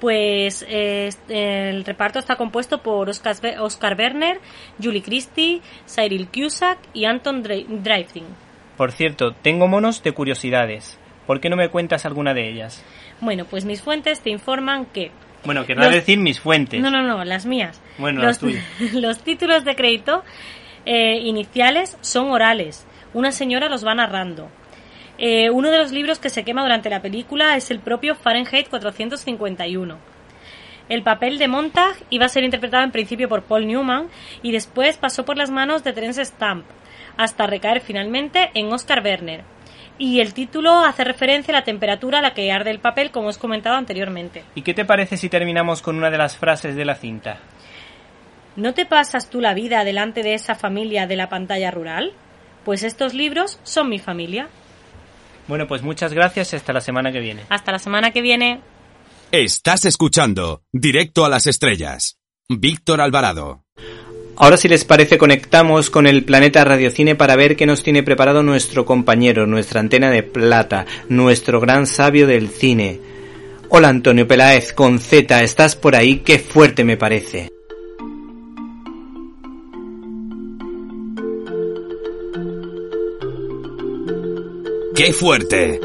Pues 0.00 0.64
eh, 0.68 1.10
el 1.28 1.84
reparto 1.84 2.18
está 2.18 2.36
compuesto 2.36 2.82
por 2.82 3.08
Oscar, 3.08 3.34
Oscar 3.60 3.96
Werner, 3.98 4.40
Julie 4.82 5.02
Christie, 5.02 5.62
Cyril 5.86 6.28
Cusack 6.28 6.78
y 6.92 7.06
Anton 7.06 7.42
Dreyfus. 7.42 8.22
Por 8.76 8.92
cierto, 8.92 9.32
tengo 9.32 9.68
monos 9.68 10.02
de 10.02 10.12
curiosidades. 10.12 10.98
¿Por 11.26 11.40
qué 11.40 11.48
no 11.48 11.56
me 11.56 11.70
cuentas 11.70 12.04
alguna 12.04 12.34
de 12.34 12.48
ellas? 12.48 12.84
Bueno, 13.20 13.46
pues 13.46 13.64
mis 13.64 13.82
fuentes 13.82 14.20
te 14.20 14.30
informan 14.30 14.86
que... 14.86 15.10
Bueno, 15.44 15.64
querrá 15.64 15.88
decir 15.88 16.18
mis 16.18 16.40
fuentes. 16.40 16.80
No, 16.80 16.90
no, 16.90 17.02
no, 17.02 17.24
las 17.24 17.46
mías. 17.46 17.80
Bueno, 17.98 18.20
los, 18.20 18.26
las 18.26 18.38
tuyas. 18.38 18.64
los 18.92 19.18
títulos 19.20 19.64
de 19.64 19.74
crédito 19.74 20.24
eh, 20.84 21.18
iniciales 21.20 21.96
son 22.00 22.30
orales. 22.30 22.86
Una 23.14 23.32
señora 23.32 23.68
los 23.68 23.86
va 23.86 23.94
narrando. 23.94 24.50
Eh, 25.18 25.50
uno 25.50 25.70
de 25.70 25.78
los 25.78 25.92
libros 25.92 26.18
que 26.18 26.28
se 26.28 26.44
quema 26.44 26.62
durante 26.62 26.90
la 26.90 27.00
película 27.00 27.56
es 27.56 27.70
el 27.70 27.80
propio 27.80 28.14
Fahrenheit 28.14 28.68
451. 28.68 29.98
El 30.88 31.02
papel 31.02 31.38
de 31.38 31.48
Montag 31.48 31.96
iba 32.10 32.26
a 32.26 32.28
ser 32.28 32.44
interpretado 32.44 32.84
en 32.84 32.92
principio 32.92 33.28
por 33.28 33.42
Paul 33.42 33.66
Newman 33.66 34.08
y 34.42 34.52
después 34.52 34.98
pasó 34.98 35.24
por 35.24 35.36
las 35.36 35.50
manos 35.50 35.82
de 35.82 35.92
Terence 35.92 36.24
Stamp, 36.24 36.64
hasta 37.16 37.46
recaer 37.46 37.80
finalmente 37.80 38.50
en 38.54 38.72
Oscar 38.72 39.02
Werner. 39.02 39.42
Y 39.98 40.20
el 40.20 40.34
título 40.34 40.84
hace 40.84 41.04
referencia 41.04 41.52
a 41.52 41.60
la 41.60 41.64
temperatura 41.64 42.18
a 42.18 42.22
la 42.22 42.34
que 42.34 42.52
arde 42.52 42.70
el 42.70 42.80
papel, 42.80 43.10
como 43.10 43.28
os 43.28 43.38
comentado 43.38 43.76
anteriormente. 43.76 44.44
¿Y 44.54 44.62
qué 44.62 44.74
te 44.74 44.84
parece 44.84 45.16
si 45.16 45.30
terminamos 45.30 45.80
con 45.80 45.96
una 45.96 46.10
de 46.10 46.18
las 46.18 46.36
frases 46.36 46.76
de 46.76 46.84
la 46.84 46.94
cinta? 46.94 47.38
¿No 48.56 48.74
te 48.74 48.84
pasas 48.86 49.30
tú 49.30 49.40
la 49.40 49.54
vida 49.54 49.82
delante 49.84 50.22
de 50.22 50.34
esa 50.34 50.54
familia 50.54 51.06
de 51.06 51.16
la 51.16 51.28
pantalla 51.28 51.70
rural? 51.70 52.12
Pues 52.64 52.82
estos 52.82 53.14
libros 53.14 53.58
son 53.62 53.88
mi 53.88 53.98
familia. 53.98 54.48
Bueno, 55.48 55.66
pues 55.66 55.82
muchas 55.82 56.12
gracias 56.12 56.52
y 56.52 56.56
hasta 56.56 56.72
la 56.72 56.80
semana 56.80 57.12
que 57.12 57.20
viene. 57.20 57.42
Hasta 57.48 57.72
la 57.72 57.78
semana 57.78 58.10
que 58.10 58.22
viene. 58.22 58.60
Estás 59.30 59.84
escuchando 59.84 60.62
Directo 60.72 61.24
a 61.24 61.28
las 61.28 61.46
Estrellas. 61.46 62.18
Víctor 62.48 63.00
Alvarado. 63.00 63.64
Ahora 64.36 64.56
si 64.56 64.68
les 64.68 64.84
parece 64.84 65.16
conectamos 65.16 65.88
con 65.88 66.06
el 66.06 66.24
planeta 66.24 66.64
Radiocine 66.64 67.14
para 67.14 67.36
ver 67.36 67.56
qué 67.56 67.64
nos 67.64 67.82
tiene 67.82 68.02
preparado 68.02 68.42
nuestro 68.42 68.84
compañero, 68.84 69.46
nuestra 69.46 69.80
antena 69.80 70.10
de 70.10 70.22
plata, 70.22 70.84
nuestro 71.08 71.58
gran 71.58 71.86
sabio 71.86 72.26
del 72.26 72.50
cine. 72.50 73.00
Hola 73.70 73.88
Antonio 73.88 74.28
Peláez, 74.28 74.72
con 74.72 74.98
Z, 74.98 75.42
¿estás 75.42 75.74
por 75.74 75.96
ahí? 75.96 76.18
Qué 76.18 76.38
fuerte 76.38 76.84
me 76.84 76.96
parece. 76.96 77.55
¡Qué 84.96 85.12
fuerte! 85.12 85.78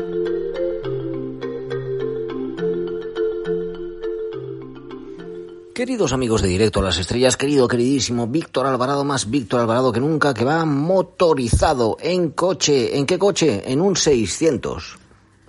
Queridos 5.75 6.13
amigos 6.13 6.41
de 6.41 6.47
Directo 6.47 6.79
a 6.79 6.83
las 6.83 6.97
Estrellas, 6.97 7.35
querido, 7.35 7.67
queridísimo 7.67 8.27
Víctor 8.27 8.67
Alvarado, 8.67 9.03
más 9.03 9.29
Víctor 9.29 9.59
Alvarado 9.59 9.91
que 9.91 9.99
nunca, 9.99 10.33
que 10.33 10.45
va 10.45 10.63
motorizado 10.63 11.97
en 11.99 12.29
coche. 12.29 12.97
¿En 12.97 13.05
qué 13.05 13.19
coche? 13.19 13.69
En 13.69 13.81
un 13.81 13.97
600. 13.97 14.97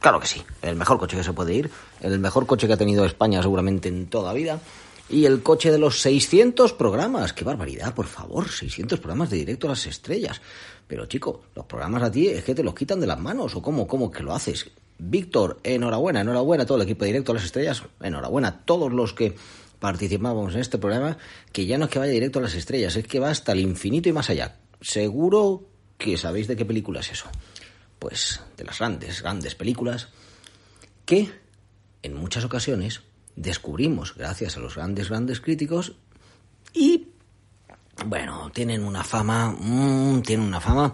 Claro 0.00 0.18
que 0.18 0.26
sí, 0.26 0.42
el 0.62 0.74
mejor 0.74 0.98
coche 0.98 1.16
que 1.16 1.22
se 1.22 1.32
puede 1.32 1.54
ir, 1.54 1.70
el 2.00 2.18
mejor 2.18 2.46
coche 2.46 2.66
que 2.66 2.72
ha 2.72 2.76
tenido 2.76 3.04
España 3.04 3.42
seguramente 3.42 3.88
en 3.88 4.08
toda 4.08 4.32
vida. 4.32 4.58
Y 5.08 5.26
el 5.26 5.42
coche 5.42 5.70
de 5.70 5.78
los 5.78 6.00
600 6.00 6.72
programas. 6.72 7.32
¡Qué 7.32 7.44
barbaridad, 7.44 7.94
por 7.94 8.06
favor! 8.06 8.48
600 8.48 8.98
programas 8.98 9.30
de 9.30 9.36
Directo 9.36 9.66
a 9.68 9.70
las 9.70 9.86
Estrellas. 9.86 10.40
Pero 10.86 11.06
chico, 11.06 11.42
los 11.54 11.66
programas 11.66 12.02
a 12.02 12.10
ti 12.10 12.28
es 12.28 12.44
que 12.44 12.54
te 12.54 12.62
los 12.62 12.74
quitan 12.74 13.00
de 13.00 13.06
las 13.06 13.18
manos. 13.18 13.54
¿O 13.56 13.62
cómo, 13.62 13.86
cómo 13.86 14.10
que 14.10 14.22
lo 14.22 14.34
haces? 14.34 14.70
Víctor, 14.98 15.58
enhorabuena, 15.62 16.20
enhorabuena 16.20 16.64
a 16.64 16.66
todo 16.66 16.76
el 16.76 16.84
equipo 16.84 17.04
Directo 17.04 17.32
a 17.32 17.36
las 17.36 17.44
Estrellas. 17.44 17.82
Enhorabuena 18.00 18.48
a 18.48 18.64
todos 18.64 18.92
los 18.92 19.12
que 19.12 19.34
participamos 19.82 20.54
en 20.54 20.60
este 20.60 20.78
programa, 20.78 21.18
que 21.50 21.66
ya 21.66 21.76
no 21.76 21.86
es 21.86 21.90
que 21.90 21.98
vaya 21.98 22.12
directo 22.12 22.38
a 22.38 22.42
las 22.42 22.54
estrellas, 22.54 22.94
es 22.94 23.04
que 23.04 23.18
va 23.18 23.30
hasta 23.30 23.50
el 23.50 23.58
infinito 23.58 24.08
y 24.08 24.12
más 24.12 24.30
allá. 24.30 24.54
Seguro 24.80 25.64
que 25.98 26.16
sabéis 26.16 26.46
de 26.46 26.54
qué 26.54 26.64
película 26.64 27.00
es 27.00 27.10
eso. 27.10 27.26
Pues 27.98 28.40
de 28.56 28.62
las 28.62 28.78
grandes, 28.78 29.22
grandes 29.22 29.56
películas 29.56 30.06
que 31.04 31.32
en 32.04 32.14
muchas 32.14 32.44
ocasiones 32.44 33.00
descubrimos 33.34 34.14
gracias 34.14 34.56
a 34.56 34.60
los 34.60 34.76
grandes, 34.76 35.08
grandes 35.08 35.40
críticos 35.40 35.96
y, 36.72 37.08
bueno, 38.06 38.50
tienen 38.52 38.84
una 38.84 39.04
fama, 39.04 39.54
mmm, 39.58 40.20
tienen 40.22 40.46
una 40.46 40.60
fama. 40.60 40.92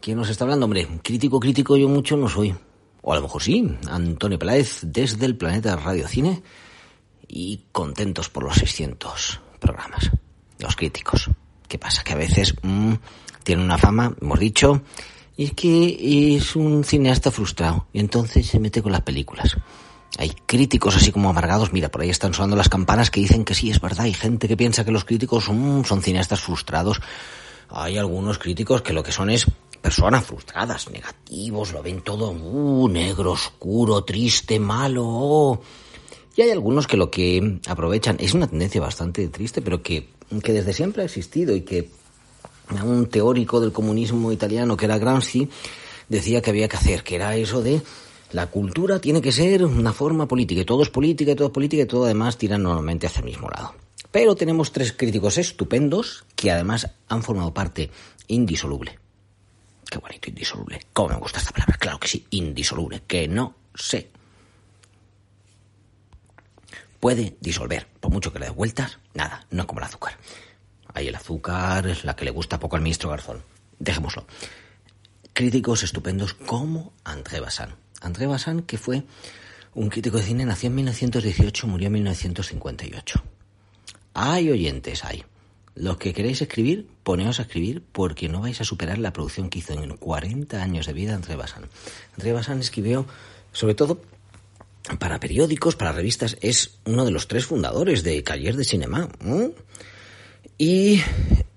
¿Quién 0.00 0.16
nos 0.16 0.28
está 0.28 0.44
hablando? 0.44 0.64
Hombre, 0.64 0.88
crítico, 1.02 1.38
crítico 1.38 1.76
yo 1.76 1.88
mucho 1.88 2.16
no 2.16 2.28
soy. 2.28 2.54
O 3.02 3.12
a 3.12 3.16
lo 3.16 3.22
mejor 3.22 3.42
sí, 3.42 3.76
Antonio 3.88 4.38
Peláez 4.38 4.80
desde 4.82 5.26
el 5.26 5.36
planeta 5.36 5.76
Radio 5.76 6.06
Cine 6.06 6.42
y 7.28 7.66
contentos 7.72 8.28
por 8.28 8.44
los 8.44 8.56
600 8.56 9.40
programas. 9.58 10.10
Los 10.58 10.76
críticos. 10.76 11.30
¿Qué 11.66 11.78
pasa? 11.78 12.04
Que 12.04 12.12
a 12.12 12.16
veces 12.16 12.54
mmm, 12.62 12.94
tienen 13.42 13.64
una 13.64 13.78
fama, 13.78 14.14
hemos 14.20 14.38
dicho, 14.38 14.82
y 15.36 15.44
es 15.44 15.52
que 15.54 16.36
es 16.36 16.54
un 16.54 16.84
cineasta 16.84 17.30
frustrado 17.30 17.86
y 17.92 18.00
entonces 18.00 18.46
se 18.46 18.60
mete 18.60 18.82
con 18.82 18.92
las 18.92 19.02
películas. 19.02 19.56
Hay 20.18 20.30
críticos 20.46 20.96
así 20.96 21.10
como 21.10 21.30
amargados, 21.30 21.72
mira, 21.72 21.90
por 21.90 22.02
ahí 22.02 22.10
están 22.10 22.34
sonando 22.34 22.56
las 22.56 22.68
campanas 22.68 23.10
que 23.10 23.20
dicen 23.20 23.44
que 23.44 23.54
sí, 23.54 23.70
es 23.70 23.80
verdad, 23.80 24.04
hay 24.04 24.12
gente 24.12 24.46
que 24.46 24.56
piensa 24.56 24.84
que 24.84 24.90
los 24.90 25.04
críticos 25.04 25.44
son, 25.44 25.84
son 25.84 26.02
cineastas 26.02 26.40
frustrados. 26.40 27.00
Hay 27.70 27.96
algunos 27.96 28.38
críticos 28.38 28.82
que 28.82 28.92
lo 28.92 29.02
que 29.02 29.12
son 29.12 29.30
es 29.30 29.46
personas 29.80 30.24
frustradas, 30.24 30.90
negativos, 30.90 31.72
lo 31.72 31.82
ven 31.82 32.02
todo 32.02 32.30
uh, 32.30 32.88
negro, 32.88 33.32
oscuro, 33.32 34.04
triste, 34.04 34.60
malo. 34.60 35.02
oh. 35.04 35.60
Y 36.36 36.42
hay 36.42 36.50
algunos 36.50 36.86
que 36.86 36.96
lo 36.96 37.10
que 37.10 37.60
aprovechan 37.66 38.16
es 38.20 38.34
una 38.34 38.46
tendencia 38.46 38.80
bastante 38.80 39.28
triste, 39.28 39.60
pero 39.60 39.82
que, 39.82 40.08
que 40.42 40.52
desde 40.52 40.72
siempre 40.72 41.02
ha 41.02 41.06
existido 41.06 41.54
y 41.54 41.62
que 41.62 41.90
un 42.84 43.06
teórico 43.06 43.60
del 43.60 43.72
comunismo 43.72 44.32
italiano 44.32 44.76
que 44.76 44.86
era 44.86 44.98
Gramsci 44.98 45.48
decía 46.08 46.40
que 46.40 46.50
había 46.50 46.68
que 46.68 46.76
hacer, 46.76 47.02
que 47.02 47.16
era 47.16 47.36
eso 47.36 47.62
de 47.62 47.82
la 48.32 48.46
cultura 48.46 48.98
tiene 48.98 49.20
que 49.20 49.32
ser 49.32 49.64
una 49.64 49.92
forma 49.92 50.26
política, 50.26 50.62
y 50.62 50.64
todo 50.64 50.82
es 50.82 50.90
política, 50.90 51.32
y 51.32 51.34
todo 51.34 51.48
es 51.48 51.52
política, 51.52 51.82
y 51.82 51.86
todo 51.86 52.04
además 52.04 52.38
tira 52.38 52.58
normalmente 52.58 53.06
hacia 53.06 53.20
el 53.20 53.26
mismo 53.26 53.48
lado. 53.48 53.74
Pero 54.10 54.34
tenemos 54.36 54.72
tres 54.72 54.92
críticos 54.92 55.38
estupendos 55.38 56.24
que 56.36 56.50
además 56.50 56.90
han 57.08 57.22
formado 57.22 57.54
parte 57.54 57.90
indisoluble. 58.28 58.98
Qué 59.88 59.98
bonito, 59.98 60.28
indisoluble. 60.28 60.80
¿Cómo 60.92 61.10
me 61.10 61.16
gusta 61.16 61.38
esta 61.38 61.50
palabra? 61.50 61.76
Claro 61.78 61.98
que 61.98 62.08
sí, 62.08 62.26
indisoluble. 62.30 63.02
Que 63.06 63.28
no 63.28 63.54
sé. 63.74 64.10
Puede 67.00 67.36
disolver, 67.40 67.88
por 68.00 68.12
mucho 68.12 68.32
que 68.32 68.38
le 68.38 68.46
dé 68.46 68.52
vueltas, 68.52 68.98
nada, 69.14 69.46
no 69.50 69.66
como 69.66 69.80
el 69.80 69.86
azúcar. 69.86 70.16
Hay 70.94 71.08
el 71.08 71.14
azúcar, 71.14 71.86
es 71.86 72.04
la 72.04 72.14
que 72.14 72.24
le 72.24 72.30
gusta 72.30 72.60
poco 72.60 72.76
al 72.76 72.82
ministro 72.82 73.10
Garzón. 73.10 73.42
Dejémoslo. 73.78 74.26
Críticos 75.32 75.82
estupendos 75.82 76.34
como 76.34 76.92
André 77.04 77.40
Bazin. 77.40 77.74
André 78.02 78.26
Bazin, 78.26 78.62
que 78.62 78.78
fue 78.78 79.04
un 79.74 79.88
crítico 79.88 80.18
de 80.18 80.24
cine, 80.24 80.44
nació 80.44 80.68
en 80.68 80.74
1918, 80.76 81.66
murió 81.66 81.86
en 81.86 81.94
1958. 81.94 83.22
Hay 84.14 84.50
oyentes, 84.50 85.04
hay. 85.04 85.24
Los 85.74 85.96
que 85.96 86.12
queréis 86.12 86.42
escribir, 86.42 86.86
poneos 87.02 87.38
a 87.38 87.42
escribir 87.42 87.82
porque 87.92 88.28
no 88.28 88.42
vais 88.42 88.60
a 88.60 88.64
superar 88.64 88.98
la 88.98 89.12
producción 89.12 89.48
que 89.48 89.60
hizo 89.60 89.72
en 89.72 89.96
40 89.96 90.62
años 90.62 90.86
de 90.86 90.92
vida 90.92 91.14
André 91.14 91.36
Bazin. 91.36 91.64
André 92.14 92.32
Bazin 92.32 92.58
escribió, 92.58 93.06
sobre 93.52 93.74
todo, 93.74 94.02
para 94.98 95.20
periódicos, 95.20 95.76
para 95.76 95.92
revistas, 95.92 96.36
es 96.40 96.78
uno 96.84 97.04
de 97.04 97.10
los 97.10 97.28
tres 97.28 97.46
fundadores 97.46 98.02
de 98.02 98.22
Cahiers 98.22 98.56
de 98.56 98.64
Cinema. 98.64 99.08
Y 100.58 101.00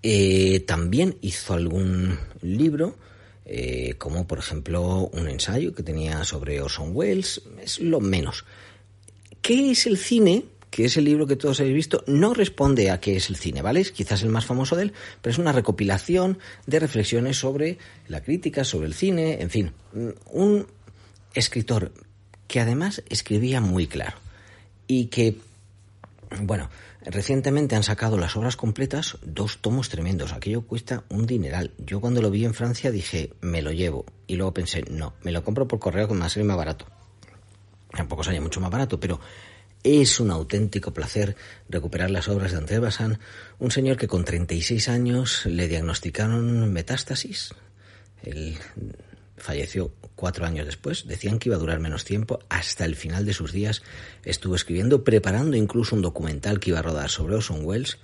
eh, 0.04 0.62
también 0.62 1.18
hizo 1.22 1.54
algún 1.54 2.18
libro, 2.42 2.96
eh, 3.46 3.96
como 3.98 4.28
por 4.28 4.40
ejemplo 4.40 5.10
un 5.14 5.28
ensayo 5.28 5.74
que 5.74 5.84
tenía 5.84 6.24
sobre 6.24 6.62
Orson 6.62 6.92
Welles, 6.94 7.42
es 7.62 7.80
lo 7.80 8.00
menos. 8.00 8.46
¿Qué 9.42 9.72
es 9.72 9.86
el 9.86 9.98
cine? 9.98 10.46
Que 10.72 10.86
es 10.86 10.98
el 10.98 11.06
libro 11.06 11.28
que 11.28 11.36
todos 11.36 11.60
habéis 11.60 11.76
visto, 11.76 12.04
no 12.08 12.34
responde 12.34 12.90
a 12.90 13.00
qué 13.00 13.16
es 13.16 13.30
el 13.30 13.38
cine, 13.38 13.62
¿vale? 13.62 13.80
Es 13.80 13.92
quizás 13.92 14.24
el 14.24 14.30
más 14.30 14.46
famoso 14.46 14.76
de 14.76 14.84
él, 14.84 14.94
pero 15.22 15.32
es 15.32 15.38
una 15.38 15.52
recopilación 15.52 16.40
de 16.66 16.80
reflexiones 16.80 17.38
sobre 17.38 17.78
la 18.08 18.22
crítica, 18.22 18.64
sobre 18.64 18.88
el 18.88 18.94
cine, 18.94 19.42
en 19.42 19.50
fin. 19.50 19.72
Un 20.32 20.68
escritor 21.34 21.92
que 22.48 22.60
además 22.60 23.04
escribía 23.10 23.62
muy 23.62 23.88
claro 23.88 24.18
y 24.88 25.06
que, 25.06 25.38
bueno, 26.42 26.70
Recientemente 27.06 27.76
han 27.76 27.84
sacado 27.84 28.18
las 28.18 28.36
obras 28.36 28.58
completas, 28.58 29.18
dos 29.24 29.60
tomos 29.60 29.90
tremendos. 29.90 30.34
Aquello 30.34 30.64
cuesta 30.64 31.04
un 31.10 31.28
dineral. 31.28 31.72
Yo 31.78 32.02
cuando 32.02 32.20
lo 32.20 32.32
vi 32.32 32.46
en 32.46 32.56
Francia 32.56 32.90
dije, 32.90 33.32
me 33.42 33.62
lo 33.62 33.72
llevo. 33.72 34.06
Y 34.26 34.38
luego 34.38 34.56
pensé, 34.56 34.84
no, 34.90 35.14
me 35.22 35.32
lo 35.32 35.44
compro 35.44 35.68
por 35.68 35.78
correo 35.78 36.08
que 36.08 36.16
me 36.16 36.22
va 36.22 36.26
a 36.26 36.30
salir 36.30 36.48
más 36.48 36.58
barato. 36.58 36.88
Tampoco 37.92 38.24
salía 38.24 38.42
mucho 38.42 38.60
más 38.60 38.72
barato, 38.72 39.00
pero 39.00 39.20
es 39.84 40.20
un 40.20 40.32
auténtico 40.32 40.94
placer 40.96 41.36
recuperar 41.70 42.10
las 42.10 42.28
obras 42.28 42.52
de 42.52 42.58
André 42.58 42.80
Bazin, 42.80 43.20
un 43.60 43.70
señor 43.70 43.98
que 43.98 44.08
con 44.08 44.26
36 44.26 44.90
años 44.90 45.46
le 45.46 45.68
diagnosticaron 45.68 46.74
metástasis. 46.74 47.54
Él 48.24 48.58
falleció 49.38 49.92
cuatro 50.16 50.46
años 50.46 50.66
después. 50.66 51.08
Decían 51.08 51.40
que 51.40 51.50
iba 51.50 51.56
a 51.56 51.60
durar 51.60 51.80
menos 51.80 52.06
tiempo. 52.06 52.40
Hasta 52.50 52.86
el 52.86 52.96
final 52.96 53.26
de 53.26 53.34
sus 53.34 53.52
días 53.52 53.82
estuvo 54.24 54.56
escribiendo, 54.56 55.04
preparando 55.04 55.58
incluso 55.58 55.96
un 55.96 56.02
documental 56.02 56.60
que 56.60 56.72
iba 56.72 56.80
a 56.80 56.84
rodar 56.84 57.10
sobre 57.10 57.36
Orson 57.36 57.64
Welles. 57.64 57.98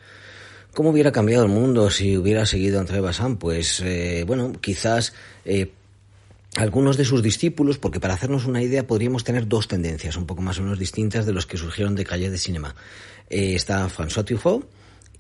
¿Cómo 0.74 0.92
hubiera 0.92 1.12
cambiado 1.12 1.44
el 1.44 1.50
mundo 1.50 1.90
si 1.90 2.18
hubiera 2.18 2.46
seguido 2.46 2.80
André? 2.80 3.02
Pues, 3.38 3.82
eh, 3.82 4.24
bueno, 4.26 4.54
quizás 4.62 5.14
eh, 5.44 5.72
algunos 6.56 6.96
de 6.96 7.06
sus 7.06 7.22
discípulos, 7.22 7.78
porque 7.78 8.00
para 8.00 8.14
hacernos 8.14 8.46
una 8.46 8.62
idea 8.62 8.88
podríamos 8.88 9.24
tener 9.24 9.48
dos 9.48 9.68
tendencias 9.68 10.16
un 10.16 10.26
poco 10.26 10.42
más 10.42 10.60
o 10.60 10.64
menos 10.64 10.80
distintas 10.80 11.26
de 11.26 11.34
los 11.34 11.46
que 11.46 11.58
surgieron 11.58 11.96
de 11.96 12.06
Calle 12.06 12.30
de 12.30 12.38
Cinema. 12.38 12.76
Eh, 13.30 13.56
está 13.56 13.88
François 13.90 14.26
Truffaut, 14.26 14.66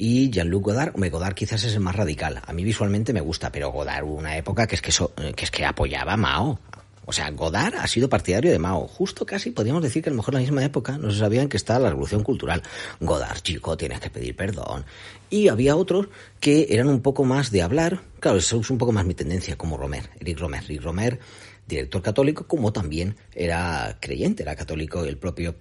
y 0.03 0.31
Jean-Luc 0.31 0.63
Godard, 0.65 0.95
hombre, 0.95 1.11
Godard 1.11 1.35
quizás 1.35 1.63
es 1.63 1.75
el 1.75 1.79
más 1.79 1.95
radical. 1.95 2.41
A 2.43 2.53
mí 2.53 2.63
visualmente 2.63 3.13
me 3.13 3.21
gusta, 3.21 3.51
pero 3.51 3.69
Godard 3.69 4.03
una 4.03 4.35
época 4.35 4.65
que 4.65 4.73
es 4.73 4.81
que, 4.81 4.91
que 5.35 5.45
es 5.45 5.51
que 5.51 5.63
apoyaba 5.63 6.13
a 6.13 6.17
Mao. 6.17 6.59
O 7.05 7.13
sea, 7.13 7.29
Godard 7.29 7.75
ha 7.75 7.87
sido 7.87 8.09
partidario 8.09 8.49
de 8.49 8.57
Mao. 8.57 8.87
Justo 8.87 9.27
casi 9.27 9.51
podríamos 9.51 9.83
decir 9.83 10.01
que 10.01 10.09
a 10.09 10.11
lo 10.11 10.17
mejor 10.17 10.33
en 10.33 10.39
la 10.39 10.41
misma 10.41 10.65
época 10.65 10.97
no 10.97 11.11
se 11.11 11.19
sabía 11.19 11.43
en 11.43 11.49
qué 11.49 11.57
estaba 11.57 11.81
la 11.81 11.89
revolución 11.91 12.23
cultural. 12.23 12.63
Godard, 12.99 13.41
chico, 13.41 13.77
tienes 13.77 13.99
que 13.99 14.09
pedir 14.09 14.35
perdón. 14.35 14.85
Y 15.29 15.49
había 15.49 15.75
otros 15.75 16.07
que 16.39 16.65
eran 16.71 16.87
un 16.87 17.01
poco 17.01 17.23
más 17.23 17.51
de 17.51 17.61
hablar. 17.61 18.01
Claro, 18.19 18.39
eso 18.39 18.59
es 18.59 18.71
un 18.71 18.79
poco 18.79 18.91
más 18.91 19.05
mi 19.05 19.13
tendencia, 19.13 19.55
como 19.55 19.77
Romer, 19.77 20.09
Eric 20.19 20.39
Romer. 20.39 20.63
Eric 20.63 20.81
Romer, 20.81 21.19
director 21.67 22.01
católico, 22.01 22.47
como 22.47 22.73
también 22.73 23.17
era 23.35 23.97
creyente, 23.99 24.41
era 24.41 24.55
católico 24.55 25.03
el 25.03 25.19
propio 25.19 25.53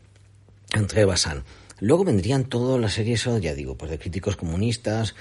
André 0.73 1.05
Bazin. 1.05 1.43
Luego 1.81 2.05
vendrían 2.05 2.45
todas 2.45 2.81
las 2.81 2.93
series, 2.93 3.27
ya 3.41 3.55
digo, 3.55 3.77
pues 3.77 3.91
de 3.91 3.99
críticos 3.99 4.37
comunistas, 4.37 5.15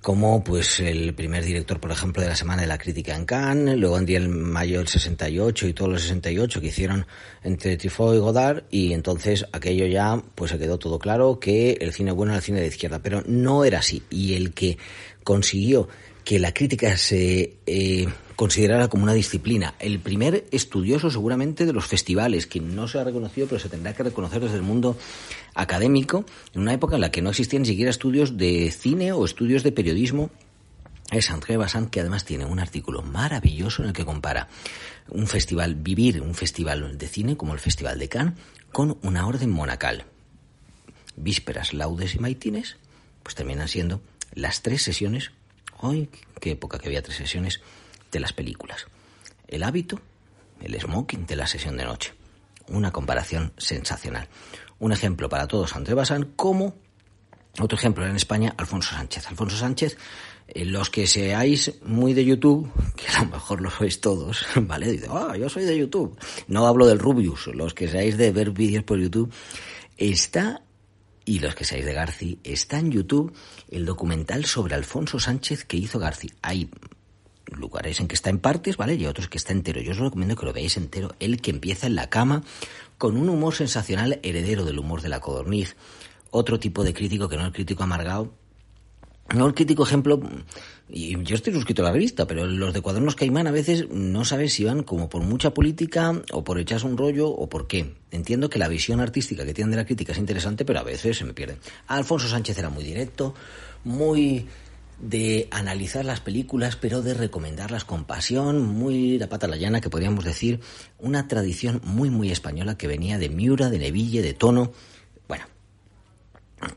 como 0.00 0.44
pues 0.44 0.80
el 0.80 1.14
primer 1.14 1.44
director, 1.44 1.80
por 1.80 1.90
ejemplo, 1.90 2.22
de 2.22 2.28
la 2.28 2.36
Semana 2.36 2.60
de 2.62 2.68
la 2.68 2.76
Crítica 2.76 3.16
en 3.16 3.24
Cannes, 3.24 3.78
luego 3.78 3.94
vendría 3.94 4.18
el 4.18 4.28
mayo 4.28 4.78
del 4.78 4.86
68 4.86 5.66
y 5.66 5.72
todos 5.72 5.90
los 5.90 6.02
68 6.02 6.60
que 6.60 6.66
hicieron 6.66 7.06
entre 7.42 7.78
Truffaut 7.78 8.14
y 8.14 8.18
Godard, 8.18 8.64
y 8.70 8.92
entonces 8.92 9.46
aquello 9.52 9.86
ya 9.86 10.22
pues 10.34 10.50
se 10.50 10.58
quedó 10.58 10.78
todo 10.78 10.98
claro 10.98 11.40
que 11.40 11.78
el 11.80 11.92
cine 11.94 12.12
bueno 12.12 12.32
era 12.32 12.38
el 12.38 12.44
cine 12.44 12.60
de 12.60 12.66
izquierda, 12.66 13.00
pero 13.02 13.22
no 13.26 13.64
era 13.64 13.78
así. 13.78 14.02
Y 14.10 14.34
el 14.34 14.52
que 14.52 14.76
consiguió 15.24 15.88
que 16.24 16.38
la 16.38 16.54
crítica 16.54 16.96
se 16.96 17.58
eh, 17.66 18.08
considerara 18.34 18.88
como 18.88 19.04
una 19.04 19.12
disciplina. 19.12 19.74
El 19.78 20.00
primer 20.00 20.46
estudioso 20.50 21.10
seguramente 21.10 21.66
de 21.66 21.72
los 21.72 21.86
festivales, 21.86 22.46
que 22.46 22.60
no 22.60 22.88
se 22.88 22.98
ha 22.98 23.04
reconocido, 23.04 23.46
pero 23.46 23.60
se 23.60 23.68
tendrá 23.68 23.94
que 23.94 24.02
reconocer 24.02 24.40
desde 24.40 24.56
el 24.56 24.62
mundo 24.62 24.96
académico, 25.54 26.24
en 26.54 26.62
una 26.62 26.72
época 26.72 26.94
en 26.94 27.02
la 27.02 27.10
que 27.10 27.22
no 27.22 27.30
existían 27.30 27.62
ni 27.62 27.68
siquiera 27.68 27.90
estudios 27.90 28.36
de 28.38 28.70
cine 28.70 29.12
o 29.12 29.24
estudios 29.24 29.62
de 29.62 29.72
periodismo. 29.72 30.30
Es 31.10 31.30
André 31.30 31.58
Bazin, 31.58 31.86
que 31.86 32.00
además 32.00 32.24
tiene 32.24 32.46
un 32.46 32.58
artículo 32.58 33.02
maravilloso 33.02 33.82
en 33.82 33.88
el 33.88 33.94
que 33.94 34.06
compara 34.06 34.48
un 35.10 35.26
festival, 35.26 35.74
vivir 35.74 36.22
un 36.22 36.34
festival 36.34 36.96
de 36.96 37.06
cine 37.06 37.36
como 37.36 37.52
el 37.52 37.60
Festival 37.60 37.98
de 37.98 38.08
Cannes, 38.08 38.34
con 38.72 38.96
una 39.02 39.26
orden 39.26 39.50
monacal. 39.50 40.06
Vísperas, 41.16 41.74
laudes 41.74 42.14
y 42.14 42.18
maitines, 42.18 42.76
pues 43.22 43.34
terminan 43.34 43.68
siendo 43.68 44.00
las 44.32 44.62
tres 44.62 44.82
sesiones 44.82 45.30
Hoy, 45.80 46.08
qué 46.40 46.52
época 46.52 46.78
que 46.78 46.88
había 46.88 47.02
tres 47.02 47.16
sesiones 47.16 47.60
de 48.10 48.20
las 48.20 48.32
películas. 48.32 48.86
El 49.48 49.62
hábito, 49.62 50.00
el 50.60 50.78
smoking 50.80 51.26
de 51.26 51.36
la 51.36 51.46
sesión 51.46 51.76
de 51.76 51.84
noche. 51.84 52.14
Una 52.68 52.90
comparación 52.90 53.52
sensacional. 53.58 54.28
Un 54.78 54.92
ejemplo 54.92 55.28
para 55.28 55.46
todos 55.46 55.76
André 55.76 55.94
Bazin, 55.94 56.32
como 56.36 56.74
otro 57.60 57.78
ejemplo 57.78 58.06
en 58.06 58.16
España, 58.16 58.54
Alfonso 58.56 58.94
Sánchez. 58.94 59.28
Alfonso 59.28 59.56
Sánchez, 59.56 59.96
eh, 60.48 60.64
los 60.64 60.90
que 60.90 61.06
seáis 61.06 61.74
muy 61.84 62.12
de 62.12 62.24
YouTube, 62.24 62.70
que 62.96 63.06
a 63.08 63.24
lo 63.24 63.30
mejor 63.30 63.60
lo 63.60 63.70
sois 63.70 64.00
todos, 64.00 64.46
¿vale? 64.56 64.90
Dice, 64.90 65.06
ah, 65.10 65.36
yo 65.36 65.48
soy 65.48 65.64
de 65.64 65.78
YouTube. 65.78 66.18
No 66.48 66.66
hablo 66.66 66.86
del 66.86 66.98
Rubius, 66.98 67.46
los 67.48 67.74
que 67.74 67.88
seáis 67.88 68.16
de 68.16 68.32
ver 68.32 68.50
vídeos 68.50 68.84
por 68.84 68.98
YouTube, 68.98 69.32
está 69.96 70.62
y 71.24 71.38
los 71.38 71.54
que 71.54 71.64
seáis 71.64 71.84
de 71.84 71.94
Garci, 71.94 72.38
está 72.44 72.78
en 72.78 72.90
YouTube 72.90 73.34
el 73.70 73.86
documental 73.86 74.44
sobre 74.44 74.74
Alfonso 74.74 75.18
Sánchez 75.18 75.64
que 75.64 75.76
hizo 75.76 75.98
Garci. 75.98 76.30
Hay 76.42 76.70
lugares 77.46 78.00
en 78.00 78.08
que 78.08 78.14
está 78.14 78.30
en 78.30 78.38
partes, 78.38 78.76
¿vale? 78.76 78.94
Y 78.94 79.06
otros 79.06 79.28
que 79.28 79.38
está 79.38 79.52
entero. 79.52 79.80
Yo 79.80 79.92
os 79.92 79.98
recomiendo 79.98 80.36
que 80.36 80.46
lo 80.46 80.52
veáis 80.52 80.76
entero. 80.76 81.14
El 81.20 81.40
que 81.40 81.50
empieza 81.50 81.86
en 81.86 81.94
la 81.94 82.10
cama 82.10 82.42
con 82.98 83.16
un 83.16 83.28
humor 83.28 83.54
sensacional 83.54 84.20
heredero 84.22 84.64
del 84.64 84.78
humor 84.78 85.02
de 85.02 85.08
la 85.08 85.20
codorniz. 85.20 85.76
Otro 86.30 86.58
tipo 86.58 86.84
de 86.84 86.94
crítico 86.94 87.28
que 87.28 87.36
no 87.36 87.46
el 87.46 87.52
crítico 87.52 87.82
amargado 87.82 88.34
No 89.32 89.46
el 89.46 89.54
crítico 89.54 89.84
ejemplo, 89.84 90.20
y 90.88 91.22
yo 91.24 91.34
estoy 91.34 91.54
suscrito 91.54 91.80
a 91.82 91.86
la 91.86 91.92
revista, 91.92 92.26
pero 92.26 92.44
los 92.46 92.74
de 92.74 92.82
Cuadernos 92.82 93.16
Caimán 93.16 93.46
a 93.46 93.52
veces 93.52 93.88
no 93.90 94.24
sabes 94.24 94.52
si 94.52 94.64
van 94.64 94.82
como 94.82 95.08
por 95.08 95.22
mucha 95.22 95.54
política 95.54 96.20
o 96.30 96.44
por 96.44 96.58
echarse 96.58 96.86
un 96.86 96.98
rollo 96.98 97.28
o 97.28 97.48
por 97.48 97.66
qué. 97.66 97.94
Entiendo 98.10 98.50
que 98.50 98.58
la 98.58 98.68
visión 98.68 99.00
artística 99.00 99.46
que 99.46 99.54
tienen 99.54 99.70
de 99.70 99.78
la 99.78 99.86
crítica 99.86 100.12
es 100.12 100.18
interesante, 100.18 100.66
pero 100.66 100.80
a 100.80 100.82
veces 100.82 101.16
se 101.16 101.24
me 101.24 101.32
pierde. 101.32 101.56
Alfonso 101.86 102.28
Sánchez 102.28 102.58
era 102.58 102.68
muy 102.68 102.84
directo, 102.84 103.34
muy 103.82 104.46
de 105.00 105.48
analizar 105.50 106.04
las 106.04 106.20
películas, 106.20 106.76
pero 106.76 107.02
de 107.02 107.14
recomendarlas 107.14 107.84
con 107.84 108.04
pasión, 108.04 108.60
muy 108.62 109.18
la 109.18 109.28
pata 109.28 109.48
la 109.48 109.56
llana, 109.56 109.80
que 109.80 109.90
podríamos 109.90 110.24
decir, 110.24 110.60
una 110.98 111.28
tradición 111.28 111.80
muy, 111.84 112.10
muy 112.10 112.30
española 112.30 112.76
que 112.76 112.86
venía 112.86 113.18
de 113.18 113.30
Miura, 113.30 113.70
de 113.70 113.78
Neville, 113.78 114.22
de 114.22 114.34
Tono. 114.34 114.72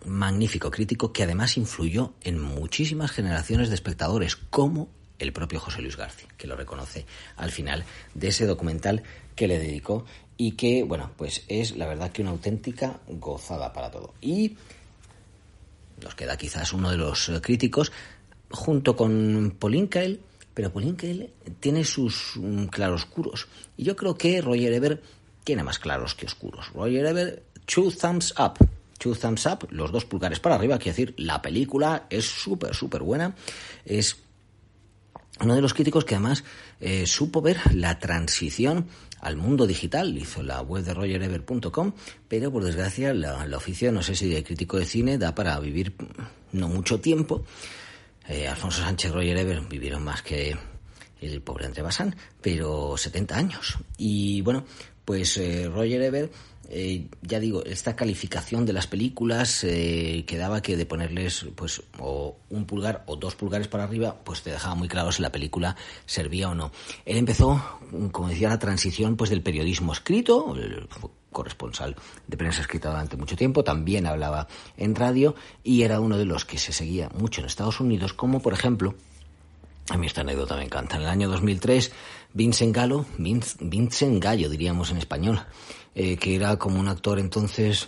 Magnífico 0.06 0.72
crítico 0.72 1.12
que 1.14 1.24
además 1.24 1.58
influyó 1.58 2.14
en 2.22 2.40
muchísimas 2.40 3.12
generaciones 3.12 3.70
de 3.70 3.76
espectadores, 3.76 4.36
como 4.36 4.90
el 5.20 5.34
propio 5.34 5.60
José 5.60 5.82
Luis 5.82 5.98
García, 5.98 6.28
que 6.38 6.48
lo 6.48 6.56
reconoce 6.56 7.06
al 7.36 7.52
final 7.52 7.84
de 8.14 8.28
ese 8.28 8.46
documental 8.46 9.04
que 9.36 9.48
le 9.48 9.60
dedicó 9.60 10.06
y 10.38 10.52
que, 10.52 10.84
bueno, 10.84 11.12
pues 11.18 11.44
es 11.48 11.76
la 11.76 11.88
verdad 11.88 12.12
que 12.12 12.22
una 12.22 12.32
auténtica 12.32 13.00
gozada 13.08 13.74
para 13.74 13.90
todo. 13.90 14.14
Y 14.22 14.56
nos 16.04 16.16
queda 16.16 16.38
quizás 16.38 16.74
uno 16.74 16.92
de 16.92 16.98
los 16.98 17.32
críticos, 17.42 17.92
junto 18.50 18.96
con 18.96 19.56
Pauline 19.60 20.20
pero 20.54 20.72
Pauline 20.72 21.30
tiene 21.60 21.84
sus 21.84 22.34
mm, 22.36 22.66
claroscuros. 22.66 23.48
Y 23.78 23.84
yo 23.84 23.96
creo 23.96 24.18
que 24.18 24.42
Roger 24.42 24.74
Ebert 24.74 25.04
tiene 25.44 25.64
más 25.64 25.80
claros 25.80 26.16
que 26.16 26.26
oscuros. 26.26 26.72
Roger 26.74 27.06
Ebert, 27.06 27.44
two 27.66 27.92
thumbs 27.92 28.34
up. 28.40 28.58
Two 28.98 29.16
thumbs 29.16 29.46
up, 29.46 29.68
los 29.70 29.92
dos 29.92 30.06
pulgares 30.06 30.40
para 30.40 30.56
arriba, 30.56 30.78
quiere 30.78 30.92
decir, 30.92 31.16
la 31.18 31.42
película 31.42 32.08
es 32.10 32.26
súper, 32.26 32.74
súper 32.74 33.04
buena. 33.04 33.36
Es 33.86 34.18
uno 35.40 35.56
de 35.56 35.62
los 35.62 35.74
críticos 35.74 36.06
que 36.06 36.16
además 36.16 36.44
eh, 36.80 37.06
supo 37.06 37.42
ver 37.42 37.76
la 37.76 38.00
transición 38.00 38.88
al 39.22 39.36
mundo 39.36 39.66
digital, 39.66 40.18
hizo 40.18 40.44
la 40.44 40.62
web 40.62 40.84
de 40.84 40.94
rogerever.com, 40.94 41.94
pero 42.28 42.52
por 42.52 42.64
desgracia 42.64 43.14
la, 43.14 43.46
oficio, 43.56 43.92
no 43.92 44.02
sé 44.02 44.16
si 44.16 44.30
de 44.30 44.44
crítico 44.44 44.78
de 44.78 44.86
cine, 44.86 45.18
da 45.18 45.34
para 45.34 45.60
vivir 45.60 45.96
no 46.52 46.68
mucho 46.68 47.00
tiempo. 47.00 47.44
Eh, 48.28 48.48
Alfonso 48.48 48.82
Sánchez 48.82 49.12
Roger 49.12 49.38
Ever 49.38 49.62
vivieron 49.62 50.04
más 50.04 50.22
que 50.22 50.56
el 51.22 51.42
pobre 51.42 51.66
André 51.66 51.82
Bazán, 51.82 52.16
pero 52.42 52.96
70 52.96 53.36
años. 53.36 53.78
Y 53.98 54.42
bueno, 54.42 54.66
pues 55.08 55.38
eh, 55.38 55.70
Roger 55.74 56.02
Ever 56.02 56.30
eh, 56.70 57.08
ya 57.22 57.40
digo, 57.40 57.64
esta 57.64 57.96
calificación 57.96 58.66
de 58.66 58.74
las 58.74 58.88
películas 58.88 59.64
eh, 59.64 60.26
quedaba 60.28 60.62
que 60.62 60.76
de 60.76 60.86
ponerles 60.86 61.46
pues 61.56 61.82
o 61.98 62.36
un 62.50 62.66
pulgar 62.66 63.06
o 63.06 63.16
dos 63.16 63.36
pulgares 63.36 63.70
para 63.70 63.86
arriba, 63.86 64.18
pues 64.26 64.42
te 64.42 64.52
dejaba 64.52 64.76
muy 64.76 64.90
claro 64.90 65.14
si 65.14 65.22
la 65.22 65.32
película 65.32 65.78
servía 66.06 66.50
o 66.50 66.56
no. 66.56 66.74
Él 67.06 67.16
empezó, 67.16 67.80
como 68.12 68.28
decía, 68.28 68.50
la 68.50 68.60
transición 68.60 69.16
pues 69.16 69.30
del 69.30 69.42
periodismo 69.42 69.94
escrito, 69.94 70.54
corresponsal 71.32 71.96
de 72.28 72.36
prensa 72.36 72.60
escrita 72.60 72.90
durante 72.90 73.16
mucho 73.16 73.38
tiempo, 73.38 73.64
también 73.64 74.06
hablaba 74.06 74.50
en 74.76 74.94
radio 74.94 75.36
y 75.64 75.84
era 75.84 76.02
uno 76.02 76.18
de 76.18 76.26
los 76.26 76.44
que 76.44 76.58
se 76.58 76.74
seguía 76.74 77.10
mucho 77.18 77.40
en 77.40 77.48
Estados 77.48 77.80
Unidos, 77.80 78.12
como 78.12 78.42
por 78.42 78.52
ejemplo 78.52 78.94
a 79.90 79.98
mí 79.98 80.06
esta 80.06 80.22
anécdota 80.22 80.58
me 80.58 80.64
encanta. 80.64 80.98
En 80.98 81.04
el 81.04 81.08
año 81.08 81.30
2003, 81.30 81.92
Vincent 82.34 82.76
Gallo, 82.76 83.06
Vincent 83.18 84.24
Gallo 84.24 84.50
diríamos 84.50 84.92
en 84.92 84.98
español, 84.98 85.42
eh, 85.96 86.18
que 86.18 86.36
era 86.36 86.58
como 86.58 86.80
un 86.80 86.88
actor 86.88 87.20
entonces 87.20 87.88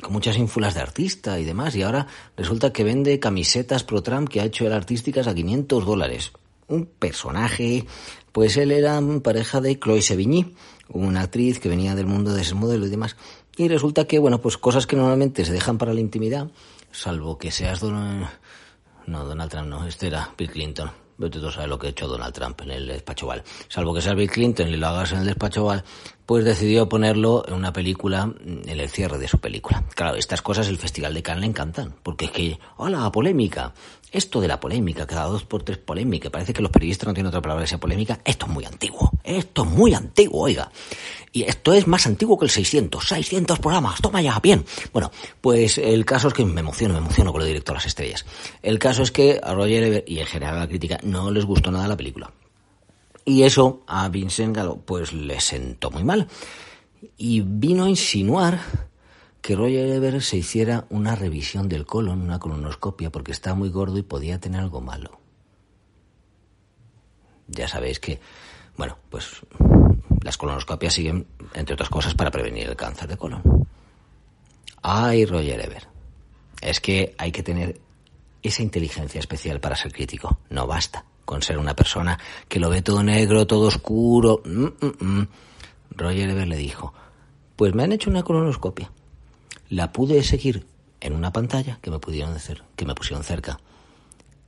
con 0.00 0.12
muchas 0.12 0.36
ínfulas 0.36 0.74
de 0.74 0.80
artista 0.80 1.38
y 1.38 1.44
demás, 1.44 1.74
y 1.76 1.82
ahora 1.82 2.06
resulta 2.36 2.72
que 2.72 2.84
vende 2.84 3.20
camisetas 3.20 3.84
pro 3.84 4.02
Trump 4.02 4.28
que 4.28 4.40
ha 4.40 4.44
hecho 4.44 4.66
él 4.66 4.72
artísticas 4.72 5.26
a 5.26 5.34
500 5.34 5.86
dólares. 5.86 6.32
Un 6.66 6.86
personaje, 6.86 7.86
pues 8.32 8.56
él 8.56 8.72
era 8.72 9.00
pareja 9.22 9.60
de 9.60 9.78
Chloe 9.78 10.02
Sevigny, 10.02 10.54
una 10.88 11.22
actriz 11.22 11.60
que 11.60 11.68
venía 11.68 11.94
del 11.94 12.06
mundo 12.06 12.32
de 12.32 12.42
ese 12.42 12.54
modelo 12.54 12.86
y 12.86 12.90
demás. 12.90 13.16
Y 13.56 13.68
resulta 13.68 14.06
que, 14.06 14.18
bueno, 14.18 14.40
pues 14.40 14.58
cosas 14.58 14.86
que 14.86 14.96
normalmente 14.96 15.44
se 15.44 15.52
dejan 15.52 15.78
para 15.78 15.94
la 15.94 16.00
intimidad, 16.00 16.50
salvo 16.90 17.38
que 17.38 17.50
seas 17.50 17.80
Donald... 17.80 18.28
No, 19.06 19.24
Donald 19.24 19.50
Trump 19.50 19.68
no, 19.68 19.86
este 19.86 20.06
era 20.06 20.32
Bill 20.36 20.50
Clinton 20.50 21.03
Vete 21.16 21.38
tú 21.38 21.50
sabes 21.50 21.68
lo 21.68 21.78
que 21.78 21.86
ha 21.86 21.90
hecho 21.90 22.08
Donald 22.08 22.34
Trump 22.34 22.60
en 22.62 22.70
el 22.70 22.88
despacho 22.88 23.26
Oval. 23.26 23.44
Salvo 23.68 23.94
que 23.94 24.02
sea 24.02 24.14
Bill 24.14 24.30
Clinton 24.30 24.68
y 24.68 24.76
lo 24.76 24.88
hagas 24.88 25.12
en 25.12 25.18
el 25.18 25.26
despacho 25.26 25.64
Oval, 25.64 25.84
pues 26.26 26.44
decidió 26.44 26.88
ponerlo 26.88 27.44
en 27.46 27.54
una 27.54 27.72
película, 27.72 28.32
en 28.44 28.68
el 28.68 28.88
cierre 28.88 29.18
de 29.18 29.28
su 29.28 29.38
película. 29.38 29.84
Claro, 29.94 30.16
estas 30.16 30.42
cosas 30.42 30.68
el 30.68 30.78
Festival 30.78 31.14
de 31.14 31.22
Cannes 31.22 31.42
le 31.42 31.46
encantan, 31.46 31.94
porque 32.02 32.26
es 32.26 32.30
que, 32.30 32.58
hola, 32.76 33.10
polémica. 33.12 33.72
Esto 34.14 34.40
de 34.40 34.46
la 34.46 34.60
polémica, 34.60 35.08
cada 35.08 35.24
dos 35.24 35.42
por 35.42 35.64
tres 35.64 35.78
polémica, 35.78 36.30
parece 36.30 36.52
que 36.52 36.62
los 36.62 36.70
periodistas 36.70 37.08
no 37.08 37.14
tienen 37.14 37.30
otra 37.30 37.42
palabra 37.42 37.64
que 37.64 37.70
sea 37.70 37.80
polémica, 37.80 38.20
esto 38.24 38.46
es 38.46 38.52
muy 38.52 38.64
antiguo, 38.64 39.10
esto 39.24 39.64
es 39.64 39.70
muy 39.70 39.92
antiguo, 39.92 40.42
oiga. 40.42 40.70
Y 41.32 41.42
esto 41.42 41.72
es 41.72 41.88
más 41.88 42.06
antiguo 42.06 42.38
que 42.38 42.44
el 42.44 42.50
600, 42.52 43.08
600 43.08 43.58
programas, 43.58 44.00
toma 44.00 44.22
ya, 44.22 44.38
bien. 44.38 44.64
Bueno, 44.92 45.10
pues 45.40 45.78
el 45.78 46.04
caso 46.04 46.28
es 46.28 46.34
que 46.34 46.44
me 46.44 46.60
emociono, 46.60 46.94
me 46.94 47.00
emociono 47.00 47.32
con 47.32 47.40
lo 47.40 47.44
directo 47.44 47.72
a 47.72 47.74
las 47.74 47.86
estrellas. 47.86 48.24
El 48.62 48.78
caso 48.78 49.02
es 49.02 49.10
que 49.10 49.40
a 49.42 49.52
Roger 49.52 50.04
y 50.06 50.20
en 50.20 50.26
general 50.26 50.58
a 50.58 50.60
la 50.60 50.68
crítica 50.68 51.00
no 51.02 51.32
les 51.32 51.44
gustó 51.44 51.72
nada 51.72 51.88
la 51.88 51.96
película. 51.96 52.30
Y 53.24 53.42
eso 53.42 53.82
a 53.88 54.08
Vincent 54.10 54.54
Gallo 54.54 54.76
pues 54.76 55.12
le 55.12 55.40
sentó 55.40 55.90
muy 55.90 56.04
mal. 56.04 56.28
Y 57.16 57.40
vino 57.40 57.86
a 57.86 57.88
insinuar 57.88 58.60
que 59.44 59.56
Roger 59.56 59.90
Ebert 59.90 60.22
se 60.22 60.38
hiciera 60.38 60.86
una 60.88 61.14
revisión 61.14 61.68
del 61.68 61.84
colon, 61.84 62.22
una 62.22 62.38
colonoscopia, 62.38 63.12
porque 63.12 63.32
estaba 63.32 63.54
muy 63.54 63.68
gordo 63.68 63.98
y 63.98 64.02
podía 64.02 64.40
tener 64.40 64.58
algo 64.62 64.80
malo. 64.80 65.20
Ya 67.48 67.68
sabéis 67.68 68.00
que, 68.00 68.20
bueno, 68.78 68.96
pues 69.10 69.42
las 70.22 70.38
colonoscopias 70.38 70.94
siguen, 70.94 71.26
entre 71.52 71.74
otras 71.74 71.90
cosas, 71.90 72.14
para 72.14 72.30
prevenir 72.30 72.70
el 72.70 72.74
cáncer 72.74 73.06
de 73.06 73.18
colon. 73.18 73.42
Ay, 74.80 75.26
Roger 75.26 75.60
Ebert. 75.60 75.88
Es 76.62 76.80
que 76.80 77.14
hay 77.18 77.30
que 77.30 77.42
tener 77.42 77.78
esa 78.42 78.62
inteligencia 78.62 79.18
especial 79.18 79.60
para 79.60 79.76
ser 79.76 79.92
crítico. 79.92 80.38
No 80.48 80.66
basta 80.66 81.04
con 81.26 81.42
ser 81.42 81.58
una 81.58 81.76
persona 81.76 82.18
que 82.48 82.60
lo 82.60 82.70
ve 82.70 82.80
todo 82.80 83.02
negro, 83.02 83.46
todo 83.46 83.66
oscuro. 83.66 84.40
Mm, 84.46 84.64
mm, 84.64 85.04
mm. 85.04 85.28
Roger 85.90 86.30
Ebert 86.30 86.48
le 86.48 86.56
dijo, 86.56 86.94
pues 87.56 87.74
me 87.74 87.82
han 87.82 87.92
hecho 87.92 88.08
una 88.08 88.22
colonoscopia. 88.22 88.90
La 89.68 89.92
pude 89.92 90.22
seguir 90.22 90.66
en 91.00 91.14
una 91.14 91.32
pantalla 91.32 91.78
que 91.82 91.90
me 91.90 91.98
pudieron 91.98 92.34
hacer, 92.34 92.62
que 92.76 92.84
me 92.84 92.94
pusieron 92.94 93.24
cerca. 93.24 93.58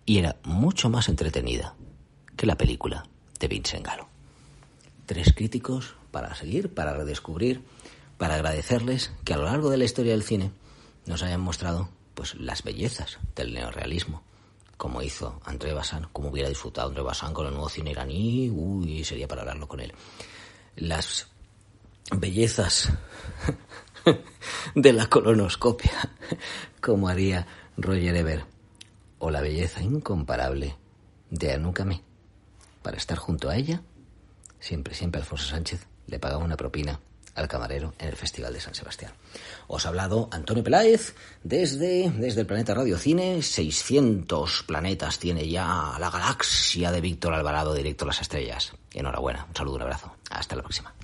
Y 0.05 0.19
era 0.19 0.37
mucho 0.45 0.89
más 0.89 1.09
entretenida 1.09 1.75
que 2.37 2.47
la 2.47 2.57
película 2.57 3.07
de 3.41 3.49
Vincent 3.49 3.85
Gallo. 3.85 4.07
Tres 5.07 5.33
críticos 5.35 5.95
para 6.11 6.35
seguir, 6.35 6.73
para 6.73 6.95
redescubrir, 6.95 7.63
para 8.19 8.35
agradecerles 8.35 9.13
que 9.25 9.35
a 9.35 9.37
lo 9.37 9.45
largo 9.45 9.71
de 9.71 9.79
la 9.79 9.85
historia 9.85 10.13
del 10.13 10.23
cine 10.23 10.53
nos 11.07 11.23
hayan 11.23 11.41
mostrado 11.41 11.89
pues 12.15 12.35
las 12.35 12.63
bellezas 12.63 13.19
del 13.35 13.53
neorealismo 13.53 14.23
como 14.77 15.03
hizo 15.03 15.41
André 15.45 15.73
Bazin, 15.73 16.07
como 16.13 16.29
hubiera 16.29 16.49
disfrutado 16.49 16.89
André 16.89 17.03
Bazin 17.03 17.33
con 17.33 17.47
el 17.47 17.53
nuevo 17.53 17.69
cine 17.69 17.91
iraní, 17.91 18.51
uy, 18.51 19.05
sería 19.05 19.27
para 19.27 19.43
hablarlo 19.43 19.67
con 19.67 19.81
él. 19.81 19.93
Las 20.77 21.29
bellezas 22.15 22.91
de 24.75 24.93
la 24.93 25.07
colonoscopia, 25.07 26.11
como 26.81 27.09
haría 27.09 27.47
Roger 27.77 28.17
Ebert, 28.17 28.47
o 29.19 29.31
la 29.31 29.41
belleza 29.41 29.83
incomparable 29.83 30.77
de 31.31 31.53
Anukame. 31.53 32.03
Para 32.83 32.97
estar 32.97 33.19
junto 33.19 33.49
a 33.49 33.57
ella, 33.57 33.83
siempre, 34.61 34.95
siempre 34.95 35.21
Alfonso 35.21 35.47
Sánchez 35.47 35.87
le 36.07 36.19
pagaba 36.19 36.45
una 36.45 36.57
propina 36.57 37.01
al 37.35 37.49
camarero 37.49 37.95
en 37.99 38.09
el 38.09 38.17
Festival 38.17 38.53
de 38.53 38.61
San 38.61 38.75
Sebastián. 38.75 39.13
Os 39.67 39.85
ha 39.85 39.89
hablado 39.91 40.29
Antonio 40.33 40.65
Peláez 40.65 41.15
desde, 41.43 42.11
desde 42.11 42.41
el 42.41 42.47
planeta 42.47 42.75
Radio 42.75 42.97
Cine. 42.97 43.43
600 43.43 44.63
planetas 44.63 45.19
tiene 45.19 45.47
ya 45.49 45.97
la 45.99 46.11
galaxia 46.11 46.91
de 46.91 47.01
Víctor 47.01 47.35
Alvarado, 47.35 47.75
directo 47.75 48.05
a 48.05 48.09
las 48.09 48.23
estrellas. 48.23 48.73
Enhorabuena, 48.95 49.45
un 49.49 49.55
saludo, 49.55 49.77
un 49.77 49.83
abrazo. 49.83 50.15
Hasta 50.31 50.57
la 50.57 50.63
próxima. 50.63 50.95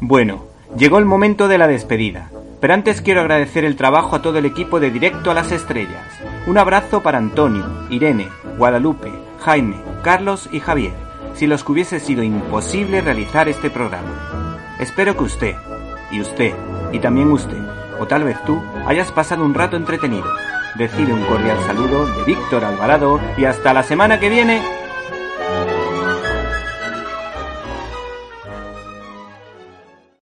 Bueno, 0.00 0.53
llegó 0.76 0.98
el 0.98 1.04
momento 1.04 1.48
de 1.48 1.58
la 1.58 1.66
despedida. 1.66 2.30
Pero 2.60 2.74
antes 2.74 3.02
quiero 3.02 3.20
agradecer 3.20 3.64
el 3.64 3.76
trabajo 3.76 4.16
a 4.16 4.22
todo 4.22 4.38
el 4.38 4.46
equipo 4.46 4.80
de 4.80 4.90
Directo 4.90 5.30
a 5.30 5.34
las 5.34 5.52
Estrellas. 5.52 6.06
Un 6.46 6.58
abrazo 6.58 7.02
para 7.02 7.18
Antonio, 7.18 7.64
Irene, 7.90 8.28
Guadalupe, 8.56 9.12
Jaime, 9.40 9.76
Carlos 10.02 10.48
y 10.50 10.60
Javier, 10.60 10.94
si 11.34 11.46
los 11.46 11.62
que 11.62 11.72
hubiese 11.72 12.00
sido 12.00 12.22
imposible 12.22 13.00
realizar 13.00 13.48
este 13.48 13.70
programa. 13.70 14.58
Espero 14.78 15.16
que 15.16 15.24
usted, 15.24 15.54
y 16.10 16.20
usted, 16.20 16.54
y 16.92 16.98
también 17.00 17.30
usted, 17.30 17.58
o 18.00 18.06
tal 18.06 18.24
vez 18.24 18.42
tú, 18.44 18.62
hayas 18.86 19.12
pasado 19.12 19.44
un 19.44 19.54
rato 19.54 19.76
entretenido. 19.76 20.26
Recibe 20.76 21.12
un 21.12 21.24
cordial 21.24 21.58
saludo 21.66 22.06
de 22.06 22.24
Víctor 22.24 22.64
Alvarado 22.64 23.20
y 23.36 23.44
hasta 23.44 23.72
la 23.72 23.82
semana 23.82 24.18
que 24.18 24.28
viene 24.28 24.62